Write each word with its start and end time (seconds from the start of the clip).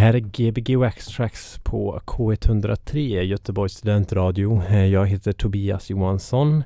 här 0.00 0.14
är 0.14 0.18
Gbg 0.18 0.76
Wax 0.76 1.06
Tracks 1.06 1.58
på 1.62 2.00
K103 2.06 3.22
Göteborgs 3.22 3.72
studentradio. 3.72 4.62
Eh, 4.68 4.86
jag 4.86 5.06
heter 5.06 5.32
Tobias 5.32 5.90
Johansson. 5.90 6.64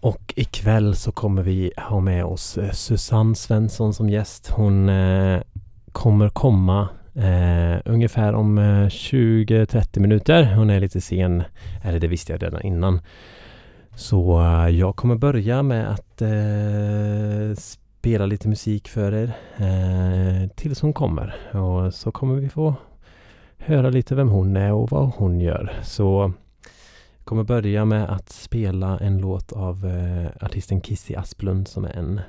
Och 0.00 0.34
ikväll 0.36 0.96
så 0.96 1.12
kommer 1.12 1.42
vi 1.42 1.72
ha 1.76 2.00
med 2.00 2.24
oss 2.24 2.58
eh, 2.58 2.70
Susanne 2.70 3.34
Svensson 3.34 3.94
som 3.94 4.10
gäst. 4.10 4.50
Hon 4.50 4.88
eh, 4.88 5.40
kommer 5.92 6.28
komma 6.28 6.88
eh, 7.14 7.80
ungefär 7.84 8.32
om 8.34 8.58
eh, 8.58 8.86
20-30 8.86 10.00
minuter. 10.00 10.54
Hon 10.54 10.70
är 10.70 10.80
lite 10.80 11.00
sen, 11.00 11.42
eller 11.82 12.00
det 12.00 12.08
visste 12.08 12.32
jag 12.32 12.42
redan 12.42 12.62
innan. 12.62 13.00
Så 13.94 14.40
eh, 14.40 14.68
jag 14.68 14.96
kommer 14.96 15.16
börja 15.16 15.62
med 15.62 15.90
att 15.90 16.22
eh, 16.22 17.56
spela 17.98 18.26
lite 18.26 18.48
musik 18.48 18.88
för 18.88 19.12
er 19.14 19.32
eh, 19.56 20.48
tills 20.48 20.80
hon 20.80 20.92
kommer. 20.92 21.56
Och 21.56 21.94
så 21.94 22.12
kommer 22.12 22.34
vi 22.34 22.48
få 22.48 22.74
höra 23.58 23.90
lite 23.90 24.14
vem 24.14 24.28
hon 24.28 24.56
är 24.56 24.72
och 24.72 24.90
vad 24.90 25.10
hon 25.16 25.40
gör. 25.40 25.72
Så 25.82 26.32
jag 27.18 27.24
kommer 27.24 27.44
börja 27.44 27.84
med 27.84 28.10
att 28.10 28.28
spela 28.28 28.98
en 28.98 29.18
låt 29.18 29.52
av 29.52 29.86
eh, 29.86 30.44
artisten 30.46 30.80
Kissy 30.80 31.14
Asplund 31.14 31.68
som 31.68 31.84
är 31.84 31.96
en, 31.96 32.20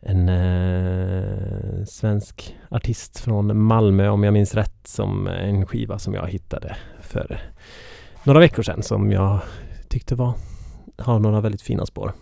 en 0.00 0.28
eh, 0.28 1.84
svensk 1.84 2.56
artist 2.68 3.18
från 3.20 3.62
Malmö 3.62 4.08
om 4.08 4.24
jag 4.24 4.32
minns 4.32 4.54
rätt. 4.54 4.86
Som 4.86 5.26
en 5.26 5.66
skiva 5.66 5.98
som 5.98 6.14
jag 6.14 6.28
hittade 6.28 6.76
för 7.00 7.40
några 8.24 8.40
veckor 8.40 8.62
sedan 8.62 8.82
som 8.82 9.12
jag 9.12 9.40
tyckte 9.88 10.14
var 10.14 10.34
har 10.98 11.18
några 11.18 11.40
väldigt 11.40 11.62
fina 11.62 11.86
spår. 11.86 12.12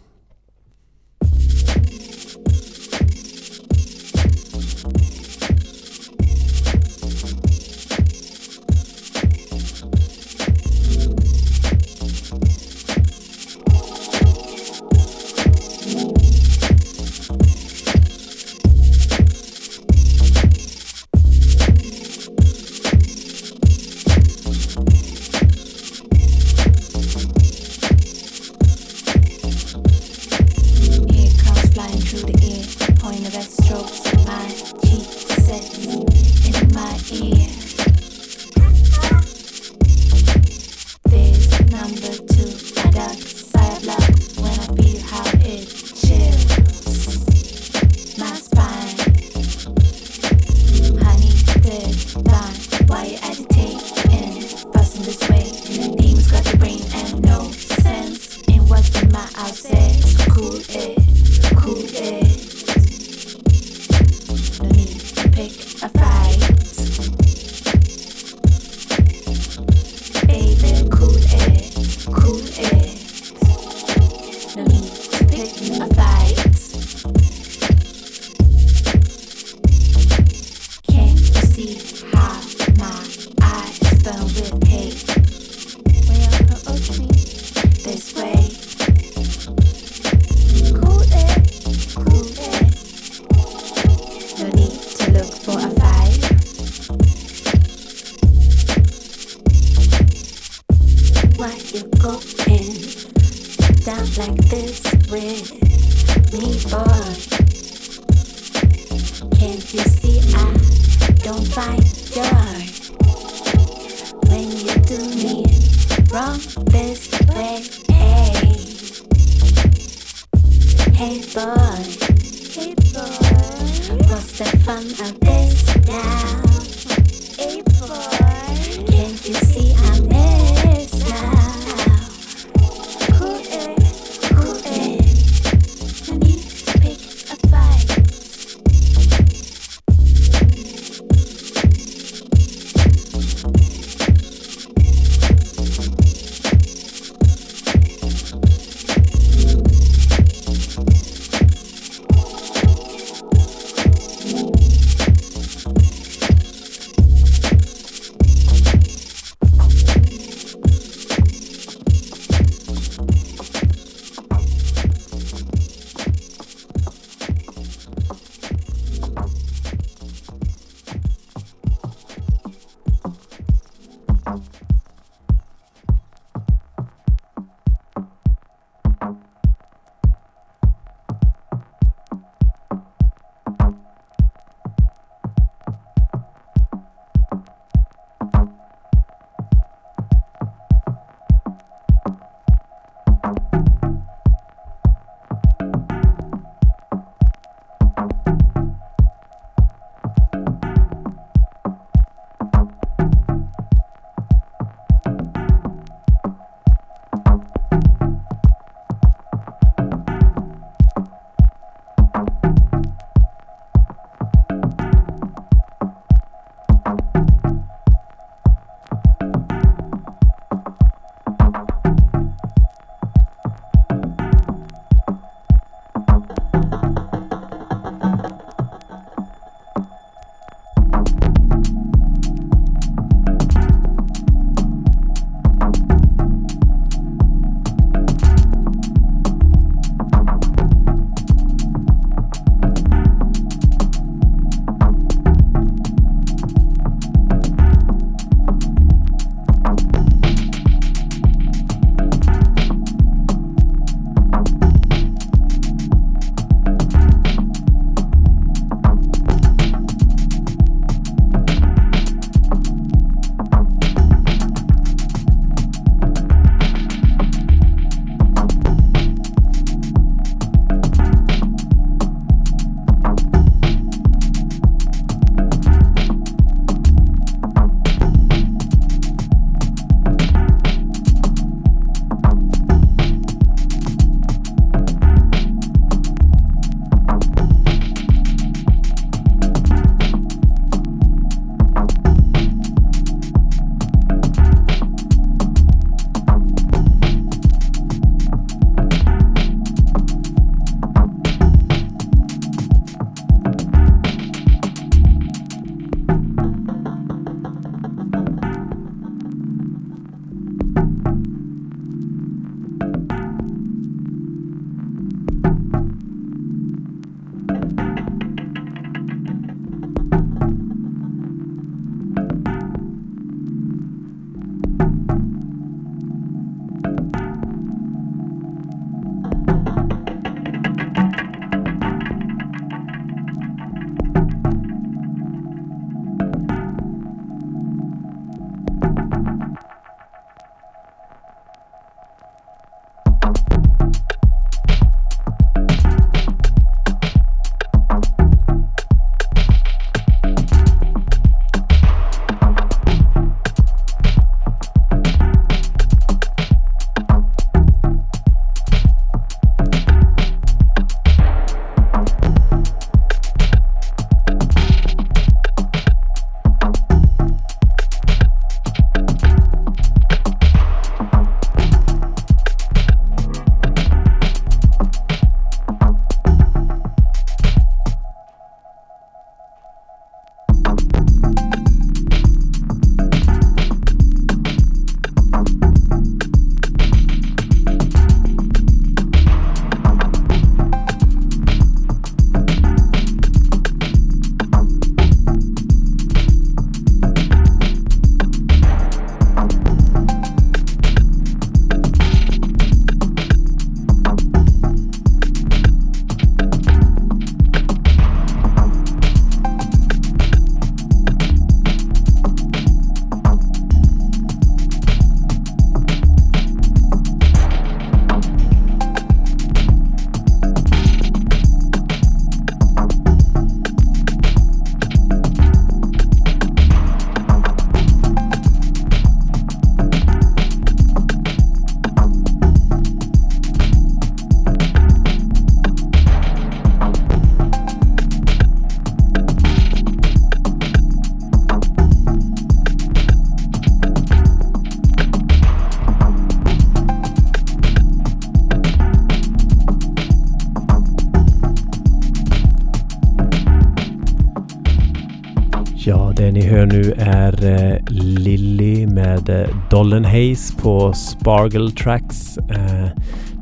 Golden 459.83 460.05
Haze 460.05 460.17
Hayes 460.17 460.55
på 460.55 460.93
Spargle 460.93 461.71
Tracks. 461.71 462.39
Eh, 462.39 462.89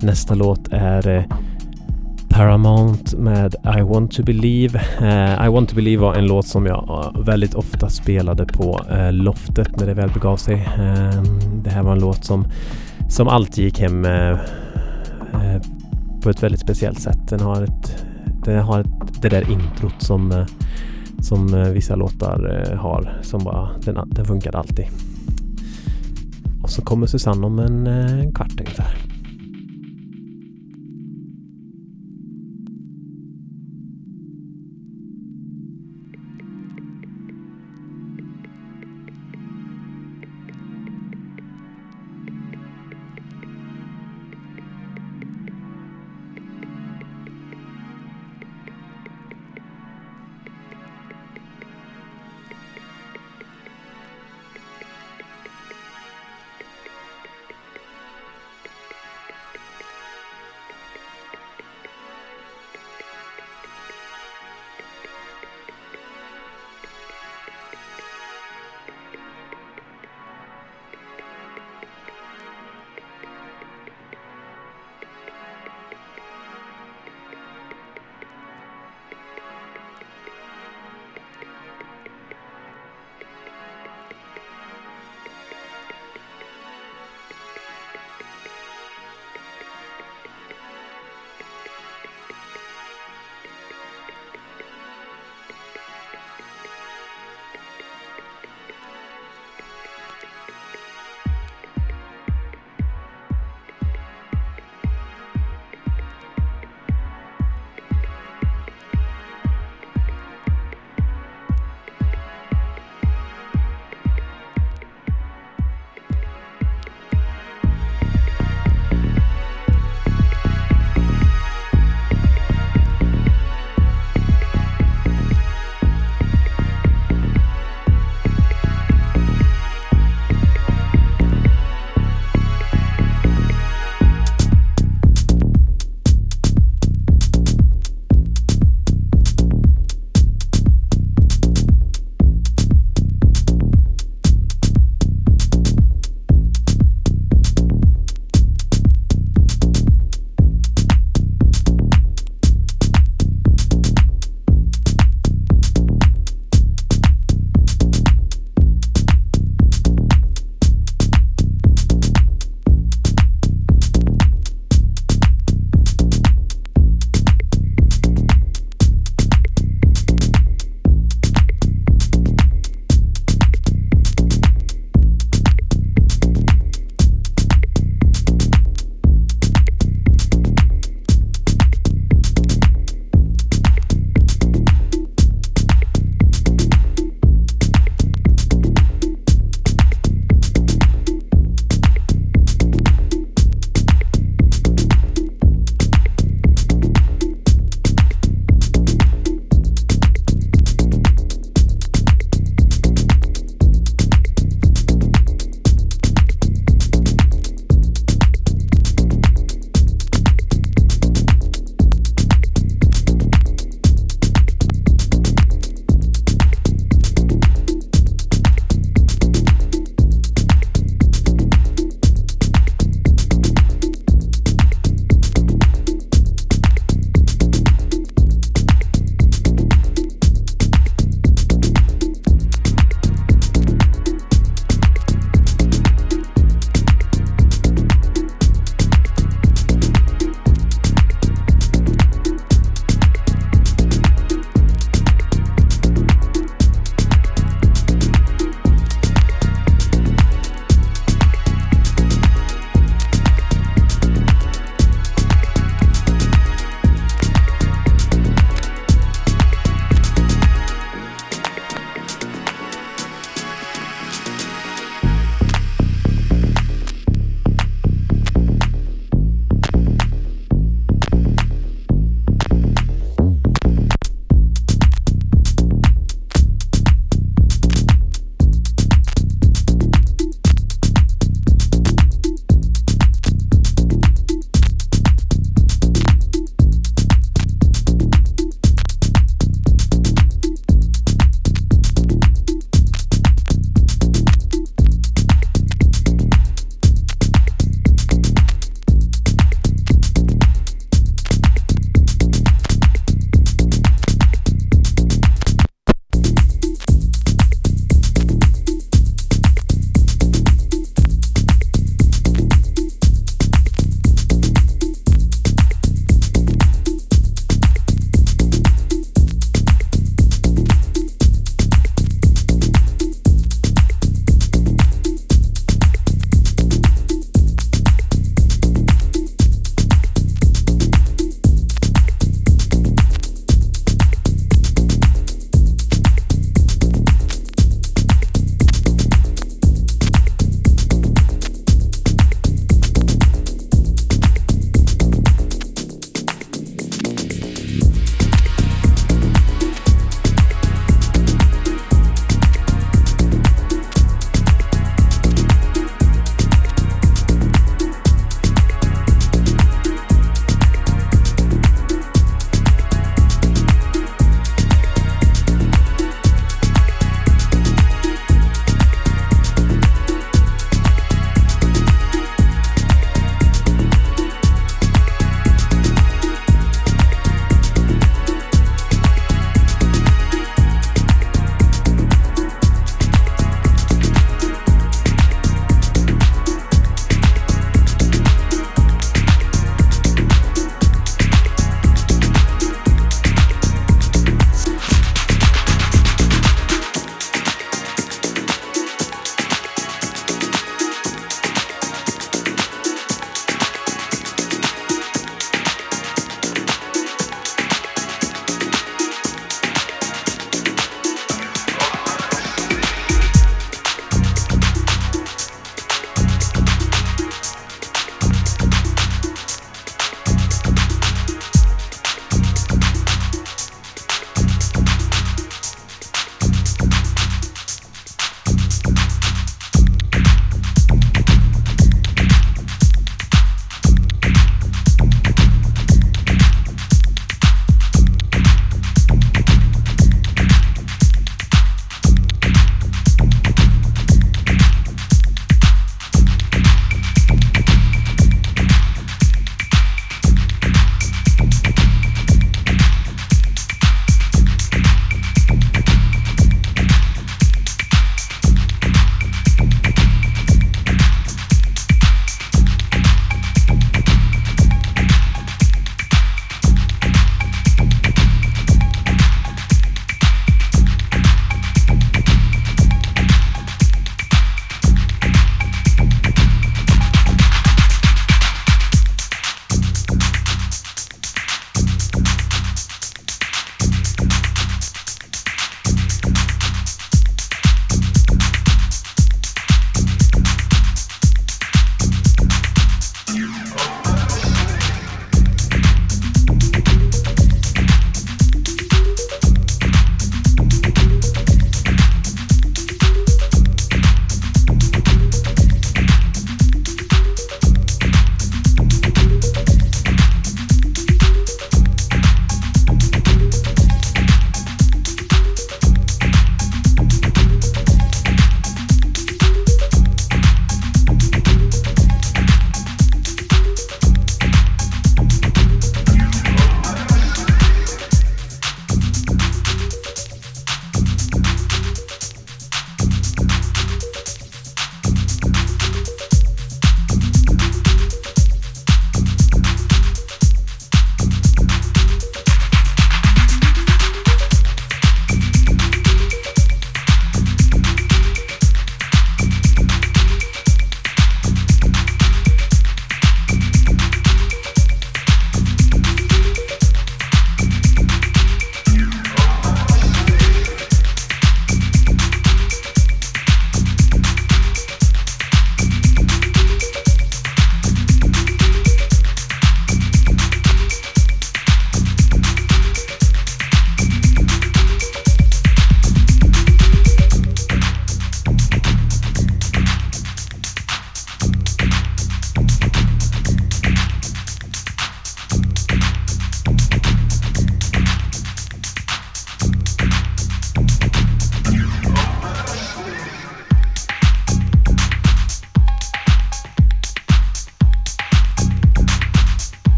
nästa 0.00 0.34
låt 0.34 0.68
är 0.70 1.08
eh, 1.08 1.22
Paramount 2.28 3.16
med 3.16 3.54
I 3.78 3.80
Want 3.80 4.12
To 4.12 4.22
Believe. 4.22 4.80
Eh, 5.00 5.46
I 5.46 5.48
Want 5.48 5.68
To 5.68 5.74
Believe 5.74 6.02
var 6.02 6.14
en 6.14 6.26
låt 6.26 6.46
som 6.46 6.66
jag 6.66 6.88
eh, 6.88 7.22
väldigt 7.22 7.54
ofta 7.54 7.88
spelade 7.88 8.46
på 8.46 8.80
eh, 8.90 9.12
loftet 9.12 9.80
när 9.80 9.86
det 9.86 9.94
väl 9.94 10.10
begav 10.10 10.36
sig. 10.36 10.54
Eh, 10.54 11.22
det 11.64 11.70
här 11.70 11.82
var 11.82 11.92
en 11.92 12.00
låt 12.00 12.24
som, 12.24 12.46
som 13.08 13.28
alltid 13.28 13.64
gick 13.64 13.80
hem 13.80 14.04
eh, 14.04 14.30
eh, 14.30 15.62
på 16.22 16.30
ett 16.30 16.42
väldigt 16.42 16.60
speciellt 16.60 17.00
sätt. 17.00 17.28
Den 17.28 17.40
har, 17.40 17.62
ett, 17.62 18.04
den 18.44 18.62
har 18.62 18.80
ett, 18.80 19.22
det 19.22 19.28
där 19.28 19.50
introt 19.50 20.02
som 20.02 20.32
eh, 20.32 20.46
som 21.22 21.54
eh, 21.54 21.68
vissa 21.68 21.96
låtar 21.96 22.66
eh, 22.70 22.78
har. 22.78 23.18
Som 23.22 23.44
bara, 23.44 23.68
den, 23.84 24.10
den 24.10 24.24
funkade 24.24 24.58
alltid. 24.58 24.86
Så 26.80 26.84
kommer 26.84 27.06
Susanne 27.06 27.46
om 27.46 27.58
en, 27.58 27.86
en 27.86 28.32
kvart. 28.32 28.49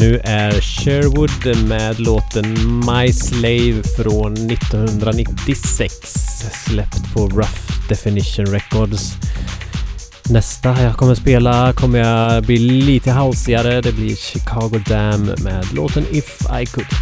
Nu 0.00 0.20
är 0.24 0.60
Sherwood 0.60 1.66
med 1.68 2.00
låten 2.00 2.54
My 2.86 3.12
Slave 3.12 3.82
från 3.96 4.32
1996. 4.32 5.94
Släppt 6.66 7.14
på 7.14 7.26
Rough 7.26 7.88
Definition 7.88 8.46
Records. 8.46 9.12
Nästa 10.30 10.82
jag 10.82 10.96
kommer 10.96 11.14
spela 11.14 11.72
kommer 11.72 11.98
jag 11.98 12.42
bli 12.44 12.58
lite 12.58 13.12
housigare. 13.12 13.80
Det 13.80 13.92
blir 13.92 14.16
Chicago 14.16 14.82
Dam 14.86 15.24
med 15.24 15.66
låten 15.74 16.04
If 16.10 16.40
I 16.62 16.66
Could. 16.66 16.99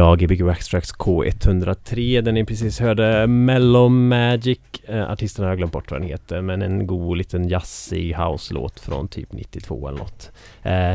Ja, 0.00 0.14
Gbg 0.14 0.42
Waxtrax 0.42 0.92
K103, 0.94 2.20
den 2.20 2.34
ni 2.34 2.44
precis 2.44 2.80
hörde. 2.80 3.26
Mellow 3.26 3.90
Magic. 3.90 4.58
Eh, 4.84 5.10
artisten 5.10 5.42
har 5.44 5.50
jag 5.50 5.58
glömt 5.58 5.72
bort 5.72 5.90
vad 5.90 6.00
den 6.00 6.08
heter, 6.08 6.40
men 6.40 6.62
en 6.62 6.86
god 6.86 7.16
liten 7.18 7.48
jazzig 7.48 8.14
house-låt 8.14 8.80
från 8.80 9.08
typ 9.08 9.32
92 9.32 9.88
eller 9.88 9.98
något. 9.98 10.30
Eh, 10.62 10.94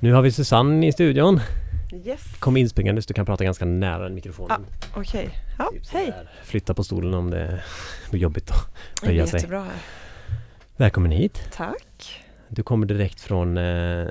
nu 0.00 0.12
har 0.12 0.22
vi 0.22 0.32
Susanne 0.32 0.86
i 0.86 0.92
studion. 0.92 1.40
Yes, 2.06 2.20
Kom 2.38 2.56
inspringandes, 2.56 3.06
du 3.06 3.14
kan 3.14 3.26
prata 3.26 3.44
ganska 3.44 3.64
nära 3.64 4.08
mikrofonen. 4.08 4.66
okej. 4.96 5.30
Ja, 5.58 5.70
Typ 5.72 5.88
hej. 5.92 6.12
Flytta 6.44 6.74
på 6.74 6.84
stolen 6.84 7.14
om 7.14 7.30
det 7.30 7.62
blir 8.10 8.20
jobbigt 8.20 8.50
att 8.50 8.68
höja 9.02 9.22
är 9.22 9.26
sig. 9.26 9.36
jättebra 9.38 9.60
här. 9.62 9.72
Välkommen 10.76 11.10
hit. 11.10 11.48
Tack. 11.56 12.22
Du 12.48 12.62
kommer 12.62 12.86
direkt 12.86 13.20
från 13.20 13.58
eh, 13.58 14.06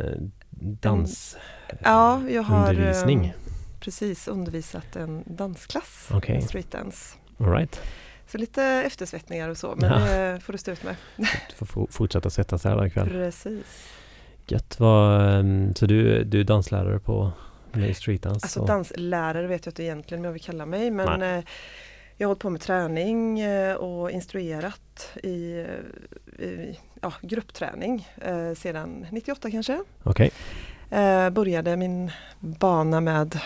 dans... 0.82 1.38
Ja, 1.84 2.21
jag 2.30 2.43
har 2.43 2.69
Undervisning. 2.69 3.34
Precis 3.82 4.28
undervisat 4.28 4.96
en 4.96 5.24
dansklass, 5.26 6.10
en 6.28 6.41
streetdance. 6.41 7.15
All 7.39 7.52
right. 7.52 7.82
Så 8.28 8.38
lite 8.38 8.63
eftersvettningar 8.63 9.50
och 9.50 9.58
så, 9.58 9.76
men 9.78 9.91
Ja. 9.91 10.00
det 10.00 10.39
får 10.39 10.54
du 10.54 10.60
stå 10.60 10.72
ut 10.72 10.84
med. 10.84 10.96
Du 11.50 11.56
får 11.56 11.65
få- 11.65 11.88
fortsätta 11.91 12.30
svettas 12.30 12.63
här 12.63 12.86
ikväll. 12.86 13.10
Precis. 13.10 13.94
Gött. 14.48 14.80
Vad, 14.80 15.22
ehm, 15.39 15.76
så 15.76 15.86
du, 15.86 16.24
du 16.24 16.39
är 16.39 16.44
danslärare 16.44 17.00
på 17.00 17.32
med 17.72 17.98
streetdance? 17.98 18.46
Alltså 18.46 18.60
och- 18.60 18.67
danslärare 18.67 19.48
vet 19.48 19.65
jag 19.65 19.72
inte 19.72 19.84
egentligen 19.84 20.22
om 20.22 20.26
jag 20.26 20.32
vill 20.32 20.41
kalla 20.41 20.65
mig, 20.65 20.91
men 20.91 21.22
eh, 21.22 21.44
jag 22.17 22.28
har 22.28 22.30
hållit 22.30 22.41
på 22.41 22.50
med 22.50 22.62
träning 22.62 23.39
eh, 23.39 23.76
och 23.76 24.12
instruerat 24.12 25.10
i, 25.24 25.65
eh, 26.39 26.46
i 26.46 26.80
ja, 27.02 27.13
gruppträning 27.22 28.08
sedan 28.58 29.06
98 29.12 29.52
kanske. 29.52 29.84
Okej. 30.04 30.32
Eh, 30.89 31.30
började 31.30 31.78
min 31.78 32.12
bana 32.39 33.02
med 33.02 33.39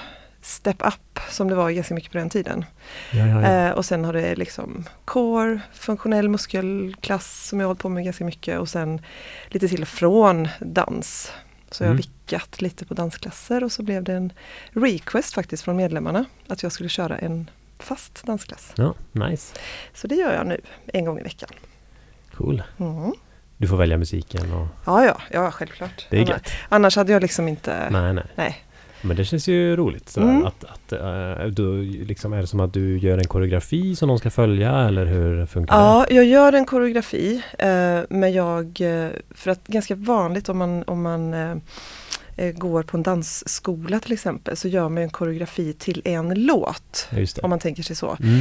Step 0.45 0.81
Up 0.87 1.19
som 1.29 1.47
det 1.47 1.55
var 1.55 1.69
ganska 1.71 1.93
mycket 1.93 2.11
på 2.11 2.17
den 2.17 2.29
tiden. 2.29 2.65
Ja, 3.11 3.27
ja, 3.27 3.41
ja. 3.41 3.67
Eh, 3.67 3.71
och 3.71 3.85
sen 3.85 4.05
har 4.05 4.13
det 4.13 4.35
liksom 4.35 4.85
core, 5.05 5.59
funktionell 5.73 6.29
muskelklass 6.29 7.47
som 7.47 7.59
jag 7.59 7.65
har 7.65 7.69
hållit 7.69 7.81
på 7.81 7.89
med 7.89 8.03
ganska 8.05 8.23
mycket 8.25 8.59
och 8.59 8.69
sen 8.69 9.01
lite 9.47 9.67
till 9.67 9.85
från 9.85 10.47
dans. 10.59 11.31
Så 11.71 11.83
jag 11.83 11.87
har 11.87 11.93
Mm. 11.93 11.97
vickat 11.97 12.61
lite 12.61 12.85
på 12.85 12.93
dansklasser 12.93 13.63
och 13.63 13.71
så 13.71 13.83
blev 13.83 14.03
det 14.03 14.13
en 14.13 14.33
request 14.71 15.33
faktiskt 15.33 15.63
från 15.63 15.75
medlemmarna 15.75 16.25
att 16.47 16.63
jag 16.63 16.71
skulle 16.71 16.89
köra 16.89 17.17
en 17.17 17.49
fast 17.79 18.23
dansklass. 18.25 18.71
ja, 18.75 18.93
nice. 19.11 19.55
Så 19.93 20.07
det 20.07 20.15
gör 20.15 20.33
jag 20.33 20.47
nu 20.47 20.61
en 20.93 21.05
gång 21.05 21.19
i 21.19 21.23
veckan. 21.23 21.49
Cool. 22.33 22.63
Mm. 22.79 23.11
Du 23.57 23.67
får 23.67 23.77
välja 23.77 23.97
musiken 23.97 24.53
och 24.53 24.67
Ja, 24.85 25.05
ja, 25.05 25.17
ja, 25.31 25.51
självklart. 25.51 26.07
det 26.09 26.17
är 26.17 26.21
Annars, 26.21 26.29
gött. 26.29 26.51
annars 26.69 26.95
hade 26.95 27.11
jag 27.11 27.21
liksom 27.21 27.47
inte... 27.47 27.89
Nej, 27.89 28.13
nej. 28.13 28.23
Nej. 28.35 28.64
Men 29.07 29.15
det 29.17 29.25
känns 29.25 29.47
ju 29.47 29.75
roligt 29.75 30.09
sådär, 30.09 30.27
Mm. 30.29 30.45
att, 30.45 30.63
att 30.63 30.91
eh, 30.91 31.45
du, 31.45 31.83
liksom, 31.83 32.33
är 32.33 32.41
det 32.41 32.47
som 32.47 32.59
att 32.59 32.73
du 32.73 32.97
gör 32.97 33.17
en 33.17 33.27
koreografi 33.27 33.95
som 33.95 34.07
någon 34.07 34.19
ska 34.19 34.29
följa 34.31 34.71
eller 34.79 35.05
hur 35.05 35.45
funkar 35.45 35.75
det? 35.75 35.81
Ja, 35.81 36.05
jag 36.09 36.25
gör 36.25 36.53
en 36.53 36.65
koreografi 36.65 37.41
eh, 37.59 37.99
men 38.09 38.33
jag, 38.33 38.81
eh, 38.81 39.09
för 39.31 39.51
att 39.51 39.67
ganska 39.67 39.95
vanligt 39.95 40.49
om 40.49 40.57
man, 40.57 40.83
om 40.83 41.01
man 41.01 41.33
eh, 41.33 41.55
eh, 42.35 42.51
går 42.51 42.83
på 42.83 42.97
en 42.97 43.03
dansskola 43.03 43.99
till 43.99 44.13
exempel 44.13 44.57
så 44.57 44.67
gör 44.67 44.89
man 44.89 45.03
en 45.03 45.09
koreografi 45.09 45.73
till 45.73 46.01
en 46.05 46.45
låt. 46.45 47.07
Ja. 47.11 47.25
Om 47.43 47.49
man 47.49 47.59
tänker 47.59 47.83
sig 47.83 47.95
så. 47.95 48.17
Mm. 48.19 48.39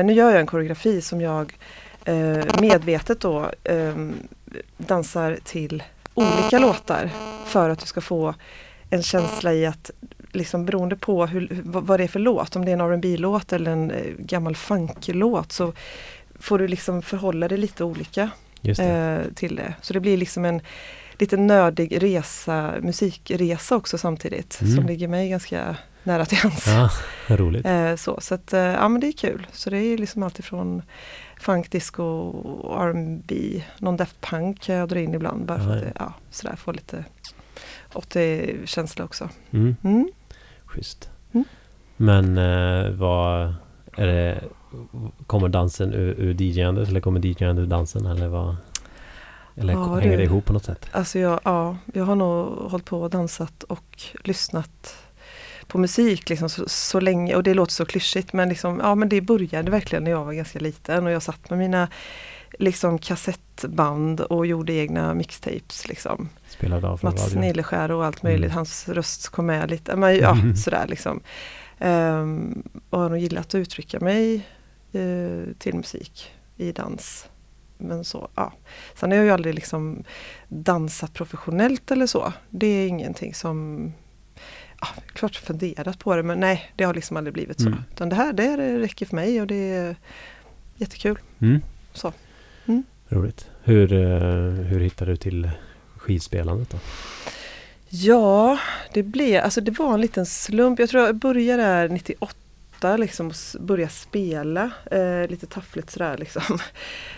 Eh, 0.00 0.06
nu 0.06 0.12
gör 0.12 0.30
jag 0.30 0.40
en 0.40 0.46
koreografi 0.46 1.00
som 1.00 1.20
jag 1.20 1.52
medvetet 2.60 3.20
då 3.20 3.50
dansar 4.76 5.38
till 5.44 5.82
olika 6.14 6.58
låtar 6.58 7.10
för 7.46 7.70
att 7.70 7.78
du 7.78 7.86
ska 7.86 8.00
få 8.00 8.34
en 8.94 9.02
känsla 9.02 9.52
i 9.54 9.66
att 9.66 9.90
liksom 10.32 10.64
beroende 10.66 10.96
på 10.96 11.26
hur, 11.26 11.60
vad 11.64 12.00
det 12.00 12.04
är 12.04 12.08
för 12.08 12.18
låt, 12.20 12.56
om 12.56 12.64
det 12.64 12.70
är 12.72 12.76
en 12.76 12.90
rb 12.96 13.04
låt 13.18 13.52
eller 13.52 13.70
en 13.70 13.90
eh, 13.90 14.02
gammal 14.18 14.56
funky-låt 14.56 15.52
så 15.52 15.72
får 16.38 16.58
du 16.58 16.68
liksom 16.68 17.02
förhålla 17.02 17.48
dig 17.48 17.58
lite 17.58 17.84
olika 17.84 18.30
Just 18.60 18.80
det. 18.80 18.86
eh, 19.28 19.34
till 19.34 19.56
det. 19.56 19.74
Så 19.82 19.92
det 19.92 20.00
blir 20.00 20.16
liksom 20.16 20.44
en 20.44 20.60
lite 21.18 21.36
nördig 21.36 22.02
resa, 22.02 22.74
musikresa 22.82 23.76
också 23.76 23.98
samtidigt 23.98 24.60
Mm. 24.62 24.74
som 24.76 24.86
ligger 24.86 25.08
mig 25.08 25.28
ganska 25.28 25.76
nära 26.02 26.24
till 26.26 26.38
hands. 26.38 26.66
Ja, 26.66 26.90
roligt. 27.36 27.66
Eh, 27.66 27.96
så 27.96 28.20
så 28.20 28.34
att, 28.34 28.52
eh, 28.52 28.60
ja 28.60 28.88
men 28.88 29.00
det 29.00 29.06
är 29.06 29.12
kul. 29.12 29.46
Så 29.52 29.70
det 29.70 29.78
är 29.78 29.98
liksom 29.98 30.22
allt 30.22 30.38
ifrån 30.38 30.82
funk, 31.40 31.70
disco, 31.70 32.02
och 32.02 32.82
R&B, 32.84 33.62
någon 33.78 33.96
Daft 33.96 34.20
Punk 34.20 34.60
kan 34.62 34.74
jag 34.74 34.88
dra 34.88 35.00
in 35.00 35.14
ibland 35.14 35.44
bara 35.46 35.58
för 35.58 35.70
att 35.76 35.80
det, 35.80 35.92
ja, 35.98 36.12
sådär, 36.30 36.56
få 36.56 36.72
lite 36.72 37.04
80-känsla 37.94 39.04
också. 39.04 39.28
Mm. 39.50 39.76
Mm. 39.84 40.08
Schysst. 40.64 41.10
Mm. 41.32 41.44
Men 41.96 42.38
eh, 42.38 42.90
vad 42.90 43.54
är 43.96 44.06
det 44.06 44.40
Kommer 45.26 45.48
dansen 45.48 45.94
ur, 45.94 46.14
ur 46.20 46.34
DJandet 46.42 46.88
eller 46.88 47.00
kommer 47.00 47.20
DJandet 47.20 47.62
ur 47.62 47.66
dansen 47.66 48.06
eller 48.06 48.28
vad? 48.28 48.56
Eller 49.56 49.72
Ja, 49.72 49.94
hänger 49.94 50.10
du. 50.10 50.16
det 50.16 50.22
ihop 50.22 50.44
på 50.44 50.52
något 50.52 50.64
sätt? 50.64 50.86
Alltså 50.92 51.18
jag, 51.18 51.40
ja, 51.44 51.76
jag 51.92 52.04
har 52.04 52.14
nog 52.14 52.46
hållit 52.70 52.84
på 52.86 53.02
och 53.02 53.10
dansat 53.10 53.62
och 53.62 54.02
lyssnat 54.24 54.96
på 55.66 55.78
musik 55.78 56.28
liksom 56.28 56.48
så, 56.48 56.64
så 56.68 57.00
länge 57.00 57.34
och 57.36 57.42
det 57.42 57.54
låter 57.54 57.72
så 57.72 57.84
klyschigt 57.84 58.32
men, 58.32 58.48
liksom, 58.48 58.80
ja, 58.80 58.94
men 58.94 59.08
det 59.08 59.20
började 59.20 59.70
verkligen 59.70 60.04
när 60.04 60.10
jag 60.10 60.24
var 60.24 60.32
ganska 60.32 60.58
liten 60.58 61.06
och 61.06 61.12
jag 61.12 61.22
satt 61.22 61.50
med 61.50 61.58
mina 61.58 61.88
liksom 62.58 62.98
kassettband 62.98 64.20
och 64.20 64.46
gjorde 64.46 64.72
egna 64.72 65.14
mixtapes. 65.14 65.88
Liksom. 65.88 66.28
Spelade 66.48 66.88
av 66.88 66.96
från 66.96 67.10
Mats 67.10 67.24
radion? 67.24 67.40
Nileskär 67.40 67.90
och 67.90 68.04
allt 68.04 68.22
möjligt. 68.22 68.44
Mm. 68.44 68.54
Hans 68.56 68.88
röst 68.88 69.28
kom 69.28 69.46
med 69.46 69.70
lite. 69.70 69.96
Men, 69.96 70.16
ja, 70.16 70.32
Mm. 70.32 70.56
sådär 70.56 70.86
liksom. 70.88 71.20
Um, 71.80 72.62
och 72.90 73.00
har 73.00 73.08
nog 73.08 73.18
gillat 73.18 73.46
att 73.46 73.54
uttrycka 73.54 74.00
mig 74.00 74.34
eh, 74.92 75.54
till 75.58 75.74
musik 75.74 76.30
i 76.56 76.72
dans. 76.72 77.28
Men 77.78 78.04
så, 78.04 78.28
ja. 78.34 78.52
Sen 78.94 79.10
har 79.10 79.16
jag 79.16 79.24
ju 79.24 79.30
aldrig 79.30 79.54
liksom 79.54 80.04
dansat 80.48 81.12
professionellt 81.12 81.90
eller 81.90 82.06
så. 82.06 82.32
Det 82.50 82.66
är 82.66 82.88
ingenting 82.88 83.34
som 83.34 83.92
Ja, 84.80 84.88
klart 85.12 85.36
funderat 85.36 85.98
på 85.98 86.16
det 86.16 86.22
men 86.22 86.40
nej, 86.40 86.72
det 86.76 86.84
har 86.84 86.94
liksom 86.94 87.16
aldrig 87.16 87.34
blivit 87.34 87.60
så. 87.60 87.66
Mm. 87.66 87.78
Utan 87.92 88.08
det 88.08 88.16
här 88.16 88.32
det 88.32 88.78
räcker 88.78 89.06
för 89.06 89.16
mig 89.16 89.40
och 89.40 89.46
det 89.46 89.70
är 89.70 89.96
jättekul. 90.76 91.18
Mm. 91.40 91.62
Så. 91.92 92.12
Mm. 92.66 92.82
Roligt. 93.08 93.50
Hur, 93.62 93.92
eh, 93.92 94.50
hur 94.64 94.80
hittade 94.80 95.10
du 95.10 95.16
till 95.16 95.50
skidspelandet 95.96 96.70
då? 96.70 96.78
Ja, 97.88 98.58
det 98.92 99.02
blev, 99.02 99.44
alltså 99.44 99.60
det 99.60 99.78
var 99.78 99.94
en 99.94 100.00
liten 100.00 100.26
slump. 100.26 100.78
Jag 100.78 100.88
tror 100.88 101.06
jag 101.06 101.16
började 101.16 101.62
där 101.62 101.88
98 101.88 102.96
liksom 102.96 103.26
och 103.26 103.34
började 103.60 103.92
spela 103.92 104.70
eh, 104.90 105.28
lite 105.28 105.46
taffligt 105.46 105.90
sådär 105.90 106.18
liksom. 106.18 106.42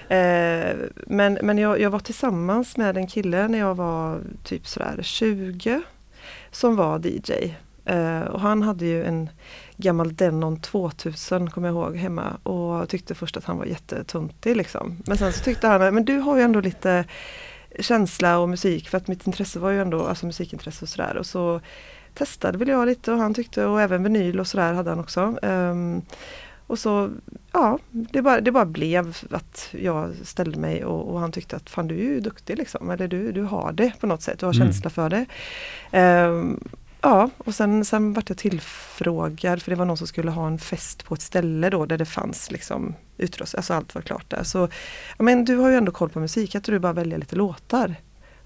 Eh, 0.08 0.76
men 1.06 1.38
men 1.42 1.58
jag, 1.58 1.80
jag 1.80 1.90
var 1.90 1.98
tillsammans 1.98 2.76
med 2.76 2.96
en 2.96 3.06
kille 3.06 3.48
när 3.48 3.58
jag 3.58 3.74
var 3.74 4.20
typ 4.44 4.66
sådär 4.66 4.98
20 5.02 5.82
som 6.50 6.76
var 6.76 7.06
DJ. 7.06 7.54
Eh, 7.84 8.20
och 8.20 8.40
han 8.40 8.62
hade 8.62 8.86
ju 8.86 9.04
en 9.04 9.28
gammal 9.76 10.14
Denon 10.16 10.60
2000 10.60 11.50
kommer 11.50 11.68
jag 11.68 11.74
ihåg 11.74 11.96
hemma 11.96 12.36
och 12.42 12.88
tyckte 12.88 13.14
först 13.14 13.36
att 13.36 13.44
han 13.44 13.58
var 13.58 13.64
jättetuntig 13.64 14.56
liksom. 14.56 14.96
Men 15.06 15.16
sen 15.18 15.32
så 15.32 15.44
tyckte 15.44 15.68
han, 15.68 15.94
men 15.94 16.04
du 16.04 16.18
har 16.18 16.36
ju 16.36 16.42
ändå 16.42 16.60
lite 16.60 17.04
känsla 17.80 18.38
och 18.38 18.48
musik 18.48 18.88
för 18.88 18.98
att 18.98 19.08
mitt 19.08 19.26
intresse 19.26 19.58
var 19.58 19.70
ju 19.70 19.80
ändå 19.80 20.06
alltså 20.06 20.26
musikintresse 20.26 20.84
och 20.84 20.88
sådär 20.88 21.16
och 21.16 21.26
så 21.26 21.60
testade 22.14 22.58
väl 22.58 22.68
jag 22.68 22.86
lite 22.86 23.12
och 23.12 23.18
han 23.18 23.34
tyckte 23.34 23.64
och 23.64 23.80
även 23.80 24.02
vinyl 24.02 24.40
och 24.40 24.46
sådär 24.46 24.72
hade 24.72 24.90
han 24.90 25.00
också. 25.00 25.38
Ehm, 25.42 26.02
och 26.66 26.78
så 26.78 27.10
ja, 27.52 27.78
det 27.90 28.22
bara, 28.22 28.40
det 28.40 28.52
bara 28.52 28.64
blev 28.66 29.16
att 29.30 29.68
jag 29.70 30.14
ställde 30.24 30.58
mig 30.58 30.84
och, 30.84 31.12
och 31.12 31.20
han 31.20 31.32
tyckte 31.32 31.56
att 31.56 31.70
fan 31.70 31.88
du 31.88 31.94
är 31.94 32.02
ju 32.02 32.20
duktig 32.20 32.58
liksom 32.58 32.90
eller 32.90 33.08
du, 33.08 33.32
du 33.32 33.42
har 33.42 33.72
det 33.72 33.92
på 34.00 34.06
något 34.06 34.22
sätt, 34.22 34.38
du 34.38 34.46
har 34.46 34.54
Mm. 34.54 34.66
känsla 34.66 34.90
för 34.90 35.10
det. 35.10 35.26
Ehm, 35.90 36.60
ja 37.06 37.30
och 37.38 37.54
sen, 37.54 37.84
sen 37.84 38.12
vart 38.12 38.28
jag 38.28 38.38
tillfrågad 38.38 39.62
för 39.62 39.70
det 39.70 39.76
var 39.76 39.84
någon 39.84 39.96
som 39.96 40.06
skulle 40.06 40.30
ha 40.30 40.46
en 40.46 40.58
fest 40.58 41.04
på 41.04 41.14
ett 41.14 41.22
ställe 41.22 41.70
då 41.70 41.86
där 41.86 41.98
det 41.98 42.04
fanns 42.04 42.50
liksom 42.50 42.94
utrustning, 43.18 43.58
alltså 43.58 43.74
allt 43.74 43.94
var 43.94 44.02
klart 44.02 44.30
där. 44.30 44.42
Så 44.42 44.68
ja, 45.16 45.24
men 45.24 45.44
du 45.44 45.56
har 45.56 45.70
ju 45.70 45.76
ändå 45.76 45.92
koll 45.92 46.08
på 46.08 46.20
musik, 46.20 46.52
tror 46.52 46.72
du 46.72 46.78
bara 46.78 46.92
välja 46.92 47.18
lite 47.18 47.36
låtar. 47.36 47.94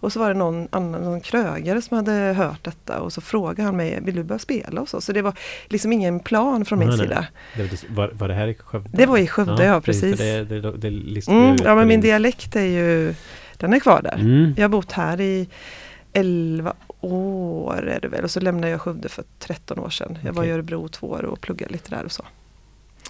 Och 0.01 0.13
så 0.13 0.21
var 0.21 0.29
det 0.29 0.35
någon 0.35 0.69
annan, 0.71 1.03
någon 1.03 1.21
krögare 1.21 1.83
som 1.83 1.97
hade 1.97 2.13
hört 2.13 2.65
detta 2.65 3.01
och 3.01 3.13
så 3.13 3.21
frågade 3.21 3.63
han 3.63 3.77
mig, 3.77 3.99
vill 4.03 4.15
du 4.15 4.23
börja 4.23 4.39
spela 4.39 4.81
och 4.81 4.89
så? 4.89 5.01
Så 5.01 5.13
det 5.13 5.23
var 5.23 5.35
liksom 5.67 5.93
ingen 5.93 6.21
plan 6.21 6.65
från 6.65 6.79
min 6.79 6.89
Nej, 6.89 6.99
nej. 6.99 7.07
sida. 7.07 7.27
Det 7.57 7.85
var, 7.89 8.11
var, 8.15 8.29
det 8.29 8.35
här 8.35 8.49
i 8.49 8.55
Skövde? 8.55 8.91
Det 8.93 9.07
var 9.07 9.19
i 9.19 9.27
Skövde, 9.27 9.65
ja, 9.65 9.75
för 9.75 9.81
precis. 9.81 10.19
Det, 10.19 10.45
det, 10.45 10.77
det, 10.77 10.91
listar 10.91 11.33
Mm, 11.33 11.57
ja 11.65 11.75
men 11.75 11.89
min 11.89 12.01
dialekt 12.01 12.57
är 12.57 12.65
ju, 12.65 13.15
den 13.57 13.73
är 13.73 13.81
kvar 13.81 14.03
där. 14.03 14.15
Mm. 14.15 14.55
Jag 14.57 14.65
har 14.65 14.69
bott 14.69 14.93
här 14.93 15.21
i 15.21 15.49
11 16.13 16.73
år 17.01 17.89
är 17.89 18.01
det 18.01 18.09
väl 18.09 18.25
och 18.25 18.31
så 18.31 18.41
lämnade 18.41 18.71
jag 18.71 18.81
Skövde 18.81 19.09
för 19.09 19.25
13 19.39 19.79
år 19.79 19.91
sedan. 19.91 20.19
Jag 20.25 20.33
var 20.33 20.45
i. 20.45 20.51
Örebro 20.51 20.89
två 20.89 21.07
år 21.07 21.25
och 21.25 21.41
pluggade 21.41 21.73
lite 21.73 21.91
där 21.91 22.05
och 22.05 22.13
så. 22.13 22.25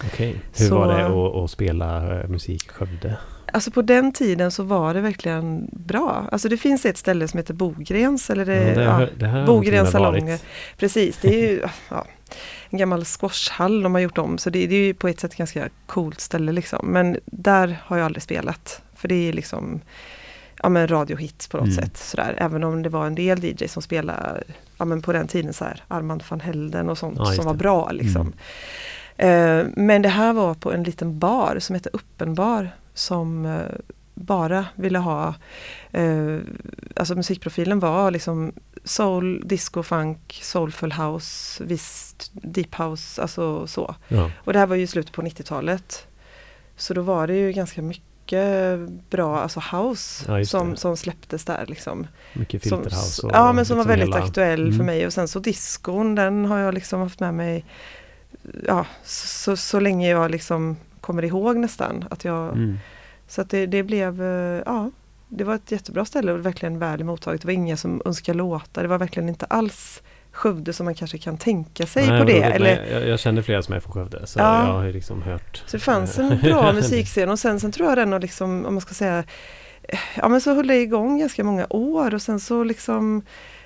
Okej. 0.03 0.41
Hur 0.57 0.67
Så- 0.67 0.75
var 0.79 0.87
det 0.87 1.05
att, 1.05 1.35
att 1.43 1.51
spela 1.51 2.19
eh, 2.21 2.27
musik 2.29 2.65
i 2.65 2.69
Skövde? 2.69 3.17
Alltså 3.53 3.71
på 3.71 3.81
den 3.81 4.11
tiden 4.11 4.51
så 4.51 4.63
var 4.63 4.93
det 4.93 5.01
verkligen 5.01 5.69
bra. 5.71 6.27
Alltså 6.31 6.49
det 6.49 6.57
finns 6.57 6.85
ett 6.85 6.97
ställe 6.97 7.27
som 7.27 7.37
heter 7.37 7.53
Bogrens 7.53 8.29
eller 8.29 8.45
det, 8.45 8.67
Ja, 8.67 8.75
det, 8.75 8.83
ja, 8.83 9.07
det 9.17 9.27
här 9.27 9.45
Bogrens 9.45 9.91
salonger. 9.91 10.39
Precis, 10.77 11.17
det 11.21 11.27
är 11.43 11.49
ju, 11.51 11.61
ja, 11.89 12.05
en 12.69 12.79
gammal 12.79 13.05
squashhall 13.05 13.83
de 13.83 13.93
har 13.93 14.01
gjort 14.01 14.17
om. 14.17 14.37
Så 14.37 14.49
det, 14.49 14.67
det 14.67 14.75
är 14.75 14.85
ju 14.85 14.93
på 14.93 15.07
ett 15.07 15.19
sätt 15.19 15.35
ganska 15.35 15.69
coolt 15.85 16.19
ställe 16.19 16.51
liksom. 16.51 16.87
Men 16.87 17.17
där 17.25 17.77
har 17.85 17.97
jag 17.97 18.05
aldrig 18.05 18.23
spelat. 18.23 18.81
För 18.95 19.07
det 19.07 19.29
är 19.29 19.33
liksom 19.33 19.81
ja, 20.63 20.69
men 20.69 20.87
radiohits 20.87 21.47
på 21.47 21.57
något 21.57 21.67
Mm. 21.67 21.75
sätt. 21.83 21.97
Sådär. 21.97 22.35
Även 22.37 22.63
om 22.63 22.83
det 22.83 22.89
var 22.89 23.07
en 23.07 23.15
del 23.15 23.43
DJ 23.43 23.67
som 23.67 23.81
spelade 23.81 24.43
ja, 24.77 24.85
men 24.85 25.01
på 25.01 25.13
den 25.13 25.27
tiden 25.27 25.53
så 25.53 25.65
här, 25.65 25.83
Armand 25.87 26.23
van 26.29 26.39
Helden 26.41 26.89
och 26.89 26.97
sånt 26.97 27.17
Ja, 27.19 27.25
som 27.25 27.45
var 27.45 27.53
det. 27.53 27.57
bra. 27.57 27.91
Liksom. 27.91 28.33
Eh, 29.17 29.63
men 29.75 30.01
det 30.01 30.09
här 30.09 30.33
var 30.33 30.53
på 30.53 30.71
en 30.73 30.83
liten 30.83 31.19
bar 31.19 31.57
som 31.59 31.75
heter 31.75 31.89
Uppenbar 31.95 32.69
som 32.93 33.45
eh, 33.45 33.61
bara 34.13 34.65
ville 34.75 34.99
ha 34.99 35.33
eh, 35.91 36.37
Alltså 36.95 37.15
musikprofilen 37.15 37.79
var 37.79 38.11
liksom 38.11 38.51
soul, 38.83 39.41
disco, 39.45 39.83
funk, 39.83 40.39
soulful 40.43 40.91
house, 40.93 41.63
visst 41.63 42.31
deep 42.33 42.75
house, 42.75 43.21
alltså 43.21 43.67
så. 43.67 43.95
Ja. 44.07 44.31
Och 44.37 44.53
det 44.53 44.59
här 44.59 44.65
var 44.67 44.75
ju 44.75 44.87
slutet 44.87 45.13
på 45.13 45.21
90-talet. 45.21 46.07
Så 46.77 46.93
då 46.93 47.01
var 47.01 47.27
det 47.27 47.33
ju 47.35 47.51
ganska 47.51 47.81
mycket 47.81 48.03
bra 49.09 49.39
alltså 49.39 49.59
house 49.71 50.25
Ja, 50.39 50.45
som, 50.45 50.75
som 50.75 50.97
släpptes 50.97 51.45
där 51.45 51.65
liksom. 51.67 52.07
Mycket 52.33 52.63
Som, 52.67 52.81
filterhouse. 52.83 53.25
och 53.27 53.31
ja 53.33 53.53
men 53.53 53.65
som 53.65 53.77
var 53.77 53.83
liksom 53.85 53.97
väldigt 53.99 54.15
hela- 54.15 54.25
aktuell 54.25 54.59
för 54.71 54.73
Mm. 54.73 54.85
mig 54.85 55.05
och 55.05 55.13
sen 55.13 55.27
så 55.27 55.39
diskon 55.39 56.15
den 56.15 56.45
har 56.45 56.59
jag 56.59 56.73
liksom 56.73 56.99
haft 57.01 57.19
med 57.19 57.33
mig 57.33 57.65
Ja 58.67 58.85
så, 59.03 59.55
så 59.57 59.79
länge 59.79 60.09
jag 60.09 60.31
liksom 60.31 60.77
kommer 61.01 61.25
ihåg 61.25 61.57
nästan 61.57 62.05
att 62.09 62.25
jag 62.25 62.47
Mm. 62.49 62.77
Så 63.27 63.41
att 63.41 63.49
det, 63.49 63.65
det 63.65 63.83
blev 63.83 64.21
eh, 64.21 64.61
ja 64.65 64.91
Det 65.29 65.43
var 65.43 65.55
ett 65.55 65.71
jättebra 65.71 66.05
ställe 66.05 66.31
och 66.31 66.45
verkligen 66.45 66.79
väl 66.79 67.03
mottaget. 67.03 67.41
Det 67.41 67.47
var 67.47 67.53
ingen 67.53 67.77
som 67.77 68.01
önskade 68.05 68.37
låta. 68.37 68.81
Det 68.81 68.87
var 68.87 68.97
verkligen 68.97 69.29
inte 69.29 69.45
alls 69.45 70.01
Skövde 70.31 70.73
som 70.73 70.85
man 70.85 70.95
kanske 70.95 71.17
kan 71.17 71.37
tänka 71.37 71.85
sig 71.85 72.07
Nej, 72.07 72.19
på 72.19 72.25
det. 72.25 72.33
roligt. 72.33 72.55
Eller, 72.55 72.75
Nej, 72.81 72.91
jag, 72.91 73.07
jag 73.07 73.19
känner 73.19 73.41
flera 73.41 73.61
som 73.61 73.73
är 73.75 73.79
från 73.79 73.93
Skövde 73.93 74.27
så 74.27 74.39
Ja. 74.39 74.67
jag 74.67 74.73
har 74.73 74.83
ju 74.83 74.91
liksom 74.93 75.21
hört. 75.21 75.63
Så 75.65 75.77
det 75.77 75.83
fanns 75.83 76.19
en 76.19 76.39
bra 76.39 76.73
musikscen 76.73 77.29
och 77.29 77.39
sen, 77.39 77.59
sen 77.59 77.71
tror 77.71 77.89
jag 77.89 77.97
den 77.97 78.11
har 78.11 78.19
liksom, 78.19 78.65
om 78.65 78.73
man 78.73 78.81
ska 78.81 78.93
säga, 78.93 79.23
eh, 79.83 79.99
ja 80.15 80.27
men 80.27 80.41
så 80.41 80.53
höll 80.53 80.67
det 80.67 80.75
igång 80.81 81.19
ganska 81.19 81.43
många 81.43 81.67
år 81.69 82.13
och 82.13 82.21
sen 82.21 82.39
så 82.39 82.63
liksom 82.63 83.21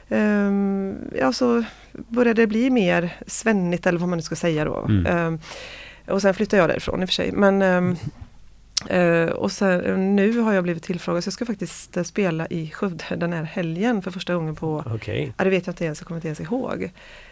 ehm, 0.10 0.96
Ja 1.20 1.34
så 1.34 1.64
började 1.94 2.42
det 2.42 2.48
bli 2.48 2.70
mer 2.70 3.10
svennigt 3.28 3.86
eller 3.88 4.00
vad 4.00 4.10
man 4.10 4.18
nu 4.18 4.24
ska 4.24 4.36
säga 4.36 4.66
då. 4.66 4.86
Mm. 4.90 5.06
Ehm, 5.06 5.40
och 6.08 6.22
sen 6.22 6.34
flyttade 6.34 6.62
jag 6.62 6.70
därifrån 6.70 7.02
i 7.02 7.06
och 7.06 7.10
för 7.10 7.14
sig. 7.14 7.32
Men, 7.32 7.62
ehm, 7.62 7.96
eh, 8.90 9.30
och 9.30 9.52
sen, 9.52 10.16
nu 10.16 10.40
har 10.40 10.54
jag 10.54 10.64
blivit 10.64 10.84
tillfrågad 10.84 11.24
så 11.24 11.28
jag 11.28 11.34
ska 11.34 11.46
faktiskt 11.46 11.98
eh, 11.98 12.04
spela 12.04 12.48
i 12.48 12.72
Skövde 12.72 13.16
den 13.16 13.34
här 13.34 13.44
helgen 13.44 14.02
för 14.02 14.12
första 14.12 14.36
gången 14.36 14.56
på 14.56 14.84
Okej. 14.86 15.34
Ja, 15.38 15.44
det 15.44 15.50
vet 15.50 15.68
jag 15.68 15.74
inte 15.74 15.86
ens, 15.86 16.00
jag 16.00 16.08
kommer 16.08 16.18
inte 16.18 16.28
ens 16.28 16.40
ihåg. 16.40 16.92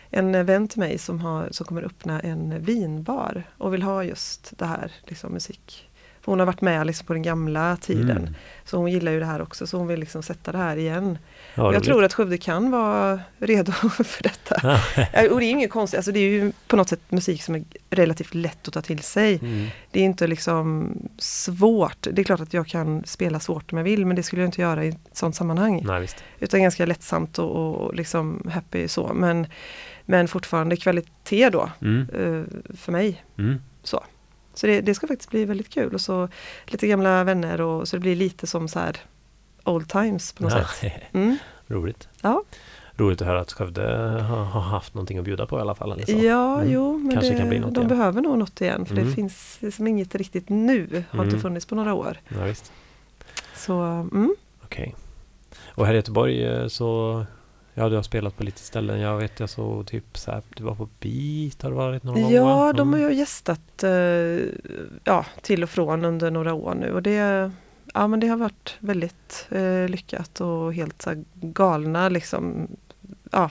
En 0.09 0.35
eh, 0.35 0.43
vän 0.43 0.67
till 0.67 0.79
mig 0.79 0.97
som, 0.97 1.19
har, 1.19 1.47
som 1.51 1.65
kommer 1.65 1.83
öppna 1.83 2.19
en 2.19 2.63
vinbar 2.63 3.43
och 3.57 3.73
vill 3.73 3.83
ha 3.83 4.03
just 4.03 4.53
det 4.57 4.65
här, 4.65 4.91
liksom 5.07 5.33
musik. 5.33 5.89
För 6.23 6.31
hon 6.31 6.39
har 6.39 6.45
varit 6.45 6.61
med 6.61 6.87
liksom 6.87 7.05
på 7.07 7.13
den 7.13 7.21
gamla 7.21 7.77
tiden. 7.77 8.17
Mm. 8.17 8.35
Så 8.65 8.77
hon 8.77 8.91
gillar 8.91 9.11
ju 9.11 9.19
det 9.19 9.25
här 9.25 9.41
också, 9.41 9.67
så 9.67 9.77
hon 9.77 9.87
vill 9.87 9.99
liksom 9.99 10.23
sätta 10.23 10.51
det 10.51 10.57
här 10.57 10.77
igen. 10.77 11.17
Ja, 11.55 11.63
jag 11.63 11.73
roligt. 11.73 11.83
tror 11.83 12.03
att 12.03 12.13
Skövde 12.13 12.37
kan 12.37 12.71
vara 12.71 13.19
redo 13.39 13.71
för 14.03 14.23
detta. 14.23 14.55
Ja. 14.63 15.31
Och 15.31 15.39
det 15.39 15.45
är 15.45 15.49
inget 15.49 15.71
konstigt, 15.71 15.97
alltså 15.97 16.11
det 16.11 16.19
är 16.19 16.29
ju 16.29 16.51
på 16.67 16.75
något 16.75 16.89
sätt 16.89 16.99
musik 17.09 17.43
som 17.43 17.55
är 17.55 17.63
relativt 17.89 18.33
lätt 18.33 18.67
att 18.67 18.73
ta 18.73 18.81
till 18.81 18.99
sig. 18.99 19.39
Mm. 19.41 19.67
Det 19.91 19.99
är 19.99 20.03
inte 20.03 20.27
liksom 20.27 20.95
svårt. 21.17 22.07
Det 22.11 22.21
är 22.21 22.23
klart 22.23 22.39
att 22.39 22.53
jag 22.53 22.67
kan 22.67 23.03
spela 23.05 23.39
svårt 23.39 23.71
om 23.71 23.77
jag 23.77 23.85
vill, 23.85 24.05
men 24.05 24.15
det 24.15 24.23
skulle 24.23 24.41
jag 24.41 24.47
inte 24.47 24.61
göra 24.61 24.85
i 24.85 24.89
ett 24.89 24.97
sådant 25.13 25.35
sammanhang. 25.35 25.81
Nej. 25.85 26.07
Utan 26.39 26.61
ganska 26.61 26.85
lättsamt 26.85 27.39
och, 27.39 27.55
och 27.55 27.95
liksom 27.95 28.49
happy 28.53 28.87
så. 28.87 29.11
Men, 29.13 29.47
men 30.05 30.27
fortfarande 30.27 30.77
kvalitet 30.77 31.49
då 31.49 31.69
Mm. 31.81 32.01
eh, 32.01 32.75
för 32.77 32.91
mig. 32.91 33.23
Mm. 33.37 33.55
Så, 33.83 34.03
så 34.53 34.67
det, 34.67 34.81
det 34.81 34.95
ska 34.95 35.07
faktiskt 35.07 35.29
bli 35.29 35.45
väldigt 35.45 35.69
kul. 35.69 35.93
Och 35.93 36.01
så 36.01 36.29
lite 36.65 36.87
gamla 36.87 37.23
vänner 37.23 37.61
och 37.61 37.87
så 37.87 37.95
det 37.95 37.99
blir 37.99 38.15
lite 38.15 38.47
som 38.47 38.67
så 38.67 38.79
här 38.79 38.97
old 39.63 39.89
times 39.89 40.33
på 40.33 40.43
något 40.43 40.53
Ja, 40.53 40.65
sätt. 40.81 41.01
Mm. 41.13 41.37
roligt. 41.67 42.07
Ja, 42.21 42.43
Roligt 42.97 43.21
att 43.21 43.27
höra 43.27 43.39
att 43.41 43.51
Skövde 43.53 43.81
har, 44.29 44.61
haft 44.61 44.93
någonting 44.93 45.17
att 45.17 45.23
bjuda 45.23 45.45
på 45.45 45.57
i 45.57 45.61
alla 45.61 45.75
fall. 45.75 45.91
Eller 45.91 46.05
så. 46.05 46.11
ja 46.11 46.55
Mm. 46.59 46.71
jo, 46.73 46.97
men 46.97 47.11
Kanske 47.11 47.31
det, 47.31 47.37
kan 47.37 47.49
bli 47.49 47.59
något 47.59 47.73
de 47.73 47.79
igen. 47.81 47.87
behöver 47.97 48.21
nog 48.21 48.37
något 48.37 48.61
igen. 48.61 48.85
För 48.85 48.93
Mm. 48.95 49.05
det 49.07 49.11
finns 49.15 49.57
liksom 49.59 49.87
inget 49.87 50.15
riktigt 50.15 50.49
nu. 50.49 51.03
Har 51.09 51.23
inte 51.23 51.29
Mm. 51.35 51.41
funnits 51.41 51.65
på 51.65 51.75
några 51.75 51.93
år. 51.93 52.17
Ja, 52.29 52.43
visst. 52.43 52.71
Så 53.55 53.73
mm. 53.81 54.35
Okej. 54.63 54.95
Och 55.65 55.85
här 55.85 55.93
i 55.93 55.95
Göteborg 55.95 56.45
eh, 56.45 56.67
så 56.67 57.25
Ja, 57.73 57.89
du 57.89 57.95
har 57.95 58.03
spelat 58.03 58.37
på 58.37 58.43
lite 58.43 58.59
ställen. 58.59 58.99
Jag 58.99 59.17
vet 59.17 59.39
jag 59.39 59.49
så 59.49 59.83
typ 59.83 60.17
så 60.17 60.31
här, 60.31 60.41
du 60.55 60.63
var 60.63 60.75
på 60.75 60.89
Beat 60.99 61.61
har 61.61 61.69
du 61.69 61.75
varit 61.75 62.03
någon 62.03 62.13
gång 62.13 62.23
va? 62.23 62.29
Ja, 62.31 62.73
de 62.73 62.93
har 62.93 62.99
Mm. 62.99 63.11
ju 63.11 63.17
gästat 63.17 63.83
eh, 63.83 63.91
ja, 65.03 65.25
till 65.41 65.63
och 65.63 65.69
från 65.69 66.05
under 66.05 66.31
några 66.31 66.53
år 66.53 66.75
nu 66.75 66.93
och 66.93 67.03
det, 67.03 67.51
ja, 67.93 68.07
men 68.07 68.19
det 68.19 68.27
har 68.27 68.37
varit 68.37 68.75
väldigt 68.79 69.47
eh, 69.51 69.87
lyckat 69.89 70.41
och 70.41 70.73
helt 70.73 71.01
så 71.01 71.09
här, 71.09 71.23
galna 71.33 72.09
liksom, 72.09 72.67
ja, 73.31 73.49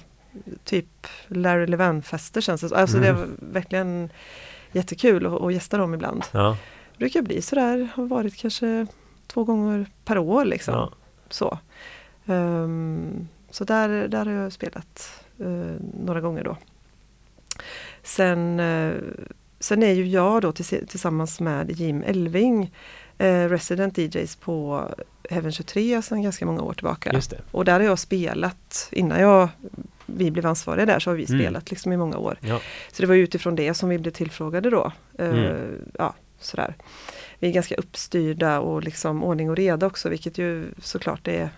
typ 0.64 1.06
Larry 1.28 1.66
Levan-fester 1.66 2.40
känns 2.40 2.60
det 2.60 2.68
som. 2.68 2.78
Alltså 2.78 2.98
det 2.98 3.08
Mm. 3.08 3.22
är 3.22 3.28
verkligen 3.52 4.10
jättekul 4.72 5.26
att, 5.26 5.42
att 5.42 5.52
gästa 5.54 5.76
dem 5.78 5.94
ibland. 5.94 6.24
Ja, 6.32 6.56
Det 6.92 6.98
brukar 6.98 7.22
bli 7.22 7.42
sådär, 7.42 7.88
har 7.94 8.06
varit 8.06 8.36
kanske 8.36 8.86
två 9.26 9.44
gånger 9.44 9.86
per 10.04 10.18
år 10.18 10.44
liksom. 10.44 10.74
ja. 10.74 10.90
Så, 11.28 11.58
Ehm, 12.26 13.28
så 13.52 13.64
där, 13.64 14.08
där 14.08 14.26
har 14.26 14.32
jag 14.32 14.52
spelat 14.52 15.24
eh, 15.40 15.74
några 16.04 16.20
gånger 16.20 16.44
då. 16.44 16.56
Sen, 18.02 18.60
eh, 18.60 18.94
sen 19.60 19.82
är 19.82 19.92
ju 19.92 20.06
jag 20.06 20.42
då 20.42 20.52
tills- 20.52 20.74
tillsammans 20.88 21.40
med 21.40 21.70
Jim 21.70 22.02
Elving 22.06 22.74
eh, 23.18 23.48
resident 23.48 23.98
DJs 23.98 24.36
på 24.36 24.88
Heaven 25.30 25.52
23 25.52 26.02
sedan 26.02 26.22
ganska 26.22 26.46
många 26.46 26.62
år 26.62 26.72
tillbaka. 26.74 27.12
just 27.12 27.30
det. 27.30 27.38
Och 27.50 27.64
där 27.64 27.72
har 27.72 27.80
jag 27.86 27.98
spelat, 27.98 28.88
innan 28.92 29.20
jag, 29.20 29.48
vi 30.06 30.30
blev 30.30 30.46
ansvariga 30.46 30.86
där 30.86 30.98
så 30.98 31.10
har 31.10 31.16
vi 31.16 31.26
Mm. 31.28 31.40
spelat 31.40 31.70
liksom 31.70 31.92
i 31.92 31.96
många 31.96 32.16
år. 32.18 32.38
Ja. 32.40 32.60
Så 32.92 33.02
det 33.02 33.06
var 33.08 33.14
utifrån 33.14 33.56
det 33.56 33.74
som 33.74 33.88
vi 33.88 33.98
blev 33.98 34.12
tillfrågade 34.12 34.70
då. 34.70 34.92
Eh, 35.18 35.26
Mm. 35.28 35.84
ja, 35.98 36.14
sådär. 36.40 36.74
Vi 37.38 37.48
är 37.48 37.52
ganska 37.52 37.74
uppstyrda 37.74 38.60
och 38.60 38.82
liksom 38.82 39.24
ordning 39.24 39.50
och 39.50 39.56
reda 39.56 39.86
också 39.86 40.08
vilket 40.08 40.38
ju 40.38 40.66
såklart 40.82 41.28
är 41.28 41.50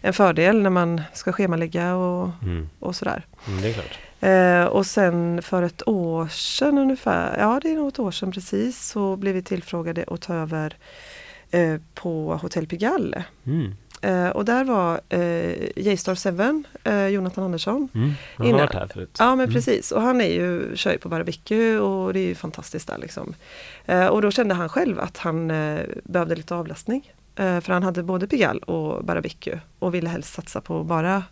en 0.00 0.12
fördel 0.12 0.62
när 0.62 0.70
man 0.70 1.02
ska 1.14 1.32
schemalägga 1.32 1.94
och, 1.96 2.30
Mm. 2.42 2.68
och 2.78 2.96
sådär. 2.96 3.26
Mm, 3.48 3.62
det 3.62 3.68
är 3.68 3.72
klart. 3.72 3.98
Eh, 4.20 4.64
och 4.64 4.86
sen 4.86 5.42
för 5.42 5.62
ett 5.62 5.88
år 5.88 6.28
sedan 6.28 6.78
ungefär, 6.78 7.38
ja 7.38 7.60
det 7.62 7.70
är 7.70 7.74
nog 7.76 7.88
ett 7.88 7.98
år 7.98 8.10
sedan 8.10 8.32
precis, 8.32 8.86
så 8.88 9.16
blev 9.16 9.34
vi 9.34 9.42
tillfrågade 9.42 10.04
att 10.08 10.20
ta 10.20 10.34
över 10.34 10.76
eh, 11.50 11.76
på 11.94 12.38
Hotell 12.42 12.66
Pigalle. 12.66 13.24
Mm. 13.46 13.74
Eh, 14.02 14.28
och 14.28 14.44
där 14.44 14.64
var 14.64 15.00
eh, 15.08 15.54
J-Star 15.76 16.14
7, 16.14 16.64
eh, 16.84 17.06
Jonathan 17.06 17.44
Andersson. 17.44 17.88
Mm. 17.94 18.12
Jag 18.36 18.44
har 18.44 18.48
Innan- 18.48 18.60
varit 18.60 18.74
här 18.74 18.86
förut. 18.86 19.16
Ja 19.18 19.26
men 19.36 19.40
Mm. 19.44 19.54
precis 19.54 19.92
och 19.92 20.02
han 20.02 20.20
är 20.20 20.30
ju, 20.32 20.76
kör 20.76 20.92
ju 20.92 20.98
på 20.98 21.08
Barbecue 21.08 21.78
och 21.78 22.12
det 22.12 22.20
är 22.20 22.26
ju 22.26 22.34
fantastiskt 22.34 22.88
där 22.88 22.98
liksom. 22.98 23.34
Eh, 23.86 24.06
och 24.06 24.22
då 24.22 24.30
kände 24.30 24.54
han 24.54 24.68
själv 24.68 25.00
att 25.00 25.18
han 25.18 25.50
eh, 25.50 25.80
behövde 26.04 26.34
lite 26.36 26.54
avlastning. 26.54 27.12
Eh, 27.38 27.60
för 27.60 27.72
han 27.72 27.82
hade 27.82 28.02
både 28.02 28.26
Pigalle 28.26 28.60
och 28.60 29.04
Barbecue 29.04 29.60
och 29.78 29.94
ville 29.94 30.08
helst 30.08 30.34
satsa 30.34 30.60
på 30.60 30.84
bara 30.84 31.22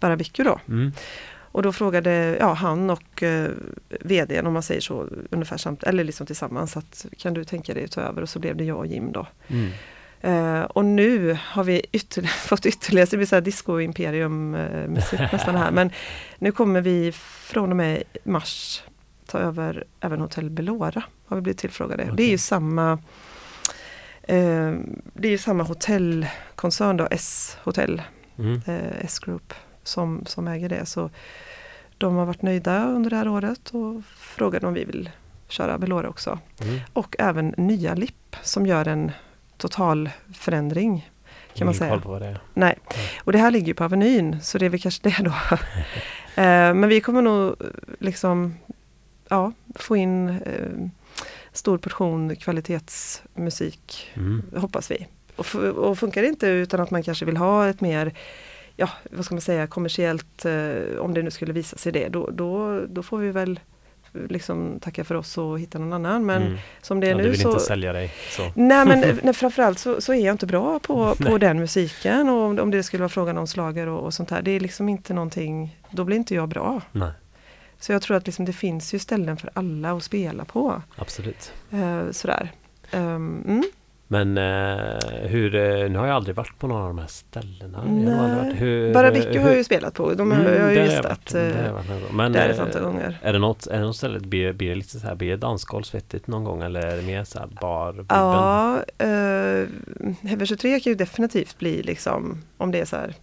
Barbecue 0.00 0.44
då. 0.44 0.60
Mm. 0.68 0.92
Och 1.54 1.62
då 1.62 1.72
frågade 1.72 2.36
ja, 2.40 2.52
han 2.52 2.90
och 2.90 3.22
eh, 3.22 3.50
VDn 4.00 4.46
om 4.46 4.52
man 4.52 4.62
säger 4.62 4.80
så 4.80 5.08
ungefär 5.30 5.56
samt, 5.56 5.82
eller 5.82 6.04
liksom 6.04 6.26
tillsammans 6.26 6.76
att 6.76 7.06
kan 7.18 7.34
du 7.34 7.44
tänka 7.44 7.74
dig 7.74 7.84
att 7.84 7.90
ta 7.90 8.00
över 8.00 8.22
och 8.22 8.28
så 8.28 8.38
blev 8.38 8.56
det 8.56 8.64
jag 8.64 8.78
och 8.78 8.86
Jim 8.86 9.12
då. 9.12 9.26
Mm. 9.48 9.70
Eh, 10.20 10.62
och 10.62 10.84
nu 10.84 11.38
har 11.44 11.64
vi 11.64 11.82
ytterligare, 11.92 12.34
fått 12.48 12.66
ytterligare, 12.66 13.06
så 13.06 13.10
det 13.10 13.16
blir 13.16 13.26
så 13.26 13.36
här 13.36 13.40
disco 13.40 13.80
imperium 13.80 14.54
eh, 14.54 14.88
musik 14.88 15.20
nästan 15.32 15.56
här. 15.56 15.70
Men 15.70 15.90
nu 16.38 16.52
kommer 16.52 16.80
vi 16.80 17.12
från 17.12 17.70
och 17.70 17.76
med 17.76 18.02
mars 18.24 18.82
ta 19.26 19.38
över 19.38 19.84
även 20.00 20.20
Hotell 20.20 20.50
Belora. 20.50 21.02
Har 21.26 21.36
vi 21.36 21.42
blivit 21.42 21.58
tillfrågade. 21.58 22.10
Det 22.16 22.22
är 22.22 22.30
ju 22.30 22.38
samma 22.38 22.98
Det 24.26 25.28
är 25.28 25.30
ju 25.30 25.38
samma 25.38 25.62
hotellkoncern 25.64 26.96
då, 26.96 27.08
S-hotell, 27.10 28.02
Mm. 28.38 28.60
eh, 28.66 28.98
S-group 29.04 29.54
som, 29.82 30.22
som 30.26 30.48
äger 30.48 30.68
det. 30.68 30.86
Så 30.86 31.10
de 31.98 32.16
har 32.16 32.24
varit 32.26 32.42
nöjda 32.42 32.84
under 32.88 33.10
det 33.10 33.16
här 33.16 33.28
året 33.28 33.70
och 33.70 34.02
frågade 34.16 34.66
om 34.66 34.74
vi 34.74 34.84
vill 34.84 35.10
köra 35.48 35.78
Belora 35.78 36.08
också. 36.08 36.38
Mm. 36.62 36.80
Och 36.92 37.16
även 37.18 37.54
nya 37.56 37.94
LIP 37.94 38.36
som 38.42 38.66
gör 38.66 38.88
en 38.88 39.10
total 39.56 40.10
förändring. 40.34 41.10
Kan 41.54 41.64
man 41.66 41.74
säga. 41.74 41.90
Nej, 42.54 42.78
och 43.24 43.32
det 43.32 43.38
här 43.38 43.50
ligger 43.50 43.66
ju 43.66 43.74
på 43.74 43.84
Avenyn 43.84 44.40
så 44.42 44.58
det 44.58 44.66
är 44.66 44.70
väl 44.70 44.80
kanske 44.80 45.08
det 45.08 45.16
då. 45.24 45.34
Eh, 46.36 46.74
Men 46.74 46.88
vi 46.88 47.00
kommer 47.00 47.22
nog 47.22 47.56
liksom 48.00 48.54
ja, 49.28 49.52
få 49.74 49.96
in 49.96 50.28
eh, 50.28 50.88
stor 51.54 51.78
portion 51.78 52.36
kvalitetsmusik, 52.36 54.10
Mm. 54.14 54.42
hoppas 54.56 54.90
vi. 54.90 55.06
Och, 55.36 55.54
och 55.54 55.98
funkar 55.98 56.22
det 56.22 56.28
inte 56.28 56.46
utan 56.46 56.80
att 56.80 56.90
man 56.90 57.02
kanske 57.02 57.24
vill 57.24 57.36
ha 57.36 57.68
ett 57.68 57.80
mer 57.80 58.14
ja, 58.76 58.88
vad 59.10 59.24
ska 59.24 59.34
man 59.34 59.40
säga, 59.42 59.66
kommersiellt, 59.66 60.44
eh, 60.44 60.98
om 60.98 61.14
det 61.14 61.22
nu 61.22 61.30
skulle 61.30 61.52
visa 61.52 61.76
sig 61.76 61.92
det, 61.92 62.08
då, 62.08 62.30
då, 62.32 62.80
då 62.88 63.02
får 63.02 63.18
vi 63.18 63.30
väl 63.30 63.60
liksom 64.28 64.78
tacka 64.80 65.04
för 65.04 65.14
oss 65.14 65.38
och 65.38 65.60
hitta 65.60 65.78
någon 65.78 65.92
annan. 65.92 66.26
Men 66.26 66.42
Mm. 66.42 66.58
som 66.82 67.00
det 67.00 67.06
är 67.06 67.10
ja, 67.10 67.16
du 67.16 67.22
nu 67.22 67.30
vill 67.30 67.40
så... 67.40 67.48
inte 67.48 67.60
sälja 67.60 67.92
dig 67.92 68.12
så. 68.30 68.42
Nej 68.54 68.86
men 68.86 69.18
nej, 69.22 69.34
framförallt 69.34 69.78
så, 69.78 70.00
så 70.00 70.12
är 70.14 70.24
jag 70.26 70.34
inte 70.34 70.46
bra 70.46 70.78
på, 70.78 71.14
på 71.26 71.38
den 71.38 71.58
musiken 71.58 72.28
och 72.28 72.36
om, 72.42 72.58
om 72.58 72.70
det 72.70 72.82
skulle 72.82 73.00
vara 73.00 73.08
frågan 73.08 73.38
om 73.38 73.46
slager 73.46 73.86
och, 73.86 74.04
och 74.04 74.14
sånt 74.14 74.30
här. 74.30 74.42
Det 74.42 74.50
är 74.50 74.60
liksom 74.60 74.88
inte 74.88 75.14
någonting, 75.14 75.80
då 75.90 76.04
blir 76.04 76.16
inte 76.16 76.34
jag 76.34 76.48
bra. 76.48 76.80
Nej, 76.92 77.10
Så 77.84 77.92
jag 77.92 78.02
tror 78.02 78.16
att 78.16 78.26
liksom 78.26 78.44
det 78.44 78.52
finns 78.52 78.94
ju 78.94 78.98
ställen 78.98 79.36
för 79.36 79.50
alla 79.54 79.92
att 79.92 80.02
spela 80.02 80.44
på. 80.44 80.82
absolut. 80.96 81.52
Eh, 81.70 82.10
sådär. 82.10 82.52
Ehm, 82.90 83.44
mm. 83.46 83.62
Men 84.08 84.38
eh, 84.38 85.28
hur, 85.28 85.54
eh, 85.54 85.90
nu 85.90 85.98
har 85.98 86.06
jag 86.06 86.16
aldrig 86.16 86.36
varit 86.36 86.58
på 86.58 86.66
några 86.66 86.82
av 86.82 86.88
de 86.88 86.98
här 86.98 87.06
ställena. 87.06 87.78
Har 87.78 87.86
Nej. 87.86 88.92
Bara 88.92 89.08
eh, 89.08 89.12
Vicky 89.12 89.38
har 89.38 89.48
jag 89.48 89.56
ju 89.56 89.64
spelat 89.64 89.94
på. 89.94 90.14
De 90.14 90.30
har, 90.30 90.40
Mm, 90.40 90.54
jag 90.54 90.62
har 90.62 90.70
ju 90.70 90.76
gästat 90.76 91.26
där 91.26 91.50
eh, 92.36 92.50
ett 92.50 92.58
eh, 92.58 92.64
antal 92.64 92.82
gånger. 92.82 93.18
är 93.22 93.32
det 93.32 93.38
något, 93.38 93.66
är 93.66 93.78
det 93.78 93.84
något 93.84 93.96
ställe, 93.96 94.20
blir, 94.20 94.52
blir 94.52 94.68
det 94.68 94.74
lite 94.74 95.00
så 95.00 95.06
här, 95.06 95.14
blir 95.14 95.30
det 95.30 95.36
dansgolv 95.36 95.82
svettigt 95.82 96.26
någon 96.26 96.44
gång 96.44 96.62
eller 96.62 96.86
är 96.86 96.96
det 96.96 97.02
mer 97.02 97.24
så 97.24 97.38
här 97.38 97.48
bar 97.60 98.06
Ja, 98.08 98.78
uh, 99.02 99.68
Heaven 100.22 100.46
23 100.46 100.80
kan 100.80 100.90
ju 100.90 100.94
definitivt 100.94 101.58
bli 101.58 101.82
liksom, 101.82 102.42
om 102.56 102.70
det 102.70 102.80
är 102.80 102.84
så 102.84 102.96
här 102.96 103.14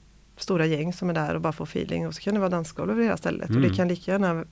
stora 0.44 0.66
gäng 0.66 0.94
som 0.94 1.10
är 1.10 1.14
där 1.14 1.36
och 1.36 1.42
bara 1.42 1.54
får 1.54 1.66
feeling 1.66 2.08
och 2.08 2.16
så 2.16 2.22
kan 2.22 2.34
det 2.34 2.39
vara 2.39 2.50
dansgolv 2.50 2.92
över 2.92 3.04
hela 3.04 3.18
stället. 3.18 3.50
Och 3.50 3.56
Mm. 3.56 3.70
det 3.70 3.76
kan 3.76 3.88
lika 3.88 4.12
gärna 4.12 4.46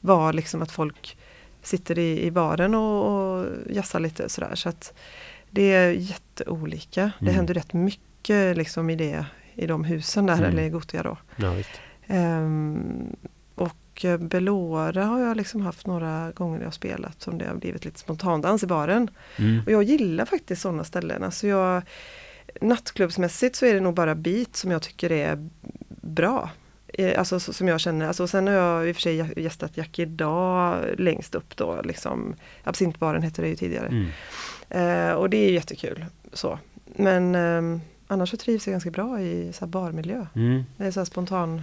vara 0.00 0.32
liksom 0.32 0.62
att 0.62 0.70
folk 0.72 1.18
sitter 1.62 1.98
i, 1.98 2.22
i 2.22 2.30
baren 2.30 2.74
och, 2.74 3.38
och 3.38 3.46
jassar 3.70 4.00
lite 4.00 4.28
sådär. 4.28 4.54
Så 4.54 4.68
att 4.68 4.92
det 5.50 5.72
är 5.72 5.90
jätteolika. 5.92 7.10
Det 7.18 7.24
Mm. 7.24 7.34
händer 7.34 7.54
rätt 7.54 7.72
mycket 7.72 8.56
liksom 8.56 8.90
i, 8.90 8.96
det, 8.96 9.24
i 9.54 9.66
de 9.66 9.84
husen 9.84 10.26
där, 10.26 10.34
Mm. 10.38 10.50
eller 10.50 10.62
i 10.62 10.68
Gotia 10.70 11.02
då. 11.02 11.16
Ja. 11.36 11.54
Ehm, 12.06 13.16
och 13.54 14.04
eh, 14.04 14.18
Belora 14.18 15.04
har 15.04 15.20
jag 15.20 15.36
liksom 15.36 15.60
haft 15.60 15.86
några 15.86 16.32
gånger 16.34 16.58
jag 16.58 16.66
har 16.66 16.70
spelat 16.70 17.22
som 17.22 17.38
det 17.38 17.46
har 17.48 17.54
blivit 17.54 17.84
lite 17.84 17.98
spontandans 17.98 18.62
i 18.62 18.66
baren. 18.66 19.10
Mm. 19.36 19.60
Och 19.66 19.72
jag 19.72 19.82
gillar 19.82 20.24
faktiskt 20.24 20.62
sådana 20.62 20.84
ställen. 20.84 21.24
Alltså 21.24 21.46
jag, 21.46 21.82
nattklubbsmässigt 22.60 23.56
så 23.56 23.66
är 23.66 23.74
det 23.74 23.80
nog 23.80 23.94
bara 23.94 24.14
beat 24.14 24.56
som 24.56 24.70
jag 24.70 24.82
tycker 24.82 25.12
är 25.12 25.48
bra. 26.02 26.50
Eh, 26.94 27.18
Alltså 27.18 27.40
så- 27.40 27.52
som 27.52 27.68
jag 27.68 27.80
känner, 27.80 28.06
alltså, 28.08 28.26
sen 28.28 28.46
har 28.46 28.54
jag 28.54 28.88
i 28.88 28.92
och 28.92 28.96
för 28.96 29.02
sig 29.02 29.22
gä- 29.22 29.38
gästat 29.40 29.76
Jack 29.76 29.98
idag 29.98 30.84
längst 30.98 31.34
upp 31.34 31.56
då, 31.56 31.80
liksom 31.84 32.34
Absintbaren 32.64 33.22
hette 33.22 33.42
det 33.42 33.48
ju 33.48 33.56
tidigare. 33.56 33.86
Mm. 33.86 34.08
Eh, 35.08 35.12
och 35.14 35.30
det 35.30 35.36
är 35.36 35.50
jättekul. 35.52 36.04
Så. 36.32 36.58
Men 36.96 37.34
ehm, 37.34 37.80
annars 38.06 38.30
så 38.30 38.36
trivs 38.36 38.66
jag 38.66 38.72
ganska 38.72 38.90
bra 38.90 39.20
i 39.20 39.52
så 39.52 39.66
barmiljö. 39.66 40.26
Mm. 40.34 40.64
Det 40.76 40.84
är 40.84 40.90
så 40.90 41.04
spontan 41.04 41.62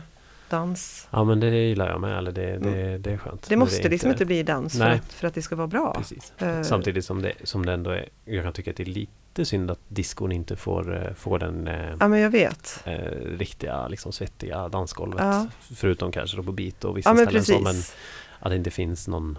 dans. 0.50 1.08
Ja 1.12 1.24
men 1.24 1.40
det 1.40 1.50
gillar 1.50 1.90
jag 1.90 2.02
med, 2.02 2.18
eller 2.18 2.32
det, 2.32 2.58
det, 2.58 2.98
det 2.98 3.12
är 3.12 3.18
skönt. 3.18 3.26
Mm. 3.32 3.40
Det 3.50 3.56
måste 3.56 3.90
liksom 3.90 4.10
inte 4.12 4.26
bli 4.26 4.44
dans 4.44 4.78
för 4.78 4.86
att, 4.90 5.14
för 5.14 5.28
att 5.28 5.34
det 5.34 5.42
ska 5.42 5.56
vara 5.56 5.68
bra. 5.68 5.94
Precis. 5.98 6.34
Eh, 6.38 6.62
Samtidigt 6.62 7.06
som 7.06 7.22
det, 7.22 7.34
som 7.44 7.66
det 7.66 7.74
ändå 7.74 7.90
är, 7.90 8.10
jag 8.26 8.44
kan 8.44 8.54
tycka 8.54 8.72
att 8.72 8.78
det 8.78 8.84
är 8.84 8.86
lite 8.86 9.12
synd 9.44 9.72
att 9.72 9.80
diskon 9.88 10.32
inte 10.32 10.56
får, 10.56 11.06
eh, 11.08 11.14
får 11.14 11.40
den 11.40 11.68
eh, 11.68 11.94
Ja 12.00 12.08
men 12.08 12.20
jag 12.20 12.30
vet. 12.30 12.82
eh, 12.86 12.94
riktiga, 13.38 13.88
liksom 13.88 14.12
svettiga 14.12 14.70
dansgolvet. 14.70 15.20
Ja. 15.24 15.48
Förutom 15.76 16.12
kanske 16.12 16.38
då 16.38 16.44
på 16.44 16.52
beat 16.52 16.84
och 16.86 16.98
vissa 16.98 17.10
Ja 17.10 17.16
ställen 17.16 17.44
så, 17.46 17.54
men 17.54 17.64
precis. 17.64 17.96
att 18.40 18.50
det 18.50 18.56
inte 18.56 18.72
finns 18.72 19.08
någon, 19.08 19.38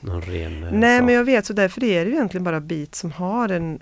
någon 0.00 0.22
ren... 0.22 0.64
eh, 0.64 0.72
Nej 0.72 0.98
så. 0.98 1.04
men 1.04 1.14
jag 1.14 1.24
vet, 1.24 1.46
så 1.46 1.52
därför 1.52 1.84
är 1.84 2.04
det 2.04 2.10
ju 2.10 2.16
egentligen 2.16 2.44
bara 2.44 2.60
Beat 2.60 2.94
som 2.94 3.12
har 3.12 3.48
en 3.48 3.80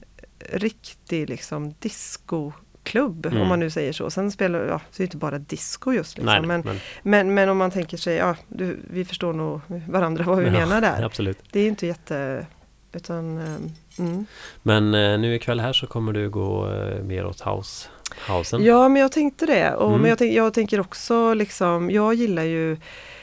riktig 0.52 1.30
liksom 1.30 1.74
discoklubb 1.78 3.26
Mm. 3.26 3.40
om 3.42 3.48
man 3.48 3.60
nu 3.60 3.70
säger 3.70 3.92
så. 3.92 4.10
Sen 4.10 4.30
spelar, 4.32 4.58
ja, 4.66 4.80
så 4.90 4.96
är 4.96 4.98
det 4.98 5.04
inte 5.04 5.16
bara 5.16 5.38
disco 5.38 5.92
just 5.92 6.18
liksom. 6.18 6.26
Nej, 6.26 6.42
men, 6.42 6.60
men, 6.60 6.78
men, 7.02 7.34
men 7.34 7.48
om 7.48 7.56
man 7.58 7.70
tänker 7.70 7.96
sig, 7.96 8.14
ja, 8.16 8.36
du, 8.48 8.78
vi 8.90 9.04
förstår 9.04 9.32
nog 9.32 9.60
varandra 9.88 10.24
vad 10.24 10.38
vi 10.38 10.44
Ja, 10.44 10.50
menar 10.52 10.80
där. 10.80 11.02
absolut. 11.06 11.38
Det 11.50 11.60
är 11.60 11.68
inte 11.68 11.86
jätte, 11.86 12.46
utan 12.92 13.38
ehm, 13.38 13.70
mm. 13.98 14.26
Men 14.62 14.94
eh, 14.94 15.18
nu 15.18 15.34
ikväll 15.34 15.60
här 15.60 15.72
så 15.72 15.86
kommer 15.86 16.12
du 16.12 16.30
gå 16.30 16.72
eh, 16.72 17.02
mer 17.02 17.26
åt 17.26 17.40
house, 17.40 17.88
housen. 18.28 18.64
Ja 18.64 18.88
men 18.88 19.02
jag 19.02 19.12
tänkte 19.12 19.46
det. 19.46 19.74
Och, 19.74 19.88
Mm. 19.88 20.00
Men 20.00 20.08
jag, 20.08 20.18
tänk, 20.18 20.32
jag 20.34 20.54
tänker 20.54 20.80
också 20.80 21.34
liksom, 21.34 21.90
jag 21.90 22.14
gillar 22.14 22.42
ju 22.42 22.76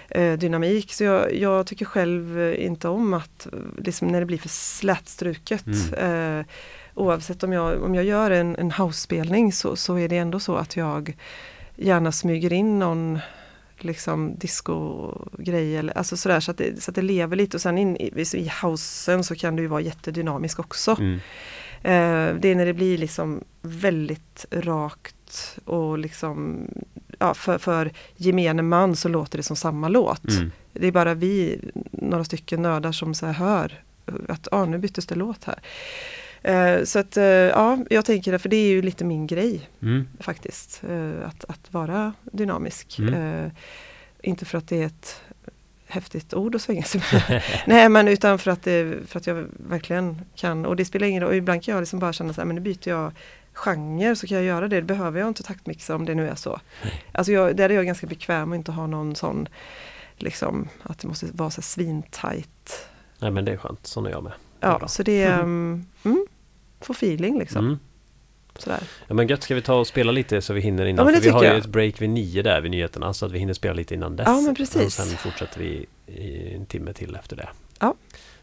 eh, 0.09 0.33
dynamik 0.33 0.93
så 0.93 1.03
jag, 1.03 1.35
jag 1.35 1.67
tycker 1.67 1.85
själv 1.85 2.39
eh, 2.39 2.65
inte 2.65 2.87
om 2.87 3.13
att 3.13 3.47
eh, 3.53 3.59
liksom, 3.77 4.07
när 4.07 4.19
det 4.19 4.25
blir 4.25 4.37
för 4.37 4.49
slätstruket. 4.49 5.65
Mm. 5.93 6.39
Eh, 6.39 6.45
oavsett 6.95 7.43
om 7.43 7.53
jag, 7.53 7.83
om 7.83 7.95
jag 7.95 8.03
gör 8.03 8.31
en, 8.31 8.55
en 8.55 8.71
house-spelning 8.71 9.53
så, 9.53 9.75
så 9.75 9.97
är 9.99 10.07
det 10.07 10.17
ändå 10.17 10.39
så 10.39 10.55
att 10.55 10.75
jag 10.75 11.15
gärna 11.75 12.11
smyger 12.11 12.53
in 12.53 12.79
någon 12.79 13.19
liksom 13.83 14.35
disco-grej 14.37 15.77
eller 15.77 15.97
alltså 15.97 16.17
sådär 16.17 16.39
så 16.39 16.51
att, 16.51 16.57
det, 16.57 16.83
så 16.83 16.91
att 16.91 16.95
det 16.95 17.01
lever 17.01 17.35
lite 17.35 17.57
och 17.57 17.61
sen 17.61 17.77
in 17.77 17.97
i, 17.97 18.25
i 18.33 18.51
housen 18.61 19.23
så 19.23 19.35
kan 19.35 19.55
det 19.55 19.61
ju 19.61 19.67
vara 19.67 19.81
jättedynamisk 19.81 20.59
också. 20.59 20.95
Mm. 20.99 21.19
Eh, 21.81 22.39
det 22.39 22.49
är 22.49 22.55
när 22.55 22.65
det 22.65 22.73
blir 22.73 22.97
liksom 22.97 23.43
väldigt 23.61 24.45
rakt 24.51 25.57
och 25.65 25.97
liksom 25.97 26.67
ja, 27.19 27.33
för, 27.33 27.57
för 27.57 27.91
gemene 28.15 28.61
man 28.61 28.95
så 28.95 29.09
låter 29.09 29.37
det 29.37 29.43
som 29.43 29.55
samma 29.55 29.87
låt. 29.87 30.29
Mm. 30.29 30.51
Det 30.73 30.87
är 30.87 30.91
bara 30.91 31.13
vi, 31.13 31.61
några 31.91 32.23
stycken 32.23 32.61
nördar 32.61 32.91
som 32.91 33.13
så 33.13 33.25
hör 33.25 33.83
att 34.27 34.47
ah, 34.51 34.65
nu 34.65 34.77
byttes 34.77 35.05
det 35.05 35.15
låt 35.15 35.43
här. 35.43 35.59
Eh, 36.41 36.83
så 36.83 36.99
att 36.99 37.17
eh, 37.17 37.23
ja, 37.23 37.77
jag 37.89 38.05
tänker 38.05 38.31
det, 38.31 38.39
för 38.39 38.49
det 38.49 38.55
är 38.55 38.69
ju 38.69 38.81
lite 38.81 39.05
min 39.05 39.27
grej 39.27 39.69
Mm. 39.81 40.07
faktiskt. 40.19 40.83
Eh, 40.89 41.27
att, 41.27 41.45
att 41.45 41.73
vara 41.73 42.13
dynamisk. 42.23 42.99
Mm. 42.99 43.51
Inte 44.23 44.45
för 44.45 44.57
att 44.57 44.67
det 44.67 44.81
är 44.81 44.85
ett 44.85 45.21
häftigt 45.87 46.33
ord 46.33 46.55
att 46.55 46.61
svänga 46.61 46.83
sig 46.83 47.01
med. 47.11 47.43
Nej 47.67 47.89
men 47.89 48.07
utan 48.07 48.39
för 48.39 48.51
att, 48.51 48.63
det, 48.63 49.07
för 49.07 49.19
att 49.19 49.27
jag 49.27 49.45
verkligen 49.51 50.21
kan. 50.35 50.65
Och 50.65 50.75
det 50.75 50.85
spelar 50.85 51.07
ingen 51.07 51.23
roll. 51.23 51.33
Ibland 51.33 51.63
kan 51.63 51.73
jag 51.73 51.81
liksom 51.81 51.99
bara 51.99 52.13
känna 52.13 52.33
så 52.33 52.41
här, 52.41 52.45
men 52.45 52.55
nu 52.55 52.61
byter 52.61 52.89
jag 52.89 53.11
genre 53.53 54.15
så 54.15 54.27
kan 54.27 54.37
jag 54.37 54.45
göra 54.45 54.67
det. 54.67 54.75
Det 54.75 54.81
behöver 54.81 55.19
jag 55.19 55.27
inte 55.27 55.43
taktmixa 55.43 55.95
om 55.95 56.05
det 56.05 56.15
nu 56.15 56.29
är 56.29 56.35
så. 56.35 56.59
Alltså 57.11 57.31
jag, 57.31 57.55
där 57.55 57.69
är 57.69 57.73
jag 57.73 57.85
ganska 57.85 58.07
bekväm 58.07 58.49
och 58.49 58.55
inte 58.55 58.71
ha 58.71 58.87
någon 58.87 59.15
sån 59.15 59.47
liksom 60.17 60.67
att 60.83 60.99
det 60.99 61.07
måste 61.07 61.25
vara 61.31 61.49
så 61.49 61.61
svintajt. 61.61 62.87
Nej 63.19 63.31
men 63.31 63.45
det 63.45 63.51
är 63.51 63.57
skönt, 63.57 63.87
sån 63.87 64.05
är 64.05 64.09
jag 64.09 64.23
med. 64.23 64.33
Ja, 64.59 64.87
så 64.87 65.03
det 65.03 65.21
är 65.21 65.33
mm, 65.39 65.85
mm, 66.03 66.25
få 66.81 66.93
feeling 66.93 67.39
liksom. 67.39 67.65
Mm. 67.65 67.79
Sådär. 68.57 68.79
Ja 69.07 69.13
men 69.13 69.27
gött, 69.27 69.43
ska 69.43 69.55
vi 69.55 69.61
ta 69.61 69.73
och 69.75 69.87
spela 69.87 70.11
lite 70.11 70.41
så 70.41 70.53
vi 70.53 70.61
hinner 70.61 70.85
innan? 70.85 71.07
Ja, 71.07 71.13
För 71.13 71.21
vi 71.21 71.29
har 71.29 71.39
tycker 71.39 71.51
ju 71.51 71.57
jag. 71.57 71.65
ett 71.65 71.71
break 71.71 72.01
vid 72.01 72.09
nio 72.09 72.41
där 72.41 72.61
vid 72.61 72.71
nyheterna 72.71 73.13
så 73.13 73.25
att 73.25 73.31
vi 73.31 73.39
hinner 73.39 73.53
spela 73.53 73.73
lite 73.73 73.93
innan 73.93 74.15
dess. 74.15 74.27
Ja, 74.27 74.41
men 74.41 74.55
precis. 74.55 74.85
Och 74.85 74.91
sen 74.91 75.17
fortsätter 75.17 75.59
vi 75.59 75.85
en 76.55 76.65
timme 76.65 76.93
till 76.93 77.15
efter 77.15 77.35
det. 77.35 77.49
Ja, 77.79 77.95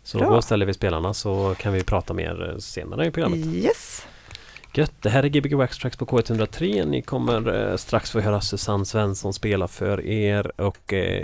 Så 0.02 0.18
bra. 0.18 0.28
och 0.28 0.44
ställer 0.44 0.66
vi 0.66 0.74
spelarna 0.74 1.14
så 1.14 1.54
kan 1.58 1.72
vi 1.72 1.82
prata 1.84 2.14
mer 2.14 2.56
senare 2.58 3.06
i 3.06 3.10
programmet. 3.10 3.46
Yes. 3.46 4.06
Gött, 4.74 4.92
det 5.02 5.10
här 5.10 5.22
är 5.22 5.28
Gbg 5.28 5.54
Wax 5.54 5.78
Tracks 5.78 5.96
på 5.96 6.06
K103. 6.06 6.86
Ni 6.86 7.02
kommer 7.02 7.70
eh, 7.70 7.76
strax 7.76 8.10
få 8.10 8.20
höra 8.20 8.40
Susanne 8.40 8.84
Svensson 8.84 9.32
spela 9.32 9.68
för 9.68 10.06
er 10.06 10.60
och 10.60 10.92
eh, 10.92 11.22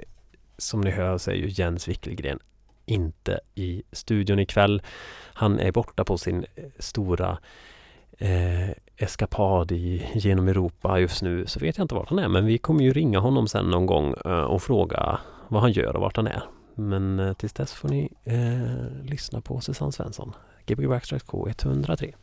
som 0.59 0.81
ni 0.81 0.91
hör 0.91 1.19
så 1.19 1.31
är 1.31 1.35
ju 1.35 1.49
Jens 1.49 1.89
Wickelgren 1.89 2.39
inte 2.87 3.41
i 3.55 3.83
studion 3.93 4.39
ikväll. 4.39 4.83
Han 5.35 5.61
är 5.61 5.73
borta 5.73 6.05
på 6.05 6.19
sin 6.19 6.45
eh, 6.55 6.65
stora 6.79 7.39
eh, 8.19 8.71
eskapad 8.97 9.73
i, 9.73 10.07
genom 10.15 10.49
Europa 10.49 11.01
just 11.01 11.23
nu 11.23 11.47
så 11.47 11.61
vet 11.61 11.79
jag 11.79 11.85
inte 11.85 11.95
vart 11.95 12.09
han 12.09 12.19
är 12.19 12.29
men 12.29 12.47
vi 12.47 12.59
kommer 12.59 12.85
ju 12.85 12.93
ringa 12.93 13.19
honom 13.19 13.49
sen 13.49 13.67
någon 13.67 13.87
gång 13.87 14.15
eh, 14.25 14.43
och 14.43 14.63
fråga 14.63 15.19
vad 15.49 15.63
han 15.63 15.73
gör 15.73 15.97
och 15.97 16.03
vart 16.03 16.17
han 16.17 16.27
är. 16.27 16.43
Men 16.75 17.19
eh, 17.19 17.33
tills 17.33 17.53
dess 17.53 17.73
får 17.73 17.89
ni 17.89 18.09
eh, 18.25 19.11
lyssna 19.11 19.41
på 19.41 19.61
Susanne 19.61 19.93
Svensson. 19.93 20.33
Gbg 20.67 20.89
Backstrike 20.89 21.27
K103. 21.27 22.15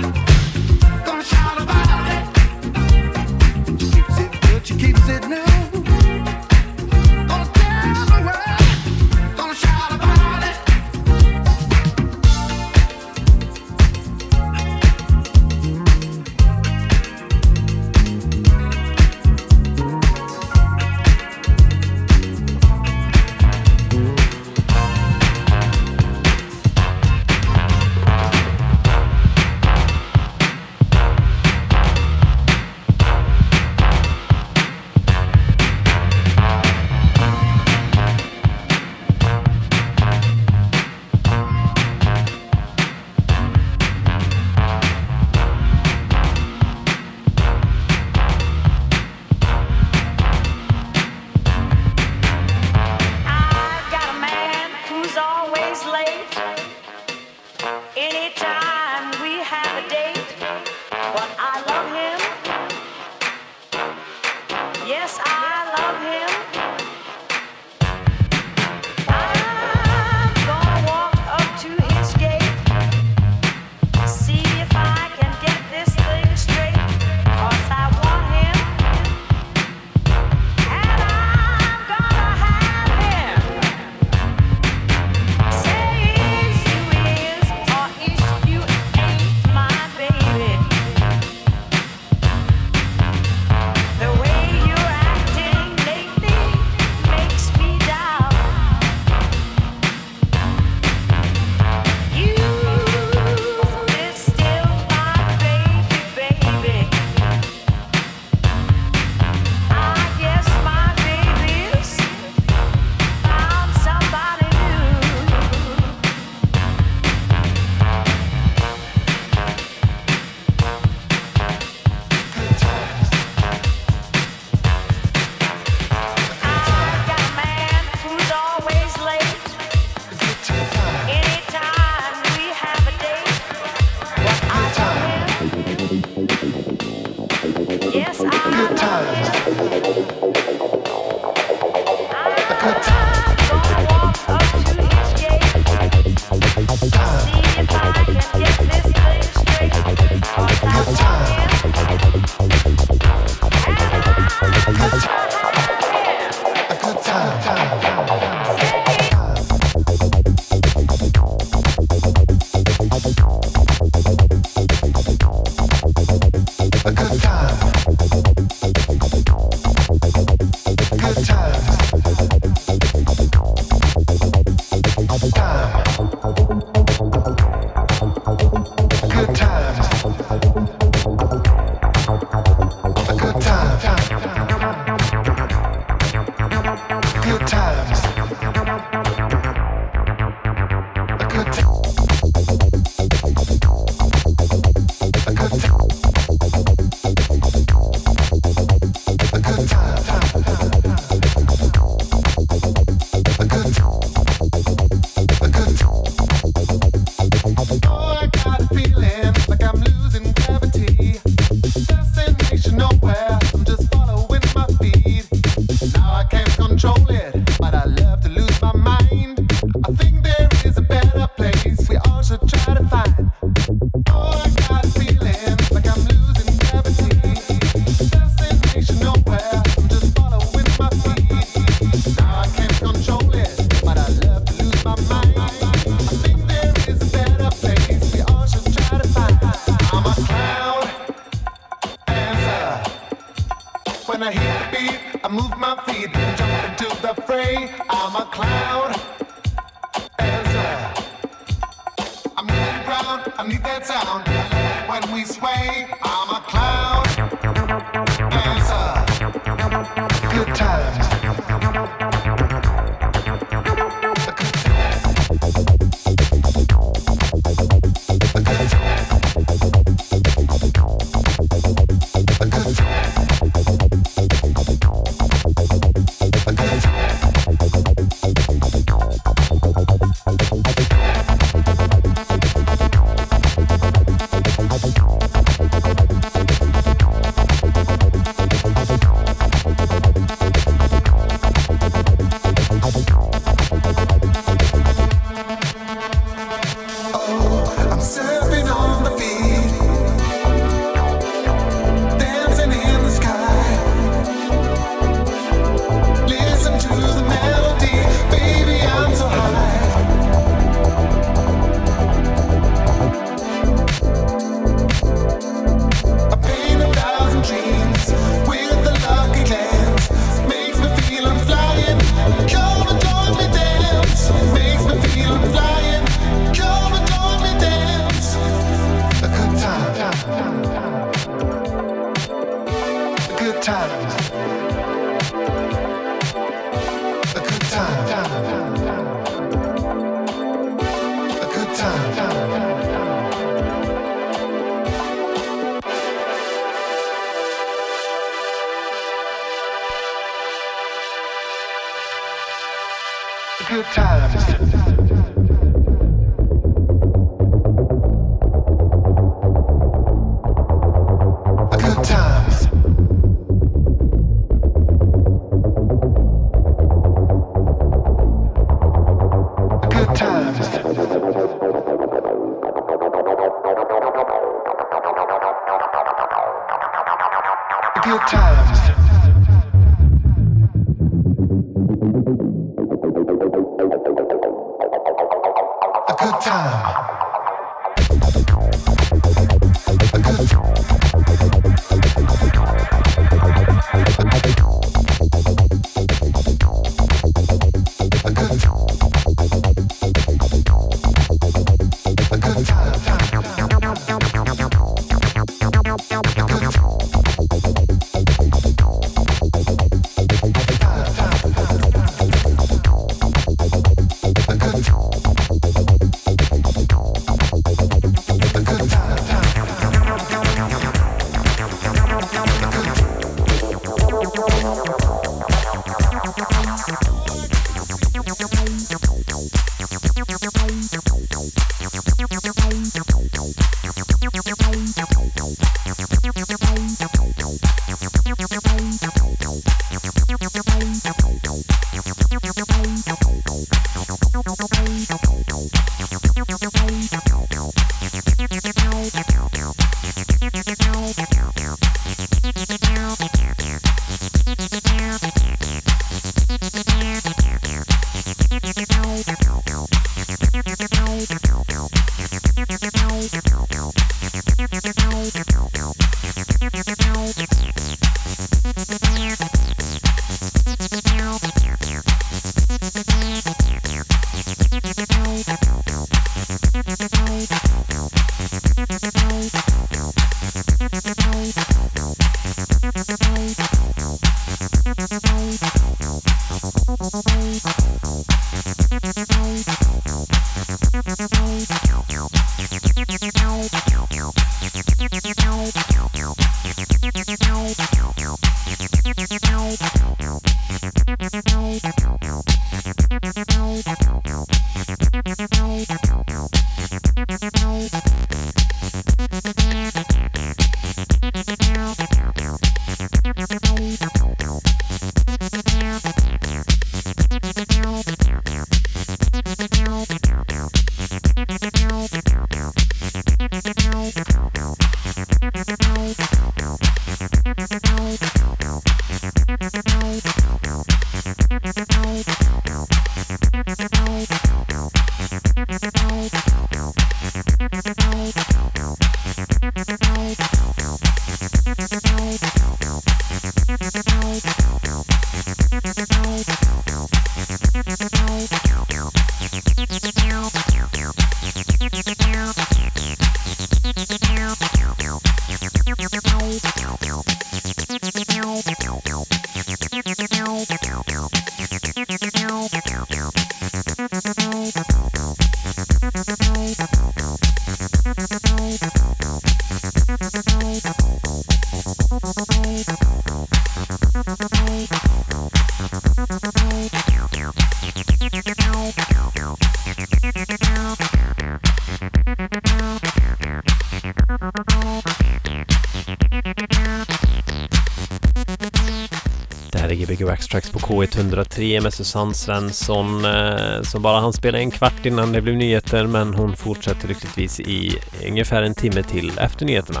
Gbg 590.54 590.72
på 590.72 590.78
K103 590.78 591.82
med 591.82 591.94
Susanne 591.94 592.34
Svensson 592.34 593.24
eh, 593.24 593.82
som 593.82 594.02
bara 594.02 594.20
hann 594.20 594.32
spela 594.32 594.58
en 594.58 594.70
kvart 594.70 595.06
innan 595.06 595.32
det 595.32 595.42
blev 595.42 595.56
nyheter 595.56 596.06
men 596.06 596.34
hon 596.34 596.56
fortsätter 596.56 597.08
lyckligtvis 597.08 597.60
i 597.60 597.98
ungefär 598.28 598.62
en 598.62 598.74
timme 598.74 599.02
till 599.02 599.38
efter 599.38 599.66
nyheterna. 599.66 600.00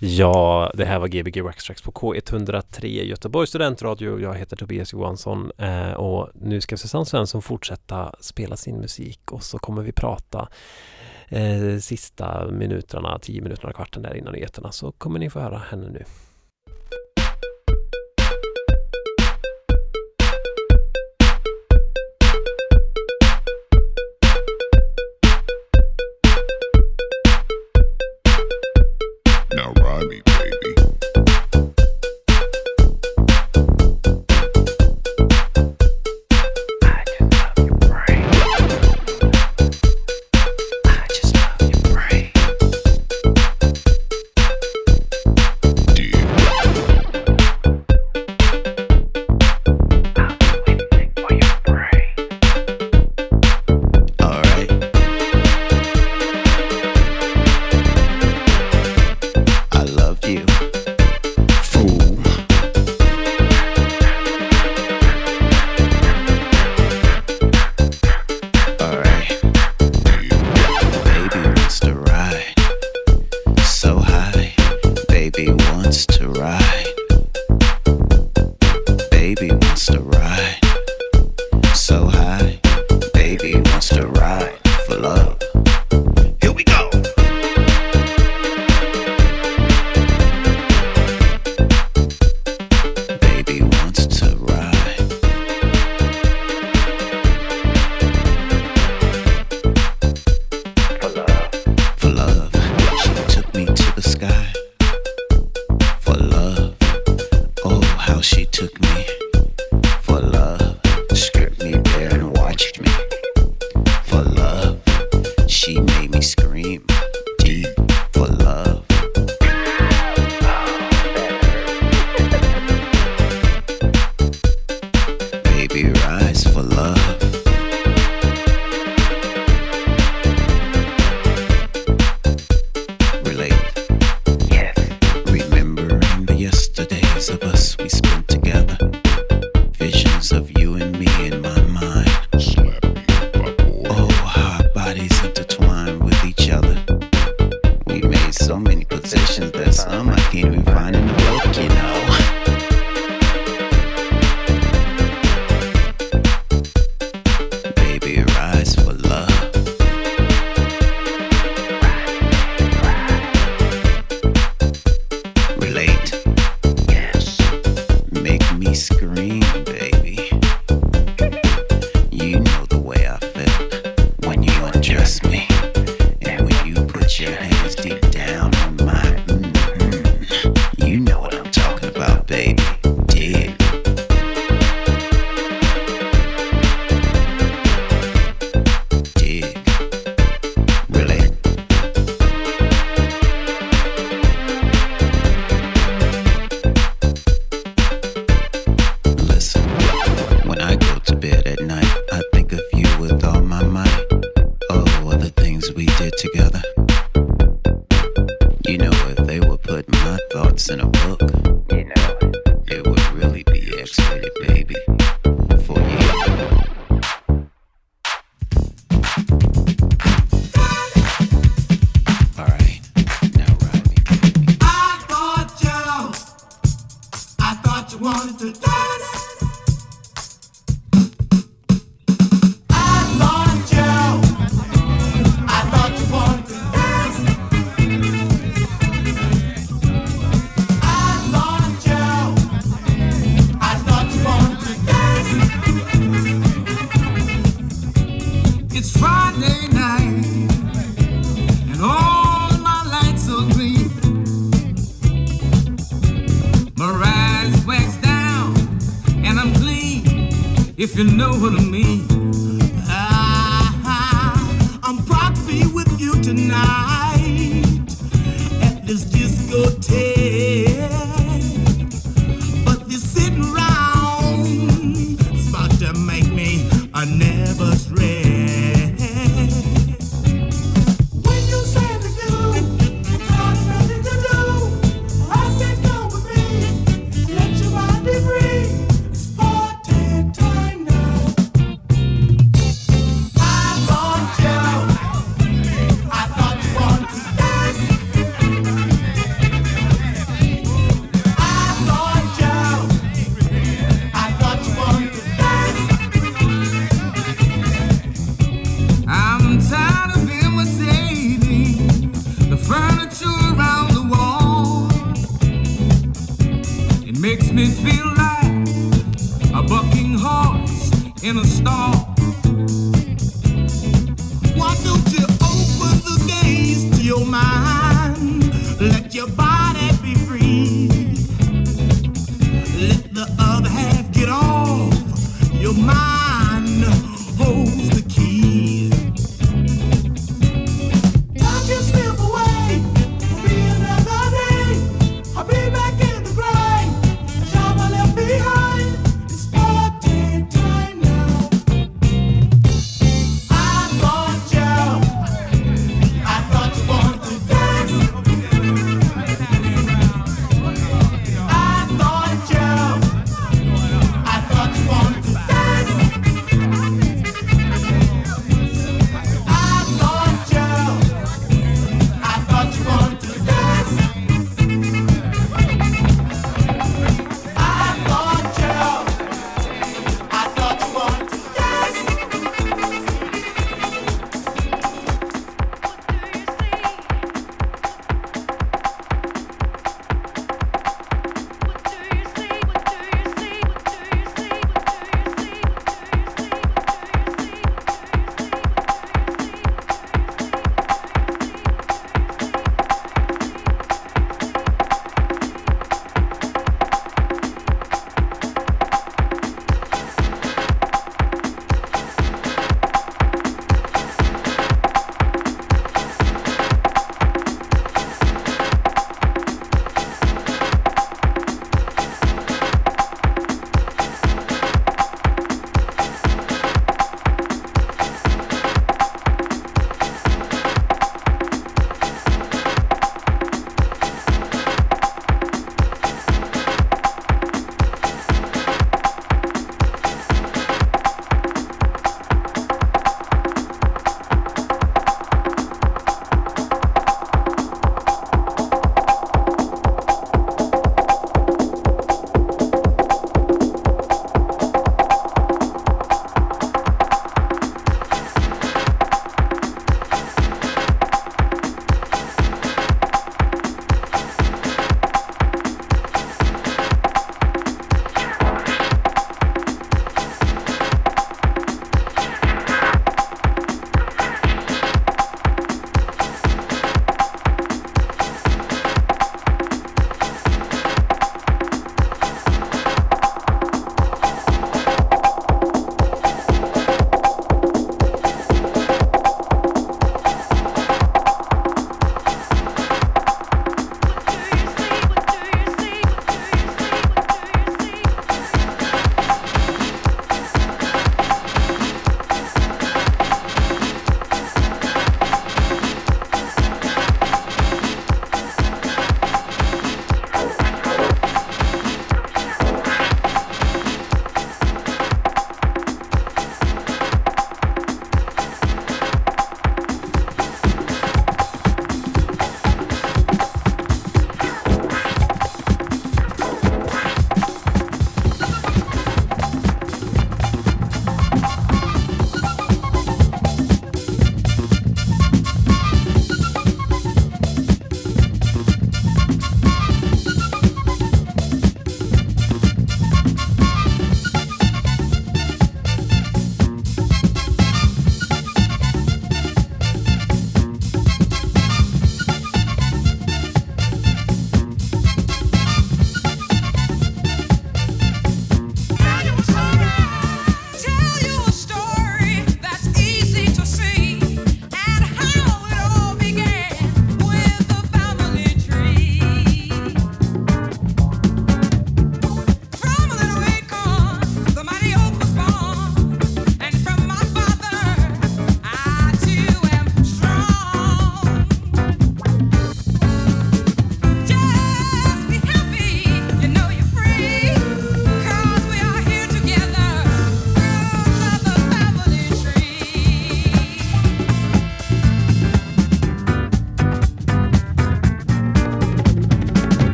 Ja, 0.00 0.72
det 0.74 0.84
här 0.84 0.98
var 0.98 1.08
Gbg 1.08 1.40
Wax 1.42 1.82
på 1.82 1.92
K103 1.92 2.86
Göteborgs 2.86 3.48
studentradio. 3.50 4.20
Jag 4.20 4.34
heter 4.34 4.56
Tobias 4.56 4.92
Johansson 4.92 5.50
eh, 5.58 5.92
och 5.92 6.28
nu 6.34 6.60
ska 6.60 6.76
Susanne 6.76 7.06
Svensson 7.06 7.42
fortsätta 7.42 8.14
spela 8.20 8.56
sin 8.56 8.76
musik 8.80 9.32
och 9.32 9.42
så 9.42 9.58
kommer 9.58 9.82
vi 9.82 9.92
prata 9.92 10.48
eh, 11.28 11.78
sista 11.80 12.50
minuterna, 12.50 13.18
tio 13.18 13.42
minuterna, 13.42 13.72
kvarten 13.72 14.02
där 14.02 14.16
innan 14.16 14.32
nyheterna 14.32 14.72
så 14.72 14.92
kommer 14.92 15.18
ni 15.18 15.30
få 15.30 15.40
höra 15.40 15.58
henne 15.58 15.90
nu. 15.90 16.04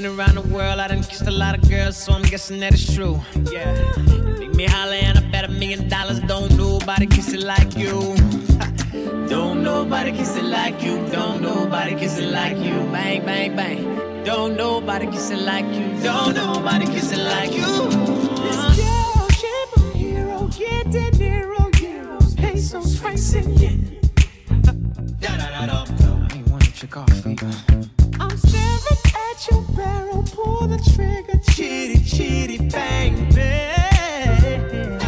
Been 0.00 0.06
around 0.06 0.34
the 0.34 0.42
world, 0.52 0.80
I 0.80 0.88
done 0.88 1.04
kissed 1.04 1.28
a 1.28 1.30
lot 1.30 1.56
of 1.56 1.68
girls, 1.68 1.96
so 1.96 2.12
I'm 2.12 2.22
guessing 2.22 2.58
that 2.58 2.72
it's 2.74 2.92
true. 2.92 3.20
Yeah. 3.52 3.72
Make 4.40 4.52
me 4.56 4.64
holler 4.64 4.94
and 4.94 5.16
I 5.16 5.20
bet 5.30 5.44
a 5.44 5.48
million 5.48 5.88
dollars. 5.88 6.18
Don't 6.18 6.52
nobody 6.56 7.06
kiss 7.06 7.32
it 7.32 7.44
like 7.44 7.76
you. 7.76 8.16
Don't 9.28 9.62
nobody 9.62 10.10
kiss 10.10 10.36
it 10.36 10.46
like 10.46 10.82
you. 10.82 10.96
Don't 11.12 11.40
nobody 11.40 11.94
kiss 11.94 12.18
it 12.18 12.32
like 12.32 12.56
you. 12.56 12.76
Bang, 12.90 13.24
bang, 13.24 13.54
bang. 13.54 14.24
Don't 14.24 14.56
nobody 14.56 15.06
kiss 15.06 15.30
it 15.30 15.38
like 15.38 15.66
you. 15.66 15.86
Don't 16.02 16.34
nobody 16.34 16.86
kiss 16.86 17.12
it 17.12 17.22
like 17.34 17.52
you. 17.52 17.72
This 18.44 18.62
girl, 18.80 19.28
she 19.38 19.52
my 19.76 19.92
hero. 19.94 20.48
Get 20.58 20.90
De 20.90 21.04
Niro, 21.20 21.70
euros, 21.70 22.34
pesos, 22.36 22.98
francs, 22.98 23.34
and 23.34 23.60
yen. 23.60 24.00
I 25.22 25.86
ain't 26.34 26.48
want 26.48 26.64
to 26.64 26.72
check 26.72 26.96
off, 26.96 27.24
I'm 27.24 28.03
staring 29.34 29.38
at 29.38 29.50
your 29.50 29.76
barrel, 29.76 30.22
pull 30.22 30.66
the 30.66 30.78
trigger, 30.94 31.38
chitty, 31.38 32.02
chitty, 32.04 32.68
bang, 32.68 33.30
bang. 33.32 34.98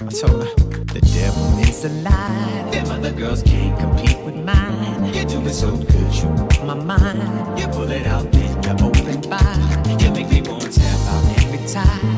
I 0.00 0.10
told 0.10 0.44
her, 0.44 0.54
the 0.84 1.00
devil 1.00 1.58
is 1.58 1.84
a 1.84 1.88
lie. 1.88 2.68
Them 2.70 2.90
other 2.90 3.12
girls 3.12 3.42
can't 3.42 3.78
compete 3.78 4.18
with 4.24 4.36
mine. 4.36 5.14
You 5.14 5.24
do 5.24 5.40
it 5.42 5.52
so 5.52 5.76
good, 5.76 6.14
you 6.14 6.28
blow 6.28 6.64
my 6.64 6.74
mind. 6.74 7.58
You 7.58 7.68
pull 7.68 7.90
it 7.90 8.06
out, 8.06 8.30
then 8.32 8.62
you 8.62 8.86
open 8.86 9.30
wide. 9.30 10.02
You 10.02 10.10
make 10.12 10.30
me 10.30 10.42
want 10.42 10.62
to 10.62 10.72
tap 10.72 11.00
out 11.08 11.44
every 11.44 11.66
time. 11.68 12.17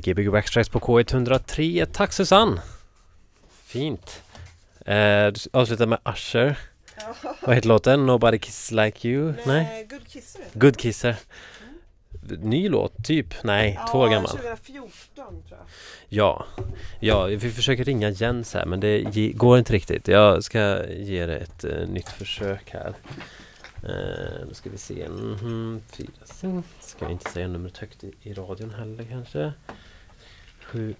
Gbg 0.00 0.32
Backstracks 0.32 0.68
på 0.68 0.80
K103. 0.80 1.86
Tack 1.92 2.12
Susanne! 2.12 2.60
Fint. 3.64 4.22
Eh, 4.86 5.26
du 5.26 5.40
avslutar 5.52 5.86
med 5.86 5.98
Usher. 6.04 6.58
Vad 7.42 7.54
heter 7.54 7.68
låten? 7.68 8.06
Nobody 8.06 8.38
Kisses 8.38 8.70
Like 8.70 9.08
You? 9.08 9.34
Nej? 9.46 9.86
Good 9.90 10.08
Kisser. 10.08 10.44
Good 10.52 10.76
Kisser. 10.80 11.16
Ny 12.38 12.68
låt, 12.68 13.04
typ? 13.04 13.34
Nej, 13.44 13.78
två 13.90 13.98
år 13.98 14.08
gammal. 14.08 14.30
2014 14.30 15.02
tror 15.14 15.42
jag. 15.48 15.58
Ja, 16.08 16.46
ja, 17.00 17.24
vi 17.24 17.50
försöker 17.50 17.84
ringa 17.84 18.10
Jens 18.10 18.54
här 18.54 18.66
men 18.66 18.80
det 18.80 19.02
går 19.34 19.58
inte 19.58 19.72
riktigt. 19.72 20.08
Jag 20.08 20.44
ska 20.44 20.86
ge 20.88 21.26
det 21.26 21.36
ett 21.36 21.64
eh, 21.64 21.88
nytt 21.88 22.08
försök 22.08 22.70
här. 22.70 22.94
Eh, 23.82 24.46
då 24.48 24.54
ska 24.54 24.70
vi 24.70 24.78
se. 24.78 25.08
Fyra, 25.92 26.08
sex. 26.24 26.64
Ska 26.80 27.04
jag 27.04 27.12
inte 27.12 27.30
säga 27.30 27.48
numret 27.48 27.78
högt 27.78 28.04
i, 28.04 28.14
i 28.22 28.32
radion 28.32 28.70
heller 28.70 29.04
kanske. 29.10 29.52
Sju. 30.70 30.94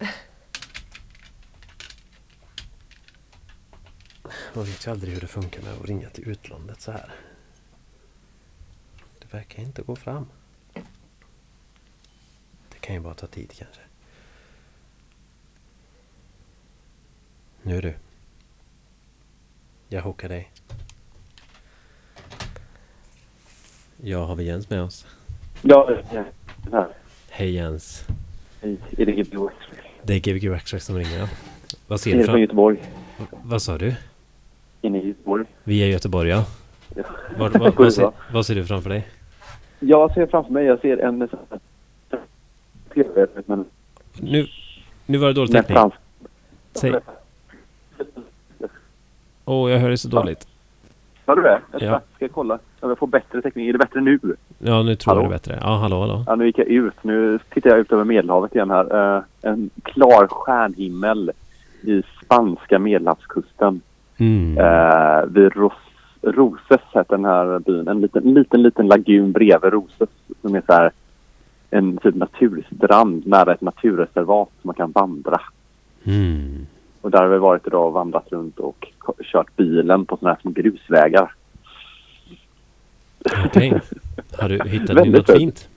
Man 4.54 4.64
vet 4.64 4.86
ju 4.86 4.90
aldrig 4.90 5.14
hur 5.14 5.20
det 5.20 5.26
funkar 5.26 5.62
med 5.62 5.72
att 5.72 5.84
ringa 5.84 6.10
till 6.10 6.28
utlandet 6.28 6.80
så 6.80 6.92
här. 6.92 7.14
Det 9.18 9.34
verkar 9.34 9.62
inte 9.62 9.82
gå 9.82 9.96
fram. 9.96 10.26
Det 12.68 12.78
kan 12.80 12.94
ju 12.94 13.00
bara 13.00 13.14
ta 13.14 13.26
tid 13.26 13.52
kanske. 13.52 13.80
Nu 17.62 17.80
du. 17.80 17.94
Jag 19.88 20.02
hookar 20.02 20.28
dig. 20.28 20.52
Ja, 23.96 24.24
har 24.24 24.36
vi 24.36 24.44
Jens 24.44 24.70
med 24.70 24.82
oss? 24.82 25.06
Ja. 25.62 26.02
Den 26.64 26.72
här. 26.72 26.94
Hej 27.28 27.50
Jens. 27.50 28.06
Hej, 28.62 28.76
är 28.98 29.06
det 29.06 29.12
Gbg 29.12 29.20
Express? 29.20 29.52
Det 30.02 30.14
är 30.14 30.18
Gbg 30.20 30.46
Extract 30.54 30.84
som 30.84 30.96
ringer. 30.96 31.18
ja. 31.18 31.28
Vad 31.86 32.00
ser 32.00 32.16
du 32.18 32.24
från. 32.24 32.40
Göteborg? 32.40 32.82
Vad 33.42 33.62
sa 33.62 33.78
du? 33.78 33.94
Inne 34.80 34.98
i 35.02 35.08
Göteborg? 35.08 35.44
Vi 35.64 35.82
är 35.82 35.86
i 35.86 35.90
Göteborg 35.92 36.28
ja. 36.30 36.44
Ja. 36.96 37.02
Vad, 37.38 37.52
vad, 37.60 37.74
vad, 37.74 37.92
ser, 37.94 38.10
vad 38.32 38.46
ser 38.46 38.54
du 38.54 38.64
framför 38.64 38.90
dig? 38.90 39.08
Jag 39.80 40.14
ser 40.14 40.26
framför 40.26 40.52
mig, 40.52 40.64
jag 40.66 40.80
ser 40.80 40.96
en 40.98 41.28
TV, 42.94 43.26
men 43.46 43.64
Nu, 44.20 44.46
nu 45.06 45.18
var 45.18 45.26
det 45.28 45.34
dålig 45.34 45.52
täckning. 45.52 45.90
Säg. 46.74 46.94
Åh, 49.44 49.70
jag 49.70 49.78
hör 49.78 49.88
dig 49.88 49.98
så 49.98 50.08
dåligt. 50.08 50.48
Har 51.26 51.36
du 51.36 51.42
det? 51.42 51.60
Jag 51.72 51.82
Ja. 51.82 52.00
ska 52.16 52.28
kolla 52.28 52.54
om 52.54 52.60
jag 52.80 52.98
får 52.98 53.06
bättre 53.06 53.42
täckning. 53.42 53.68
Är 53.68 53.72
det 53.72 53.78
bättre 53.78 54.00
nu? 54.00 54.18
Ja, 54.58 54.82
nu 54.82 54.96
tror 54.96 55.14
Hallå? 55.14 55.22
jag 55.22 55.30
det 55.30 55.34
är 55.34 55.38
bättre. 55.38 55.58
Ja, 55.60 55.76
hallå, 55.76 56.00
hallå. 56.00 56.24
Ja, 56.26 56.34
nu 56.34 56.46
gick 56.46 56.58
jag 56.58 56.66
ut. 56.66 56.94
Nu 57.02 57.38
tittar 57.54 57.70
jag 57.70 57.78
ut 57.78 57.92
över 57.92 58.04
Medelhavet 58.04 58.54
igen 58.54 58.70
här. 58.70 59.16
Eh, 59.16 59.22
en 59.42 59.70
klar 59.82 60.26
stjärnhimmel 60.26 61.32
i 61.82 62.02
spanska 62.24 62.78
medelhavskusten. 62.78 63.80
Mm. 64.18 64.58
Eh, 64.58 65.24
vid 65.26 65.56
Ros 65.56 65.72
Roses 66.22 66.80
heter 66.94 67.16
den 67.16 67.24
här 67.24 67.58
byn. 67.58 67.88
En 67.88 68.00
liten, 68.00 68.34
liten, 68.34 68.62
liten 68.62 68.86
lagun 68.86 69.32
bredvid 69.32 69.72
Roses 69.72 70.08
som 70.42 70.54
är 70.54 70.62
så 70.66 70.72
här 70.72 70.90
en 71.70 71.96
typ 71.98 72.14
naturstrand 72.14 73.26
nära 73.26 73.52
ett 73.52 73.60
naturreservat 73.60 74.48
som 74.60 74.68
man 74.68 74.74
kan 74.74 74.92
vandra. 74.92 75.40
Mm. 76.04 76.66
Och 77.00 77.10
där 77.10 77.22
har 77.22 77.28
vi 77.28 77.38
varit 77.38 77.66
idag 77.66 77.86
och 77.86 77.92
vandrat 77.92 78.26
runt 78.32 78.58
och 78.58 78.86
kört 79.22 79.56
bilen 79.56 80.04
på 80.04 80.16
sådana 80.16 80.34
här 80.34 80.40
små 80.40 80.50
grusvägar. 80.50 81.32
Okej. 83.46 83.80
Har 84.38 84.48
du 84.48 84.68
hittat 84.68 85.06
något 85.06 85.30
fint. 85.30 85.68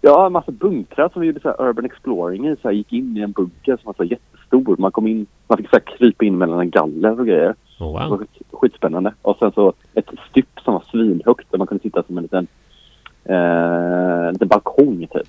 Ja, 0.00 0.26
en 0.26 0.32
massa 0.32 0.52
bunkrar 0.52 1.08
som 1.12 1.20
vi 1.20 1.26
gjorde 1.26 1.40
så 1.40 1.48
här 1.48 1.68
urban 1.68 1.84
exploring 1.84 2.48
i. 2.48 2.56
Så 2.62 2.68
här, 2.68 2.72
gick 2.72 2.92
in 2.92 3.16
i 3.16 3.20
en 3.20 3.32
bunker 3.32 3.76
som 3.76 3.82
var 3.84 3.94
så 3.94 4.04
jättestor. 4.04 4.76
Man 4.78 4.92
kom 4.92 5.06
in, 5.06 5.26
man 5.46 5.58
fick 5.58 5.68
så 5.70 5.76
här 5.76 5.96
krypa 5.98 6.24
in 6.24 6.38
mellan 6.38 6.70
galler 6.70 7.20
och 7.20 7.26
grejer. 7.26 7.50
Oh, 7.50 7.54
Det 7.78 7.84
var 7.84 8.08
wow. 8.08 8.18
skit, 8.18 8.42
skitspännande. 8.52 9.14
Och 9.22 9.36
sen 9.38 9.52
så 9.52 9.72
ett 9.94 10.10
stypp 10.30 10.60
som 10.64 10.74
var 10.74 10.84
svinhögt 10.90 11.46
där 11.50 11.58
man 11.58 11.66
kunde 11.66 11.82
sitta 11.82 12.02
som 12.02 12.16
en 12.18 12.22
liten, 12.22 12.46
eh, 13.24 14.26
en 14.26 14.32
liten 14.32 14.48
balkong 14.48 15.06
typ. 15.12 15.26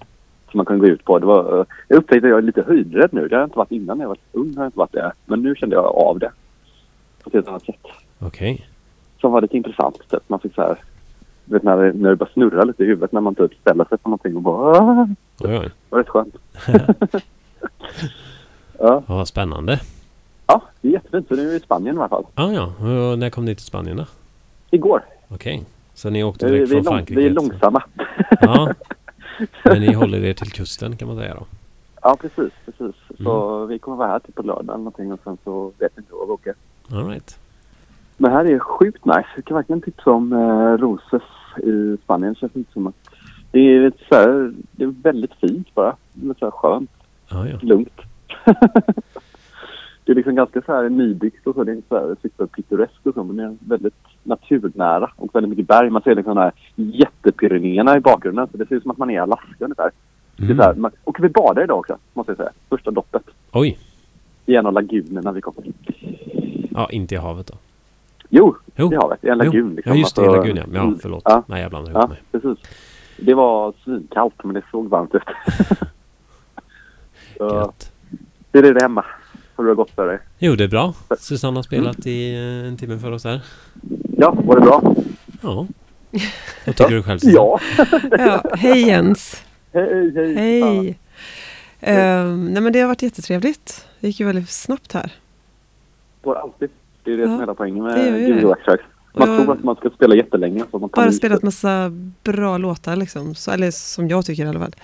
Som 0.52 0.58
man 0.58 0.66
kunde 0.66 0.88
gå 0.88 0.94
ut 0.94 1.04
på. 1.06 1.20
Det 1.20 1.26
var, 1.26 1.60
eh, 1.60 1.66
jag 1.88 1.98
upptäckte 1.98 2.28
att 2.28 2.30
jag 2.30 2.38
är 2.38 2.42
lite 2.42 2.62
höjdrädd 2.68 3.10
nu. 3.14 3.28
Det 3.28 3.36
har 3.36 3.42
jag 3.42 3.48
inte 3.48 3.58
varit 3.58 3.72
innan 3.72 3.98
när 3.98 4.04
jag 4.06 4.10
var 4.10 4.18
ung. 4.32 4.54
Har 4.56 4.64
jag 4.64 4.68
inte 4.68 4.80
varit 4.80 4.92
det. 4.94 5.12
Men 5.26 5.42
nu 5.42 5.56
kände 5.56 5.76
jag 5.76 5.86
av 5.86 6.20
det. 6.20 6.32
På 7.24 7.30
ett 7.30 7.34
helt 7.34 7.48
annat 7.48 7.66
sätt. 7.66 7.86
Okej. 8.20 8.68
Som 9.22 9.32
var 9.32 9.42
lite 9.42 9.58
intressant. 9.58 10.00
Typ. 10.10 10.30
Man 10.30 10.40
fick 10.40 10.56
så 10.56 10.62
här, 10.62 10.78
vet 11.54 11.64
när 11.64 11.78
det, 11.78 11.94
när 11.94 12.10
det 12.10 12.16
bara 12.16 12.30
snurrar 12.34 12.66
lite 12.66 12.84
i 12.84 12.86
huvudet 12.88 13.12
när 13.12 13.22
man 13.22 13.36
typ 13.36 13.54
ställer 13.62 13.86
sig 13.86 13.98
på 13.98 14.10
någonting 14.10 14.36
och 14.36 14.42
bara. 14.42 15.02
Oj, 15.40 15.58
oj. 15.58 15.70
Det 15.70 15.70
var 15.90 16.00
rätt 16.00 16.10
skönt. 16.10 16.36
ja. 18.80 19.04
Vad 19.08 19.28
spännande. 19.28 19.80
ja, 20.48 20.62
det 20.82 20.88
är 20.88 20.92
jättefint. 20.92 21.28
Så 21.28 21.36
nu 21.36 21.42
är 21.42 21.50
vi 21.50 21.56
i 21.56 21.60
Spanien 21.60 21.96
i 21.96 22.00
alla 22.00 22.10
fall. 22.10 22.26
Ah, 22.36 22.52
ja, 22.52 22.66
och 23.12 23.20
när 23.20 23.30
kom 23.30 23.46
ni 23.46 23.56
till 23.56 23.66
Spanien 23.66 23.98
då? 23.98 24.06
Igår. 24.72 25.02
Okej. 25.28 25.66
Så 25.94 26.10
ni 26.10 26.24
åkte 26.24 26.46
Vi, 26.46 26.52
direkt 26.52 26.70
vi, 26.72 26.76
från 26.76 26.84
lång, 26.84 26.94
Frankrike? 26.94 27.22
vi 27.22 27.28
är 27.28 27.32
långsamma. 27.32 27.84
Ja. 28.42 28.74
Men 29.64 29.82
ni 29.82 29.94
håller 29.94 30.24
er 30.26 30.34
till 30.34 30.52
kusten 30.52 30.98
kan 30.98 31.08
man 31.08 31.18
säga 31.18 31.34
då? 31.36 31.46
Ja, 32.02 32.18
precis. 32.22 32.52
precis. 32.66 32.96
Så 33.24 33.56
Mm. 33.56 33.68
vi 33.68 33.80
kommer 33.80 33.98
vara 33.98 34.08
här 34.08 34.20
typ 34.20 34.36
på 34.36 34.42
lördag 34.42 34.64
eller 34.64 34.78
någonting 34.78 35.12
och 35.14 35.20
sen 35.24 35.38
så 35.44 35.72
vet 35.80 35.92
vi 35.96 36.00
inte 36.02 36.14
vad 36.14 36.28
vi 36.28 36.34
åker. 36.34 36.54
All 36.92 37.08
right. 37.10 37.38
Men 38.18 38.32
här 38.32 38.46
är 38.46 38.60
sjukt 38.60 39.06
nice. 39.06 39.26
Jag 39.36 39.46
kan 39.46 39.56
verkligen 39.58 39.82
tipsa 39.82 40.12
om 40.12 40.34
eh, 40.34 40.78
Roses 40.78 41.22
i 41.58 41.98
Spanien. 42.04 42.36
Känns 42.36 42.56
inte 42.56 42.72
som 42.74 42.88
att 42.88 42.96
det 43.52 43.60
är, 43.60 43.92
så 44.10 44.16
här, 44.16 44.54
det 44.72 44.84
är 44.84 44.94
väldigt 45.04 45.34
fint 45.34 45.74
bara. 45.76 45.96
Lite 46.14 46.40
så 46.40 46.46
här 46.46 46.52
skönt, 46.52 46.92
Ja, 47.30 47.48
ja. 47.48 47.58
lugnt. 47.62 48.02
det 50.06 50.12
är 50.12 50.16
liksom 50.16 50.36
ganska 50.36 50.62
så 50.62 50.72
här 50.74 50.90
nybyggt 50.90 51.48
och 51.48 51.56
så. 51.56 51.64
Det 51.64 51.72
är 51.72 51.76
inte 51.76 51.88
så 51.88 51.96
här 51.98 52.16
superpittoreskt 52.22 53.08
och 53.08 53.14
så 53.14 53.24
men 53.24 53.36
det 53.36 53.44
är 53.44 53.56
väldigt 53.60 53.94
naturnära 54.24 55.12
och 55.16 55.36
väldigt 55.36 55.50
mycket 55.50 55.68
berg. 55.68 55.90
Man 55.90 56.02
ser 56.02 56.16
liksom 56.16 56.36
de 56.36 56.42
här 56.42 56.52
jättepyrenéerna 56.76 57.98
i 57.98 58.00
bakgrunden. 58.00 58.48
Så 58.52 58.58
det 58.58 58.66
ser 58.68 58.76
ut 58.76 58.82
som 58.82 58.92
att 58.92 58.98
man 58.98 59.10
är 59.10 59.14
i 59.14 59.18
Alaska 59.18 59.56
ungefär. 59.66 59.92
Det 60.38 60.52
är 60.52 60.56
så 60.56 60.62
här, 60.62 60.72
Mm. 60.74 60.92
och 61.04 61.18
vi 61.24 61.30
badade 61.30 61.64
idag 61.64 61.80
också, 61.80 61.98
måste 62.14 62.32
jag 62.32 62.38
säga. 62.38 62.52
Första 62.70 62.92
doppet 62.92 63.24
Oj. 63.52 63.78
i 64.46 64.56
en 64.56 64.66
av 64.66 64.74
lagunerna 64.74 65.32
vi 65.32 65.42
kom 65.42 65.54
till. 65.54 65.74
Ja, 66.72 66.88
inte 66.92 67.16
i 67.16 67.18
havet 67.18 67.48
då? 67.48 67.54
Jo, 68.34 68.56
Jo. 68.76 68.94
i 68.94 68.96
havet. 68.96 69.24
I 69.24 69.28
en 69.30 69.38
lagun. 69.38 69.76
Liksom. 69.76 69.94
Ja, 69.94 70.00
just 70.00 70.16
det. 70.16 70.22
I 70.22 70.26
Alltså, 70.26 70.38
lagun 70.42 70.58
ja. 70.58 70.64
Ja, 70.74 70.94
förlåt. 71.02 71.22
Ja. 71.26 71.44
Nej, 71.48 71.62
jag 71.62 71.70
blandar 71.70 71.92
ihop 71.92 72.02
Ja, 72.04 72.08
mig. 72.08 72.22
precis. 72.32 72.66
Det 73.18 73.34
var 73.34 73.74
svinkallt 73.84 74.44
men 74.44 74.54
det 74.54 74.64
såg 74.72 74.90
varmt 74.90 75.16
ut. 75.16 75.22
Så, 77.38 77.44
Gött. 77.56 77.92
hur 78.54 78.66
är 78.66 78.74
det 78.74 78.82
hemma? 78.82 79.06
Har 79.56 79.64
det 79.66 79.76
gått 79.76 79.92
för 79.92 80.08
dig? 80.08 80.20
Jo, 80.40 80.56
det 80.56 80.64
är 80.64 80.68
bra. 80.68 80.94
Susanne 81.20 81.58
har 81.58 81.64
spelat 81.64 82.06
i 82.06 82.36
eh, 82.36 82.68
en 82.68 82.78
timme 82.78 83.00
för 83.00 83.12
oss 83.12 83.24
här. 83.24 83.42
Ja, 84.18 84.32
var 84.44 84.56
det 84.56 84.62
bra? 84.62 84.96
Ja. 85.42 85.68
Vad 86.66 86.76
tycker 86.76 86.92
du 86.96 87.04
själv? 87.04 87.20
Ja. 87.24 87.60
Ja, 88.12 88.44
hej 88.58 88.88
Jens! 88.88 89.44
hej, 89.74 90.12
hej. 90.16 90.36
Hej! 90.36 90.98
Ehm, 91.82 92.46
nej 92.54 92.64
men 92.64 92.74
det 92.74 92.80
har 92.80 92.88
varit 92.88 93.02
jättetrevligt. 93.02 93.88
Det 94.00 94.08
gick 94.08 94.20
ju 94.20 94.26
väldigt 94.26 94.50
snabbt 94.50 94.94
här. 94.94 95.14
Det 96.22 96.28
var 96.30 96.36
alltid. 96.36 96.70
Det 97.04 97.12
är 97.14 97.18
det 97.18 97.22
Ja, 97.24 97.28
som 97.28 97.36
är 97.36 97.40
hela 97.40 97.54
poängen 97.54 97.84
med. 97.84 98.14
Me 98.36 98.46
Backtracks. 98.46 98.84
Man 99.14 99.30
jag- 99.30 99.44
tror 99.46 99.54
att 99.56 99.64
man 99.64 99.76
ska 99.76 99.90
spela 99.90 100.16
jättelänge. 100.16 100.64
Så 100.72 100.80
man 100.80 100.90
tar 100.90 101.02
Bara 101.02 101.12
spelat 101.12 101.44
massa 101.44 101.92
bra 102.24 102.58
låtar 102.58 102.96
liksom. 102.96 103.36
Så, 103.36 103.52
eller 103.52 103.72
som 103.72 104.08
jag 104.08 104.26
tycker 104.26 104.46
i 104.46 104.48
alla 104.48 104.60
fall. 104.60 104.76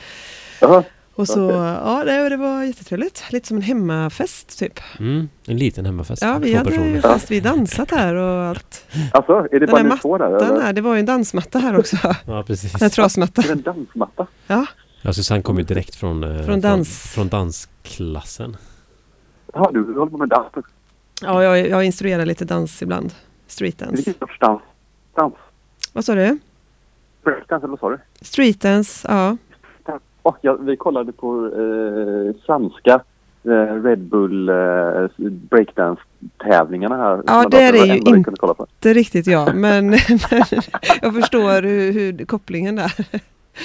Jaha. 0.62 0.84
Och 1.16 1.28
så, 1.28 1.46
Okej. 1.46 1.58
ja 1.58 2.04
det, 2.06 2.30
det 2.30 2.38
var 2.38 2.64
jättetrevligt. 2.64 3.24
Lite 3.32 3.48
som 3.48 3.58
en 3.58 3.64
hemmafest 3.64 4.60
typ. 4.60 4.80
Mm, 5.00 5.30
en 5.48 5.58
liten 5.58 5.86
hemmafest. 5.86 6.22
Ja, 6.22 6.38
vi 6.42 6.54
hade 6.54 6.70
personer. 6.72 7.02
fest, 7.02 7.32
vi 7.32 7.40
dansat 7.40 7.92
här 7.92 8.16
och 8.16 8.44
allt. 8.46 8.86
Alltså, 9.12 9.34
är 9.34 9.60
det 9.60 9.60
Den 9.60 9.70
bara 9.70 9.84
ni 9.84 9.98
två 9.98 10.18
där? 10.18 10.26
Eller? 10.26 10.62
här, 10.62 10.74
det 10.74 10.82
var 10.82 10.94
ju 10.94 11.00
en 11.00 11.06
dansmatta 11.06 11.60
här 11.60 11.80
också. 11.80 11.98
Ja, 12.26 12.44
precis. 12.48 12.82
En 12.82 12.90
trasmatta. 12.90 13.42
En 13.52 13.62
dansmatta? 13.62 14.28
Ja, 14.48 14.66
Ja, 15.02 15.14
Susanne 15.14 15.42
kom 15.42 15.58
ju 15.58 15.64
direkt 15.64 15.96
från, 15.96 16.24
eh, 16.24 16.44
Från 16.46 16.62
dans. 16.62 16.90
från 17.16 17.28
dansklassen. 17.28 18.58
Ja, 19.54 19.70
du 19.74 19.94
håller 19.94 20.12
på 20.12 20.18
med 20.18 20.30
dans. 20.30 20.66
Ja 21.22 21.44
jag, 21.44 21.68
jag 21.70 21.84
instruerar 21.86 22.26
lite 22.26 22.46
dans 22.46 22.82
ibland. 22.82 23.14
Streetdance. 23.48 23.96
Vilken 23.96 24.14
sorts 24.14 24.40
dans? 24.40 24.62
Dans? 25.16 25.34
Vad 25.94 26.06
sa 26.06 26.16
du? 26.16 26.40
Breakdance 27.24 27.66
eller 27.66 27.68
vad 27.72 27.80
sa 27.80 27.90
du? 27.90 27.98
Streetdance, 28.22 29.08
ja. 29.12 29.38
Oh, 30.24 30.36
ja, 30.42 30.54
vi 30.54 30.78
kollade 30.78 31.12
på 31.12 31.46
eh, 31.46 32.46
franska 32.46 33.02
eh, 33.44 33.84
Red 33.84 34.00
Bull 34.00 34.50
eh, 34.50 34.56
breakdance-tävlingarna 35.50 36.98
här. 36.98 37.24
Ja, 37.28 37.48
det 37.50 37.62
är 37.62 37.74
var 37.74 37.86
ju 37.86 37.92
enda 37.92 38.12
vi 38.12 38.18
in- 38.18 38.24
kunde 38.24 38.40
kolla 38.40 38.54
på. 38.54 38.68
Det 38.80 38.90
är 38.90 38.94
riktigt 38.94 39.28
ja, 39.28 39.54
men, 39.54 39.88
men 39.90 40.00
jag 41.02 41.14
förstår 41.16 41.62
hur, 41.62 41.92
hur 41.92 42.26
kopplingen 42.26 42.76
där. 42.76 42.94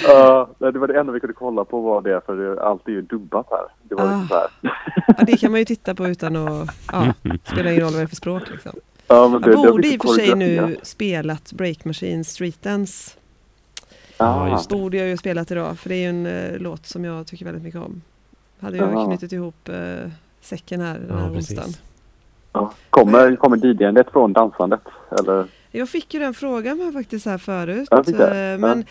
Ja, 0.07 0.49
det 0.59 0.71
var 0.79 0.87
det 0.87 0.99
enda 0.99 1.13
vi 1.13 1.19
kunde 1.19 1.33
kolla 1.33 1.65
på 1.65 1.81
var 1.81 2.01
det 2.01 2.21
för 2.25 2.35
det- 2.35 2.61
allt 2.63 2.87
är 2.87 2.91
ju 2.91 3.01
dubbat 3.01 3.47
här. 3.51 3.65
Det 3.83 3.95
var 3.95 4.03
Ah. 4.03 4.07
liksom 4.19 4.27
så 4.27 4.35
här. 4.35 4.47
Ja, 5.17 5.23
det 5.27 5.37
kan 5.37 5.51
man 5.51 5.59
ju 5.59 5.65
titta 5.65 5.95
på 5.95 6.07
utan 6.07 6.35
att, 6.35 6.69
ja, 6.91 7.13
spelar 7.43 7.71
ingen 7.71 7.83
roll 7.83 7.91
vad 7.91 7.99
det 8.01 8.03
är 8.03 8.07
för 8.07 8.15
språk 8.15 8.43
liksom. 8.51 8.71
Ja, 9.07 9.27
men 9.27 9.41
det, 9.41 9.51
Jag 9.51 9.63
det 9.65 9.71
borde 9.71 9.87
i 9.87 9.97
och 9.97 10.01
för 10.01 10.09
sig 10.09 10.35
nu 10.35 10.77
spelat 10.83 11.51
Break 11.53 11.85
Machine 11.85 12.23
Streetdance. 12.23 13.17
Ja, 14.17 14.49
just 14.51 14.69
det. 14.69 14.75
Borde 14.75 14.97
jag 14.97 15.07
ju 15.07 15.17
spelat 15.17 15.51
idag, 15.51 15.79
för 15.79 15.89
det 15.89 15.95
är 15.95 15.99
ju 15.99 16.09
en 16.09 16.25
eh, 16.25 16.57
låt 16.59 16.85
som 16.85 17.05
jag 17.05 17.27
tycker 17.27 17.45
väldigt 17.45 17.63
mycket 17.63 17.81
om. 17.81 18.01
Hade 18.59 18.77
jag 18.77 18.93
Ja. 18.93 19.05
knutit 19.05 19.31
ihop 19.31 19.69
eh, 19.69 19.75
säcken 20.41 20.81
här 20.81 20.99
den 21.07 21.17
här 21.17 21.25
Ja, 21.25 21.31
onsdagen. 21.31 21.69
Ja. 22.53 22.73
Kommer, 22.89 23.35
kommer 23.35 23.57
DJandet 23.65 24.11
från 24.11 24.33
dansandet? 24.33 24.81
Eller? 25.19 25.45
Jag 25.71 25.89
fick 25.89 26.13
ju 26.13 26.19
den 26.19 26.33
frågan 26.33 26.79
här 26.79 26.91
faktiskt 26.91 27.25
här 27.25 27.37
förut. 27.37 27.87
Ja, 27.91 27.97
eh, 28.27 28.57
Men 28.59 28.85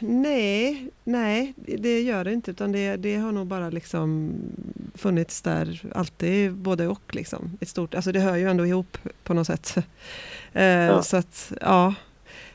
nej, 0.00 0.90
nej, 1.04 1.54
det 1.56 2.00
gör 2.02 2.24
det 2.24 2.32
inte. 2.32 2.50
Utan 2.50 2.72
det, 2.72 2.96
det 2.96 3.16
har 3.16 3.32
nog 3.32 3.46
bara 3.46 3.70
liksom 3.70 4.32
funnits 4.94 5.42
där 5.42 5.82
alltid, 5.94 6.52
både 6.52 6.88
och 6.88 7.14
liksom. 7.14 7.50
Ett 7.60 7.68
stort, 7.68 7.94
alltså 7.94 8.12
det 8.12 8.20
hör 8.20 8.36
ju 8.36 8.50
ändå 8.50 8.66
ihop 8.66 8.98
på 9.24 9.34
något 9.34 9.46
sätt. 9.46 9.76
Eh, 10.52 11.00
Så 11.02 11.16
att, 11.16 11.52
ja, 11.60 11.94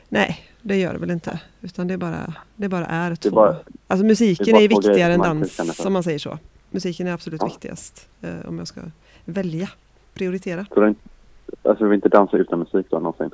nej, 0.08 0.40
det 0.62 0.76
gör 0.76 0.92
det 0.92 0.98
väl 0.98 1.10
inte. 1.10 1.40
Utan 1.60 1.86
det 1.88 1.96
bara, 1.98 2.34
det 2.56 2.68
bara 2.68 2.86
är 2.86 3.14
två. 3.14 3.30
bara- 3.30 3.56
alltså 3.86 4.06
musiken 4.06 4.56
är 4.56 4.60
är, 4.62 4.68
viktigare 4.68 5.12
än 5.14 5.20
dans, 5.20 5.76
som 5.76 5.92
man 5.92 6.02
säger 6.02 6.18
så. 6.18 6.38
Musiken 6.70 7.06
är 7.06 7.12
absolut 7.12 7.40
Ja. 7.42 7.46
viktigast. 7.48 8.08
Eh, 8.22 8.48
om 8.48 8.58
jag 8.58 8.68
ska 8.68 8.80
välja, 9.24 9.68
prioritera. 10.14 10.66
Så 10.74 10.80
det, 10.80 10.94
alltså 11.62 11.84
du 11.84 11.90
vill 11.90 11.96
inte 11.96 12.08
dansa 12.08 12.36
utan 12.36 12.58
musik 12.58 12.86
då 12.90 12.98
någonsin? 12.98 13.30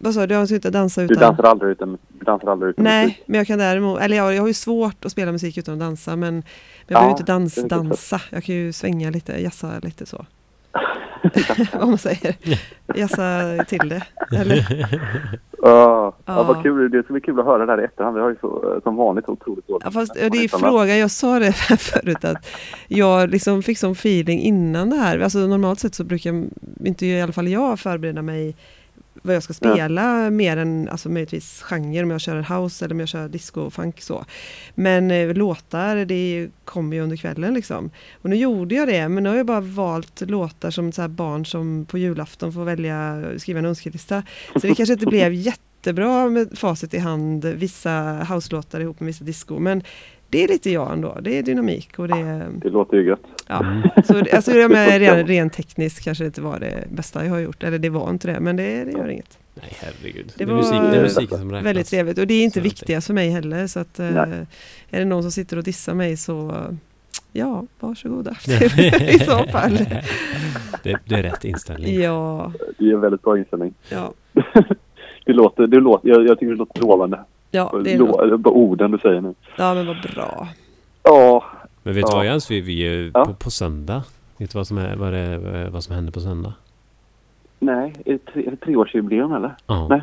Vad 0.00 0.14
sa 0.14 0.26
du? 0.26 0.34
Jag 0.34 0.50
inte 0.50 0.70
dansa 0.70 1.00
Du 1.00 1.04
utan... 1.06 1.20
dansar 1.20 1.44
aldrig 1.44 1.70
utan, 1.70 1.98
du 2.18 2.24
dansar 2.24 2.48
aldrig 2.48 2.70
utan 2.70 2.84
Nej, 2.84 3.04
musik? 3.06 3.22
men 3.26 3.38
jag 3.38 3.46
kan 3.46 3.58
däremot, 3.58 4.00
eller 4.00 4.16
jag, 4.16 4.34
jag 4.34 4.42
har 4.42 4.48
ju 4.48 4.54
svårt 4.54 5.04
att 5.04 5.12
spela 5.12 5.32
musik 5.32 5.58
utan 5.58 5.74
att 5.74 5.80
dansa 5.80 6.16
men, 6.16 6.34
men 6.34 6.42
jag 6.86 6.96
Ja, 6.96 6.98
behöver 6.98 7.10
inte 7.10 7.32
dans, 7.32 7.54
det 7.54 7.60
är 7.60 7.62
lite 7.62 7.74
dansa. 7.74 8.20
Jag 8.30 8.44
kan 8.44 8.54
ju 8.54 8.72
svänga 8.72 9.10
lite, 9.10 9.42
jassa 9.42 9.78
lite 9.82 10.06
så. 10.06 10.26
Vad 11.72 11.88
man 11.88 11.98
säger. 11.98 12.36
Jassa 12.94 13.64
till 13.68 13.88
det. 13.88 14.02
Eller? 14.36 14.88
Ja, 15.62 16.14
ja. 16.26 16.34
Ja. 16.34 16.42
vad 16.42 16.62
kul. 16.62 16.90
Det 16.90 17.02
ska 17.02 17.12
bli 17.12 17.20
kul 17.20 17.40
att 17.40 17.46
höra 17.46 17.66
det 17.66 17.72
här 17.72 17.80
i 17.80 17.84
efterhand. 17.84 18.16
Vi 18.16 18.22
har 18.22 18.30
ju 18.30 18.36
så, 18.40 18.80
som 18.82 18.96
vanligt 18.96 19.28
otroligt 19.28 19.68
dåligt. 19.68 19.84
Ja, 19.84 19.90
fast 19.90 20.14
det 20.14 20.26
är 20.26 20.58
frågan, 20.58 20.98
jag 20.98 21.10
sa 21.10 21.38
det 21.38 21.52
förut 21.78 22.24
att 22.24 22.46
jag 22.88 23.30
liksom 23.30 23.62
fick 23.62 23.78
sån 23.78 23.92
feeling 23.92 24.40
innan 24.40 24.90
det 24.90 24.96
här. 24.96 25.18
Alltså 25.18 25.38
normalt 25.38 25.80
sett 25.80 25.94
så 25.94 26.04
brukar 26.04 26.44
inte 26.84 27.06
i 27.06 27.22
alla 27.22 27.32
fall 27.32 27.48
jag 27.48 27.80
förbereda 27.80 28.22
mig 28.22 28.56
vad 29.22 29.34
jag 29.34 29.42
ska 29.42 29.52
spela 29.52 30.30
mer 30.30 30.56
än 30.56 30.88
alltså 30.88 31.08
möjligtvis 31.08 31.62
genre 31.62 32.02
om 32.02 32.10
jag 32.10 32.20
kör 32.20 32.60
house 32.60 32.84
eller 32.84 32.94
om 32.94 33.00
jag 33.00 33.08
kör 33.08 33.28
disco 33.28 33.60
och 33.60 33.72
funk 33.72 34.00
så. 34.00 34.24
Men 34.74 35.10
eh, 35.10 35.34
låtar 35.34 35.96
det 35.96 36.48
kommer 36.64 36.96
ju 36.96 37.02
under 37.02 37.16
kvällen 37.16 37.54
liksom. 37.54 37.90
Och 38.22 38.30
nu 38.30 38.36
gjorde 38.36 38.74
jag 38.74 38.88
det 38.88 39.08
men 39.08 39.22
nu 39.22 39.28
har 39.28 39.36
jag 39.36 39.46
bara 39.46 39.60
valt 39.60 40.20
låtar 40.20 40.70
som 40.70 40.92
så 40.92 41.08
barn 41.08 41.46
som 41.46 41.86
på 41.90 41.98
julafton 41.98 42.52
får 42.52 42.64
välja 42.64 43.22
skriva 43.38 43.58
en 43.58 43.66
önskelista. 43.66 44.22
Så 44.52 44.66
det 44.66 44.74
kanske 44.74 44.92
inte 44.92 45.06
blev 45.16 45.32
jättebra 45.32 46.28
med 46.28 46.58
facit 46.58 46.94
i 46.94 46.98
hand 46.98 47.44
vissa 47.44 48.26
house-låtar 48.30 48.80
ihop 48.80 49.00
med 49.00 49.06
vissa 49.06 49.24
disco 49.24 49.58
men 49.58 49.82
det 50.28 50.44
är 50.44 50.48
lite 50.48 50.70
jag 50.70 50.92
ändå. 50.92 51.18
Det 51.22 51.38
är 51.38 51.42
dynamik 51.42 51.98
och 51.98 52.08
det 52.08 52.14
är 52.14 52.48
Det 52.62 52.68
låter 52.68 52.96
ju 52.96 53.06
gött. 53.06 53.20
Ja, 53.46 53.82
så 54.04 54.18
alltså, 54.32 54.52
jag 54.52 54.70
menar, 54.70 54.98
rent, 54.98 55.28
rent 55.28 55.52
tekniskt 55.52 56.04
kanske 56.04 56.24
det 56.24 56.26
inte 56.26 56.40
var 56.40 56.58
det 56.60 56.84
bästa 56.90 57.24
jag 57.24 57.32
har 57.32 57.38
gjort. 57.38 57.62
Eller 57.64 57.78
det 57.78 57.88
var 57.90 58.10
inte 58.10 58.32
det, 58.32 58.40
men 58.40 58.56
det, 58.56 58.84
det 58.84 58.90
gör 58.92 59.08
inget. 59.08 59.38
Nej, 59.54 59.72
herregud. 59.80 60.26
Det 60.26 60.44
Det, 60.44 60.44
är 60.44 60.54
var 60.54 60.56
musik, 60.56 60.72
det 60.90 60.96
är 60.98 61.02
musiken 61.02 61.38
som 61.38 61.50
räknas. 61.50 61.66
Väldigt 61.66 61.86
trevligt 61.86 62.18
och 62.18 62.26
det 62.26 62.34
är 62.34 62.44
inte 62.44 62.60
viktigast 62.60 63.06
för 63.06 63.14
mig 63.14 63.30
heller. 63.30 63.66
Så 63.66 63.80
att, 63.80 63.98
eh, 63.98 64.10
Nej. 64.10 64.46
är 64.90 64.98
det 64.98 65.04
någon 65.04 65.22
som 65.22 65.32
sitter 65.32 65.56
och 65.56 65.64
dissar 65.64 65.94
mig 65.94 66.16
så 66.16 66.64
ja, 67.32 67.66
varsågoda 67.80 68.30
i 69.08 69.18
så 69.18 69.44
fall. 69.44 69.76
det, 70.82 70.98
det 71.04 71.14
är 71.14 71.22
rätt 71.22 71.44
inställning. 71.44 72.00
Ja, 72.00 72.52
Det 72.78 72.84
är 72.90 72.94
en 72.94 73.00
väldigt 73.00 73.22
bra 73.22 73.38
inställning. 73.38 73.74
ja. 73.90 74.12
Det 75.24 75.32
låter, 75.34 75.66
det 75.66 75.80
låter, 75.80 76.08
jag, 76.08 76.26
jag 76.26 76.38
tycker 76.38 76.52
det 76.52 76.58
låter 76.58 76.80
lovande. 76.80 77.20
Ja, 77.50 77.80
det 77.84 77.92
är 77.94 77.98
Lå- 77.98 78.36
bra. 78.36 78.52
orden 78.52 78.90
du 78.90 78.98
säger 78.98 79.20
nu. 79.20 79.34
Ja, 79.56 79.74
men 79.74 79.86
vad 79.86 79.96
bra. 80.14 80.48
Ja, 81.02 81.44
Men 81.82 81.94
vet 81.94 82.06
du 82.06 82.10
Ja. 82.12 82.16
vad 82.16 82.26
Jens? 82.26 82.50
Vi, 82.50 82.60
vi 82.60 83.10
Ja. 83.14 83.24
på, 83.24 83.34
på 83.34 83.50
söndag. 83.50 84.02
Vet 84.36 84.50
du 84.52 84.58
vad 84.58 84.66
som, 84.66 84.78
är, 84.78 84.96
vad, 84.96 85.12
det 85.12 85.18
är, 85.18 85.68
vad 85.70 85.84
som 85.84 85.94
händer 85.94 86.12
på 86.12 86.20
söndag? 86.20 86.52
nej, 87.60 87.94
är 88.04 88.12
det, 88.12 88.18
tre, 88.32 88.46
är 88.46 88.50
det 88.50 88.56
treårsjubileum 88.56 89.32
eller? 89.32 89.54
Ja. 89.66 89.86
Nej. 89.88 90.02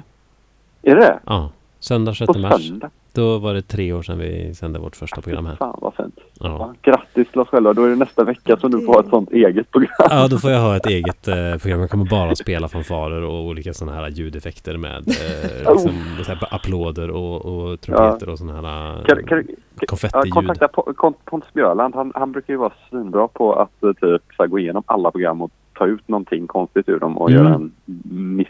Är 0.81 0.95
det 0.95 1.19
ja. 1.25 1.51
Söndag 1.79 2.11
På 2.11 2.15
6 2.33 2.39
mars. 2.39 2.67
söndag? 2.67 2.89
Då 3.13 3.37
var 3.37 3.53
det 3.53 3.61
tre 3.61 3.93
år 3.93 4.01
sedan 4.01 4.17
vi 4.19 4.55
sände 4.55 4.79
vårt 4.79 4.95
första 4.95 5.21
program 5.21 5.45
här. 5.45 5.55
Fan 5.55 5.79
vad 5.81 5.93
fint. 5.93 6.19
Ja. 6.45 6.73
Ja, 6.83 6.91
grattis 6.91 7.31
till 7.31 7.39
oss 7.41 7.47
själva. 7.47 7.73
Då 7.73 7.83
är 7.83 7.89
det 7.89 7.95
nästa 7.95 8.23
vecka 8.23 8.57
som 8.57 8.71
du 8.71 8.81
får 8.85 8.93
ha 8.93 8.99
ett 8.99 9.09
sånt 9.09 9.31
eget 9.31 9.71
program. 9.71 9.89
Ja, 10.09 10.27
då 10.27 10.37
får 10.37 10.51
jag 10.51 10.59
ha 10.59 10.75
ett 10.75 10.85
eget 10.85 11.27
eh, 11.27 11.55
program. 11.61 11.79
Jag 11.79 11.89
kommer 11.89 12.05
bara 12.05 12.35
spela 12.35 12.67
fanfarer 12.67 13.21
och 13.23 13.45
olika 13.45 13.73
sådana 13.73 13.97
här 13.97 14.09
ljudeffekter 14.09 14.77
med 14.77 14.95
eh, 14.97 15.71
liksom, 15.71 15.91
så 16.25 16.31
här, 16.31 16.47
applåder 16.51 17.09
och, 17.09 17.45
och 17.45 17.81
trumpeter 17.81 18.29
och 18.29 18.37
sådana 18.37 18.69
här 18.69 19.03
Kan, 19.03 19.23
kan, 19.23 19.37
eh, 19.39 19.43
kan, 19.43 19.55
ja, 19.79 19.85
konfettiljud. 19.87 20.33
kontakta 20.33 20.67
Kon- 20.95 21.13
Pontus 21.25 21.53
Björland. 21.53 21.95
Han, 21.95 22.11
han 22.15 22.31
brukar 22.31 22.53
ju 22.53 22.57
vara 22.57 22.73
svinbra 22.89 23.27
på 23.27 23.53
att 23.53 23.83
eh, 23.83 23.89
typ 23.93 24.21
här, 24.39 24.47
gå 24.47 24.59
igenom 24.59 24.83
alla 24.85 25.11
program 25.11 25.41
och 25.41 25.51
ta 25.77 25.85
ut 25.85 26.07
någonting 26.07 26.47
konstigt 26.47 26.89
ur 26.89 26.99
dem 26.99 27.17
och 27.17 27.29
Mm. 27.31 27.43
göra 27.43 27.55
en 27.55 27.71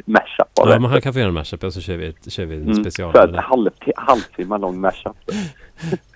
mashup 0.06 0.60
av 0.62 0.68
Ja, 0.68 0.74
det. 0.74 0.80
men 0.80 0.92
han 0.92 1.02
kan 1.02 1.14
få 1.14 1.20
göra 1.20 1.28
en 1.28 1.34
mashup 1.34 1.64
och 1.64 1.74
så 1.74 1.82
kör 1.82 1.98
vi, 1.98 2.08
ett, 2.08 2.32
kör 2.32 2.46
vi 2.46 2.56
en 2.56 2.62
Mm. 2.62 2.84
special 2.84 3.12
Så 3.12 3.18
här, 3.20 3.34
halv, 3.42 3.70
halvtimme 3.96 4.58
lång 4.58 4.80
mashup. 4.82 5.16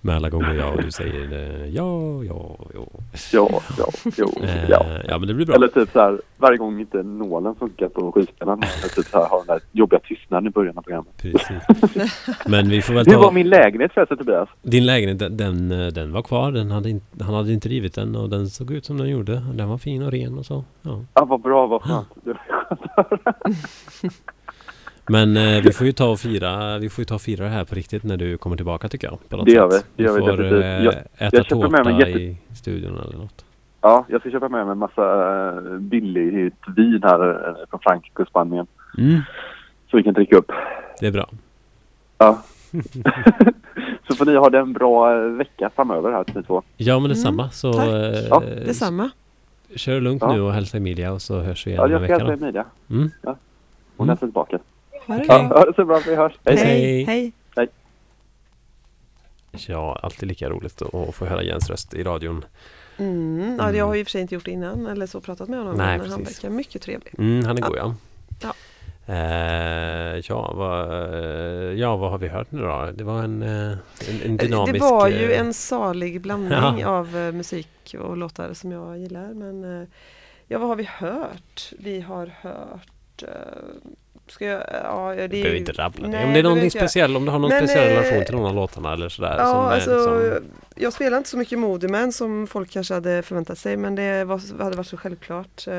med 0.00 0.16
alla 0.16 0.28
gånger 0.30 0.54
jag 0.54 0.74
och 0.74 0.82
du 0.82 0.90
säger 0.90 1.32
eh, 1.32 1.66
ja, 1.66 2.24
ja, 2.24 2.56
ja. 2.74 2.86
Ja, 3.32 3.48
ja, 3.78 3.86
jo, 4.16 4.32
Eh, 4.42 4.70
ja. 4.70 4.86
ja, 5.08 5.18
men 5.18 5.28
det 5.28 5.34
blir 5.34 5.46
bra. 5.46 5.54
Eller 5.54 5.68
typ 5.68 5.90
så 5.92 5.98
här, 6.00 6.20
varje 6.36 6.58
gång 6.58 6.80
inte 6.80 7.02
nålen 7.02 7.54
funkar 7.54 7.88
på 7.88 8.12
skivspelaren. 8.12 8.58
Eller 8.62 8.94
typ 8.94 9.06
så 9.06 9.18
här, 9.18 9.28
har 9.28 9.38
den 9.38 9.46
där 9.46 9.60
jobbiga 9.72 10.00
tystnaden 10.00 10.46
i 10.46 10.50
början 10.50 10.78
av 10.78 10.82
programmet. 10.82 11.16
Precis. 11.16 11.62
Men 12.46 12.68
vi 12.68 12.82
får 12.82 12.94
väl 12.94 13.06
Hur 13.06 13.16
var 13.16 13.24
ta... 13.24 13.30
min 13.30 13.48
lägenhet 13.48 13.92
förresten 13.92 14.18
Tobias? 14.18 14.48
Din 14.62 14.86
lägenhet, 14.86 15.18
den, 15.18 15.36
den, 15.36 15.72
eh, 15.80 15.86
den 15.86 16.12
var 16.12 16.22
kvar. 16.22 16.52
Den 16.52 16.70
hade 16.70 16.90
in, 16.90 17.00
han 17.20 17.34
hade 17.34 17.52
inte 17.52 17.68
rivit 17.68 17.94
den 17.94 18.16
och 18.16 18.28
den 18.30 18.48
såg 18.48 18.70
ut 18.70 18.84
som 18.84 18.98
den 18.98 19.08
gjorde. 19.08 19.42
Den 19.54 19.68
var 19.68 19.78
fin 19.78 20.02
och 20.02 20.12
ren 20.12 20.38
och 20.38 20.46
så. 20.46 20.64
Ja. 20.82 21.04
Ja, 21.14 21.24
vad 21.24 21.40
bra, 21.40 21.66
vad 21.66 21.82
skönt. 21.82 22.08
Det 22.24 22.30
var 22.30 22.38
skönt 22.48 22.82
att 22.82 23.10
höra. 23.10 23.34
Men 25.08 25.36
eh, 25.36 25.62
vi 25.62 25.72
får 25.72 25.86
ju 25.86 25.92
ta 25.92 26.06
och 26.10 26.18
fira, 26.20 26.78
vi 26.78 26.88
får 26.88 27.02
ju 27.02 27.06
ta 27.06 27.14
och 27.14 27.20
fira 27.20 27.44
det 27.44 27.50
här 27.50 27.64
på 27.64 27.74
riktigt 27.74 28.04
när 28.04 28.16
du 28.16 28.38
kommer 28.38 28.56
tillbaka 28.56 28.88
tycker 28.88 29.06
jag. 29.08 29.28
På 29.28 29.36
något 29.36 29.46
Det 29.46 29.52
gör 29.52 29.68
vi, 29.70 29.78
det 29.96 30.02
gör 30.02 30.12
vi 30.14 30.20
får 30.20 30.44
eh, 30.54 30.84
Jag- 30.84 30.94
äta 30.94 31.04
jag 31.18 31.32
med 31.32 31.48
tårta 31.48 31.84
mig 31.84 31.98
jätte- 31.98 32.20
i 32.20 32.36
studion 32.56 32.98
eller 32.98 33.18
något. 33.18 33.44
Ja, 33.80 34.04
jag 34.08 34.20
ska 34.20 34.30
köpa 34.30 34.48
med 34.48 34.64
mig 34.66 34.72
en 34.72 34.78
massa 34.78 35.48
eh, 35.48 35.78
billigt 35.78 36.54
vin 36.76 37.00
här 37.02 37.48
eh, 37.48 37.54
från 37.70 37.80
Frankrike 37.80 38.22
och 38.22 38.28
Spanien. 38.28 38.66
Mm, 38.98 39.20
Så 39.90 39.96
vi 39.96 40.02
kan 40.02 40.14
dricka 40.14 40.36
upp. 40.36 40.52
det 41.00 41.06
är 41.06 41.12
bra. 41.12 41.28
Ja. 42.18 42.42
så 44.08 44.14
får 44.16 44.26
ni 44.26 44.36
ha 44.36 44.50
det 44.50 44.58
en 44.58 44.72
bra 44.72 45.14
eh, 45.14 45.20
vecka 45.30 45.70
framöver 45.76 46.12
här 46.12 46.24
ni 46.34 46.42
två. 46.42 46.62
Ja 46.76 46.98
men 46.98 47.08
detsamma. 47.08 47.50
Så 47.50 47.72
tack. 47.72 47.88
eh, 47.88 47.94
Ja, 48.30 48.40
Detsamma. 48.66 49.10
kör 49.76 50.00
lugnt 50.00 50.22
Ja. 50.22 50.32
nu 50.32 50.40
och 50.40 50.52
hälsa 50.52 50.76
Emilia 50.76 51.12
och 51.12 51.22
så 51.22 51.40
hörs 51.40 51.66
vi 51.66 51.70
igen 51.70 51.82
Ja, 51.82 51.88
jag 51.90 52.04
ska 52.04 52.12
hälsa. 52.26 52.32
Emilia. 52.44 52.64
Mm. 52.90 53.10
Hon 53.22 53.34
Mm. 53.98 54.08
hälsar 54.08 54.26
tillbaka. 54.26 54.58
Ha 55.08 55.14
det 55.14 55.24
Okej. 55.24 55.26
bra. 55.26 55.48
Ja, 55.50 55.58
ha 55.58 55.64
det 55.64 55.74
så 55.74 55.84
bra. 55.84 56.00
Vi 56.06 56.14
hörs. 56.14 56.32
Hej. 56.44 56.56
Hej. 56.56 57.04
Hej. 57.04 57.32
Hej. 57.56 57.68
Ja, 59.66 59.98
alltid 60.02 60.28
lika 60.28 60.48
roligt 60.50 60.82
att 60.82 61.14
få 61.14 61.24
höra 61.26 61.42
Jens 61.42 61.70
röst 61.70 61.94
i 61.94 62.02
radion. 62.02 62.44
Mm. 62.98 63.56
Ja, 63.58 63.72
jag 63.72 63.86
har 63.86 63.94
ju 63.94 64.00
i 64.00 64.02
och 64.02 64.06
för 64.06 64.10
sig 64.10 64.20
inte 64.20 64.34
gjort 64.34 64.44
det 64.44 64.50
innan 64.50 64.86
eller 64.86 65.06
så 65.06 65.20
pratat 65.20 65.48
med 65.48 65.58
honom. 65.58 65.74
Nej, 65.76 65.98
men 65.98 66.10
han 66.10 66.22
verkar 66.24 66.50
mycket 66.50 66.82
trevlig. 66.82 67.14
Mm, 67.18 67.44
han 67.44 67.58
är 67.58 67.62
Ja. 67.62 67.68
god 67.68 67.76
ja. 67.78 67.94
Ja. 68.42 68.54
Eh, 69.14 70.20
ja, 70.28 70.52
vad, 70.54 70.92
eh, 71.14 71.72
ja, 71.80 71.96
vad 71.96 72.10
har 72.10 72.18
vi 72.18 72.28
hört 72.28 72.52
nu 72.52 72.60
då? 72.60 72.90
Det 72.94 73.04
var 73.04 73.22
en, 73.22 73.42
eh, 73.42 73.48
en, 74.08 74.22
en 74.24 74.36
dynamisk... 74.36 74.72
Det 74.74 74.80
var 74.80 75.08
ju 75.08 75.32
eh, 75.32 75.40
en 75.40 75.54
salig 75.54 76.20
blandning 76.20 76.78
Ja. 76.80 76.88
av 76.88 77.16
eh, 77.16 77.32
musik 77.32 77.94
och 78.00 78.16
låtar 78.16 78.54
som 78.54 78.72
jag 78.72 78.98
gillar. 78.98 79.28
Men 79.34 79.80
eh, 79.82 79.88
ja, 80.48 80.58
vad 80.58 80.68
har 80.68 80.76
vi 80.76 80.88
hört? 80.92 81.72
Vi 81.78 82.00
har 82.00 82.26
hört... 82.40 83.22
Ska 84.30 84.44
jag... 84.46 84.62
Ja, 84.84 85.14
det 85.16 85.22
är 85.24 85.28
behöver 85.28 85.50
ju- 85.50 85.56
inte 85.58 85.72
rabbla 85.72 86.06
det. 86.06 86.12
Nej, 86.12 86.24
Om 86.26 86.32
det 86.32 86.38
är 86.38 86.42
någonting 86.42 86.70
speciellt, 86.70 87.16
om 87.16 87.24
du 87.24 87.30
har 87.30 87.38
någon 87.38 87.48
Men, 87.50 87.58
speciell 87.68 87.88
eh, 87.92 87.94
relation 88.00 88.24
till 88.24 88.34
någon 88.34 88.46
av 88.48 88.54
låtarna 88.54 88.92
eller 88.92 89.08
sådär. 89.08 89.36
Ja, 89.38 89.46
som 89.46 89.56
alltså, 89.56 90.20
liksom, 90.20 90.44
jag 90.74 90.92
spelar 90.92 91.18
inte 91.18 91.30
så 91.30 91.36
mycket 91.38 91.58
Modeman 91.58 92.12
som 92.12 92.46
folk 92.46 92.70
kanske 92.70 92.94
hade 92.94 93.22
förväntat 93.22 93.58
sig 93.58 93.76
men 93.76 93.94
det 93.94 94.24
var, 94.24 94.62
hade 94.64 94.76
varit 94.76 94.86
så 94.86 94.96
självklart. 94.96 95.66
eh, 95.66 95.74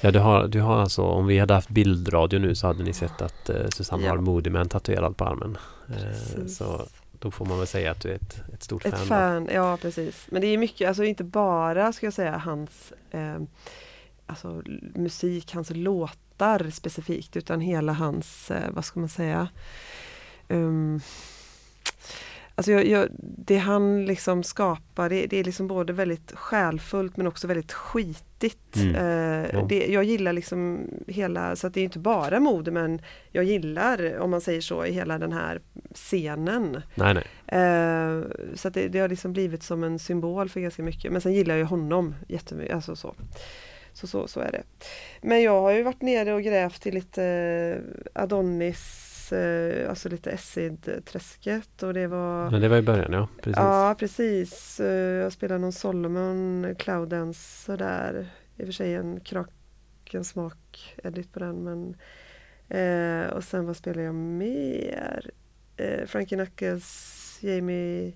ja, 0.00 0.10
du 0.10 0.18
har, 0.18 0.46
du 0.48 0.60
har 0.60 0.80
alltså, 0.80 1.02
om 1.02 1.26
vi 1.26 1.38
hade 1.38 1.54
haft 1.54 1.68
bildradio 1.68 2.38
nu 2.38 2.54
så 2.54 2.66
hade 2.66 2.82
ni 2.82 2.92
sett 2.92 3.22
att 3.22 3.48
eh, 3.48 3.56
Susanne 3.76 4.04
Ja. 4.04 4.10
har 4.10 4.18
Moodymän 4.18 4.68
tatuerad 4.68 5.16
på 5.16 5.24
armen. 5.24 5.58
Eh, 5.88 6.46
så 6.46 6.86
då 7.18 7.30
får 7.30 7.44
man 7.44 7.58
väl 7.58 7.66
säga 7.66 7.90
att 7.90 8.00
du 8.02 8.10
är 8.10 8.14
ett, 8.14 8.42
ett 8.54 8.62
stort 8.62 8.86
Ett 8.86 8.94
fan. 8.98 9.06
fan, 9.06 9.48
ja 9.54 9.76
precis. 9.82 10.26
Men 10.30 10.40
det 10.42 10.46
är 10.46 10.58
mycket, 10.58 10.88
alltså 10.88 11.04
inte 11.04 11.24
bara 11.24 11.92
ska 11.92 12.06
jag 12.06 12.12
säga 12.12 12.38
hans 12.44 12.92
eh, 13.10 13.36
alltså, 14.26 14.62
musik, 14.94 15.54
hans 15.54 15.70
låtar 15.74 16.16
specifikt 16.70 17.36
utan 17.36 17.60
hela 17.60 17.92
hans, 17.92 18.50
eh, 18.50 18.70
vad 18.70 18.84
ska 18.84 19.00
man 19.00 19.08
säga, 19.08 19.48
um, 20.48 21.00
Alltså 22.54 22.72
jag, 22.72 22.86
jag, 22.86 23.08
det 23.18 23.56
han 23.56 24.04
liksom 24.04 24.42
skapar, 24.42 25.08
det, 25.08 25.26
det 25.26 25.36
är 25.36 25.44
liksom 25.44 25.66
både 25.68 25.92
väldigt 25.92 26.32
själfullt 26.32 27.16
men 27.16 27.26
också 27.26 27.46
väldigt 27.46 27.72
skitigt. 27.72 28.76
Mm. 28.76 28.94
Eh, 28.94 29.50
Ja. 29.52 29.66
det, 29.68 29.86
jag 29.86 30.04
gillar 30.04 30.32
liksom 30.32 30.88
hela, 31.06 31.56
så 31.56 31.66
att 31.66 31.74
det 31.74 31.80
är 31.80 31.84
inte 31.84 31.98
bara 31.98 32.40
mode 32.40 32.70
men 32.70 33.02
jag 33.32 33.44
gillar, 33.44 34.18
om 34.18 34.30
man 34.30 34.40
säger 34.40 34.60
så, 34.60 34.84
i 34.86 34.92
hela 34.92 35.18
den 35.18 35.32
här 35.32 35.60
scenen. 35.94 36.82
Nej, 36.94 37.14
nej. 37.14 37.24
Eh, 37.60 38.22
så 38.54 38.68
det, 38.70 38.88
det 38.88 38.98
har 38.98 39.08
liksom 39.08 39.32
blivit 39.32 39.62
som 39.62 39.84
en 39.84 39.98
symbol 39.98 40.48
för 40.48 40.60
ganska 40.60 40.82
mycket. 40.82 41.12
Men 41.12 41.20
sen 41.20 41.32
gillar 41.32 41.54
jag 41.54 41.60
jättehonom 41.60 42.14
jättemycket. 42.28 42.74
Alltså 42.74 42.96
så. 42.96 43.14
Så, 43.92 44.06
så, 44.06 44.28
så 44.28 44.40
är 44.40 44.52
det. 44.52 44.62
Men 45.22 45.42
jag 45.42 45.60
har 45.60 45.70
ju 45.72 45.82
varit 45.82 46.02
nere 46.02 46.32
och 46.34 46.42
grävt 46.42 46.86
i 46.86 46.90
lite 46.90 47.24
eh, 47.24 48.22
Adonis, 48.22 49.32
eh, 49.32 49.90
alltså 49.90 50.08
lite 50.08 50.32
Acid-träsket 50.32 51.82
och 51.82 51.94
det 51.94 52.06
var 52.06 52.50
Men 52.50 52.60
det 52.60 52.68
var 52.68 52.76
i 52.76 52.82
början, 52.82 53.12
ja. 53.12 53.28
Precis. 53.42 53.56
Ja 53.56 53.94
precis. 53.98 54.80
Eh, 54.80 55.22
Jag 55.22 55.32
spelade 55.32 55.60
någon 55.60 55.72
Solomon 55.72 56.74
Cloudance 56.78 57.64
sådär. 57.64 58.26
I 58.56 58.62
och 58.62 58.66
för 58.66 58.72
sig 58.72 58.94
en 58.94 59.20
Krakensmak 59.20 60.94
edit 61.04 61.32
på 61.32 61.38
den 61.38 61.64
men 61.64 61.96
eh, 62.68 63.30
Och 63.32 63.44
sen 63.44 63.66
vad 63.66 63.76
spelade 63.76 64.02
jag 64.02 64.14
mer? 64.14 65.30
Eh, 65.76 66.06
Frankie 66.06 66.38
Knuckles, 66.38 67.38
Jamie 67.42 68.12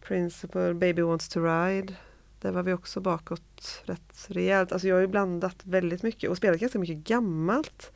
Principle, 0.00 0.74
Baby 0.74 1.02
Wants 1.02 1.28
to 1.28 1.40
Ride. 1.40 1.94
Där 2.40 2.50
var 2.50 2.62
vi 2.62 2.72
också 2.72 3.00
bakåt 3.00 3.82
rätt 3.84 4.26
rejält. 4.26 4.72
Alltså 4.72 4.88
jag 4.88 4.96
har 4.96 5.00
ju 5.00 5.06
blandat 5.06 5.56
väldigt 5.62 6.02
mycket 6.02 6.30
och 6.30 6.36
spelat 6.36 6.60
ganska 6.60 6.78
mycket 6.78 6.96
gammalt. 6.96 7.92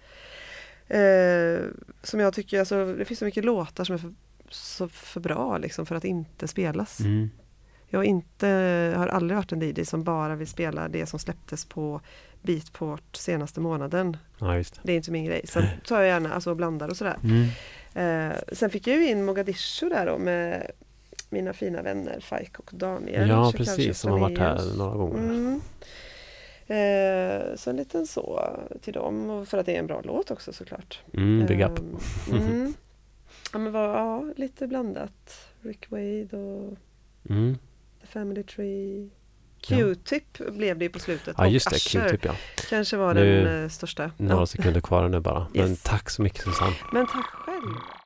Eh, 0.88 1.58
som 2.02 2.20
jag 2.20 2.34
tycker, 2.34 2.58
alltså 2.58 2.94
det 2.94 3.04
finns 3.04 3.18
så 3.18 3.24
mycket 3.24 3.44
låtar 3.44 3.84
som 3.84 3.94
är 3.94 3.98
för, 3.98 4.14
så 4.50 4.88
för 4.88 5.20
bra 5.20 5.58
liksom 5.58 5.86
för 5.86 5.94
att 5.94 6.04
inte 6.04 6.48
spelas. 6.48 7.00
Mm. 7.00 7.30
Jag 7.88 8.04
inte, 8.04 8.46
har 8.96 9.06
aldrig 9.06 9.36
varit 9.36 9.52
en 9.52 9.62
DJ 9.62 9.84
som 9.84 10.04
bara 10.04 10.36
vill 10.36 10.48
spela 10.48 10.88
det 10.88 11.06
som 11.06 11.18
släpptes 11.18 11.64
på 11.64 12.00
Beatport 12.42 13.16
senaste 13.16 13.60
månaden. 13.60 14.16
Ja, 14.38 14.46
det. 14.46 14.80
Det 14.82 14.92
är 14.92 14.96
inte 14.96 15.10
min 15.10 15.24
grej. 15.24 15.40
Sen 15.44 15.64
tar 15.84 16.00
jag 16.00 16.06
gärna 16.06 16.32
alltså, 16.32 16.50
och 16.50 16.56
blandar 16.56 16.88
och 16.88 16.96
sådär. 16.96 17.18
Mm. 17.24 17.48
Eh, 17.94 18.36
sen 18.52 18.70
fick 18.70 18.86
jag 18.86 18.96
ju 18.96 19.08
in 19.08 19.24
Mogadishu 19.24 19.88
där 19.88 20.06
då 20.06 20.18
med 20.18 20.70
mina 21.34 21.52
fina 21.52 21.82
vänner 21.82 22.20
Faik 22.20 22.58
och 22.58 22.70
Daniel. 22.74 23.28
Ja, 23.28 23.52
precis. 23.56 23.98
Som 23.98 24.12
har 24.12 24.18
varit 24.18 24.38
här 24.38 24.76
några 24.78 24.96
gånger. 24.96 25.18
Mm. 25.18 25.60
Eh, 26.66 27.56
så 27.56 27.70
en 27.70 27.76
liten 27.76 28.06
så 28.06 28.56
till 28.82 28.92
dem 28.92 29.30
och 29.30 29.48
för 29.48 29.58
att 29.58 29.66
det 29.66 29.74
är 29.74 29.78
en 29.78 29.86
bra 29.86 30.00
låt 30.04 30.30
också 30.30 30.52
såklart. 30.52 31.00
Mm, 31.14 31.46
big 31.46 31.60
up. 31.60 31.78
Ehm, 31.78 31.96
mm. 32.32 32.74
Ja, 33.52 33.58
men 33.58 33.72
var, 33.72 33.84
ja, 33.84 34.24
lite 34.36 34.66
blandat. 34.66 35.38
Rick 35.62 35.90
Wade 35.90 36.36
och 36.36 36.76
Mm. 37.30 37.58
The 38.00 38.06
Family 38.06 38.42
Tree. 38.42 39.08
Ja. 39.68 39.76
Q-tip 39.76 40.38
blev 40.38 40.78
det 40.78 40.84
ju 40.84 40.88
på 40.90 40.98
slutet. 40.98 41.34
Ja, 41.38 41.44
och 41.44 41.50
just 41.50 41.70
det. 41.70 41.78
Q-tip, 41.78 42.24
ja. 42.24 42.34
kanske 42.70 42.96
var 42.96 43.14
Nu- 43.14 43.44
den 43.44 43.62
eh, 43.62 43.68
största. 43.68 44.10
Några 44.16 44.42
Ja. 44.42 44.46
sekunder 44.46 44.80
kvar 44.80 45.08
nu 45.08 45.20
bara. 45.20 45.46
Men 45.54 45.68
Yes. 45.70 45.82
tack 45.82 46.10
så 46.10 46.22
mycket 46.22 46.42
Susanne. 46.44 46.74
Men 46.92 47.06
tack 47.06 47.26
själv. 47.26 47.74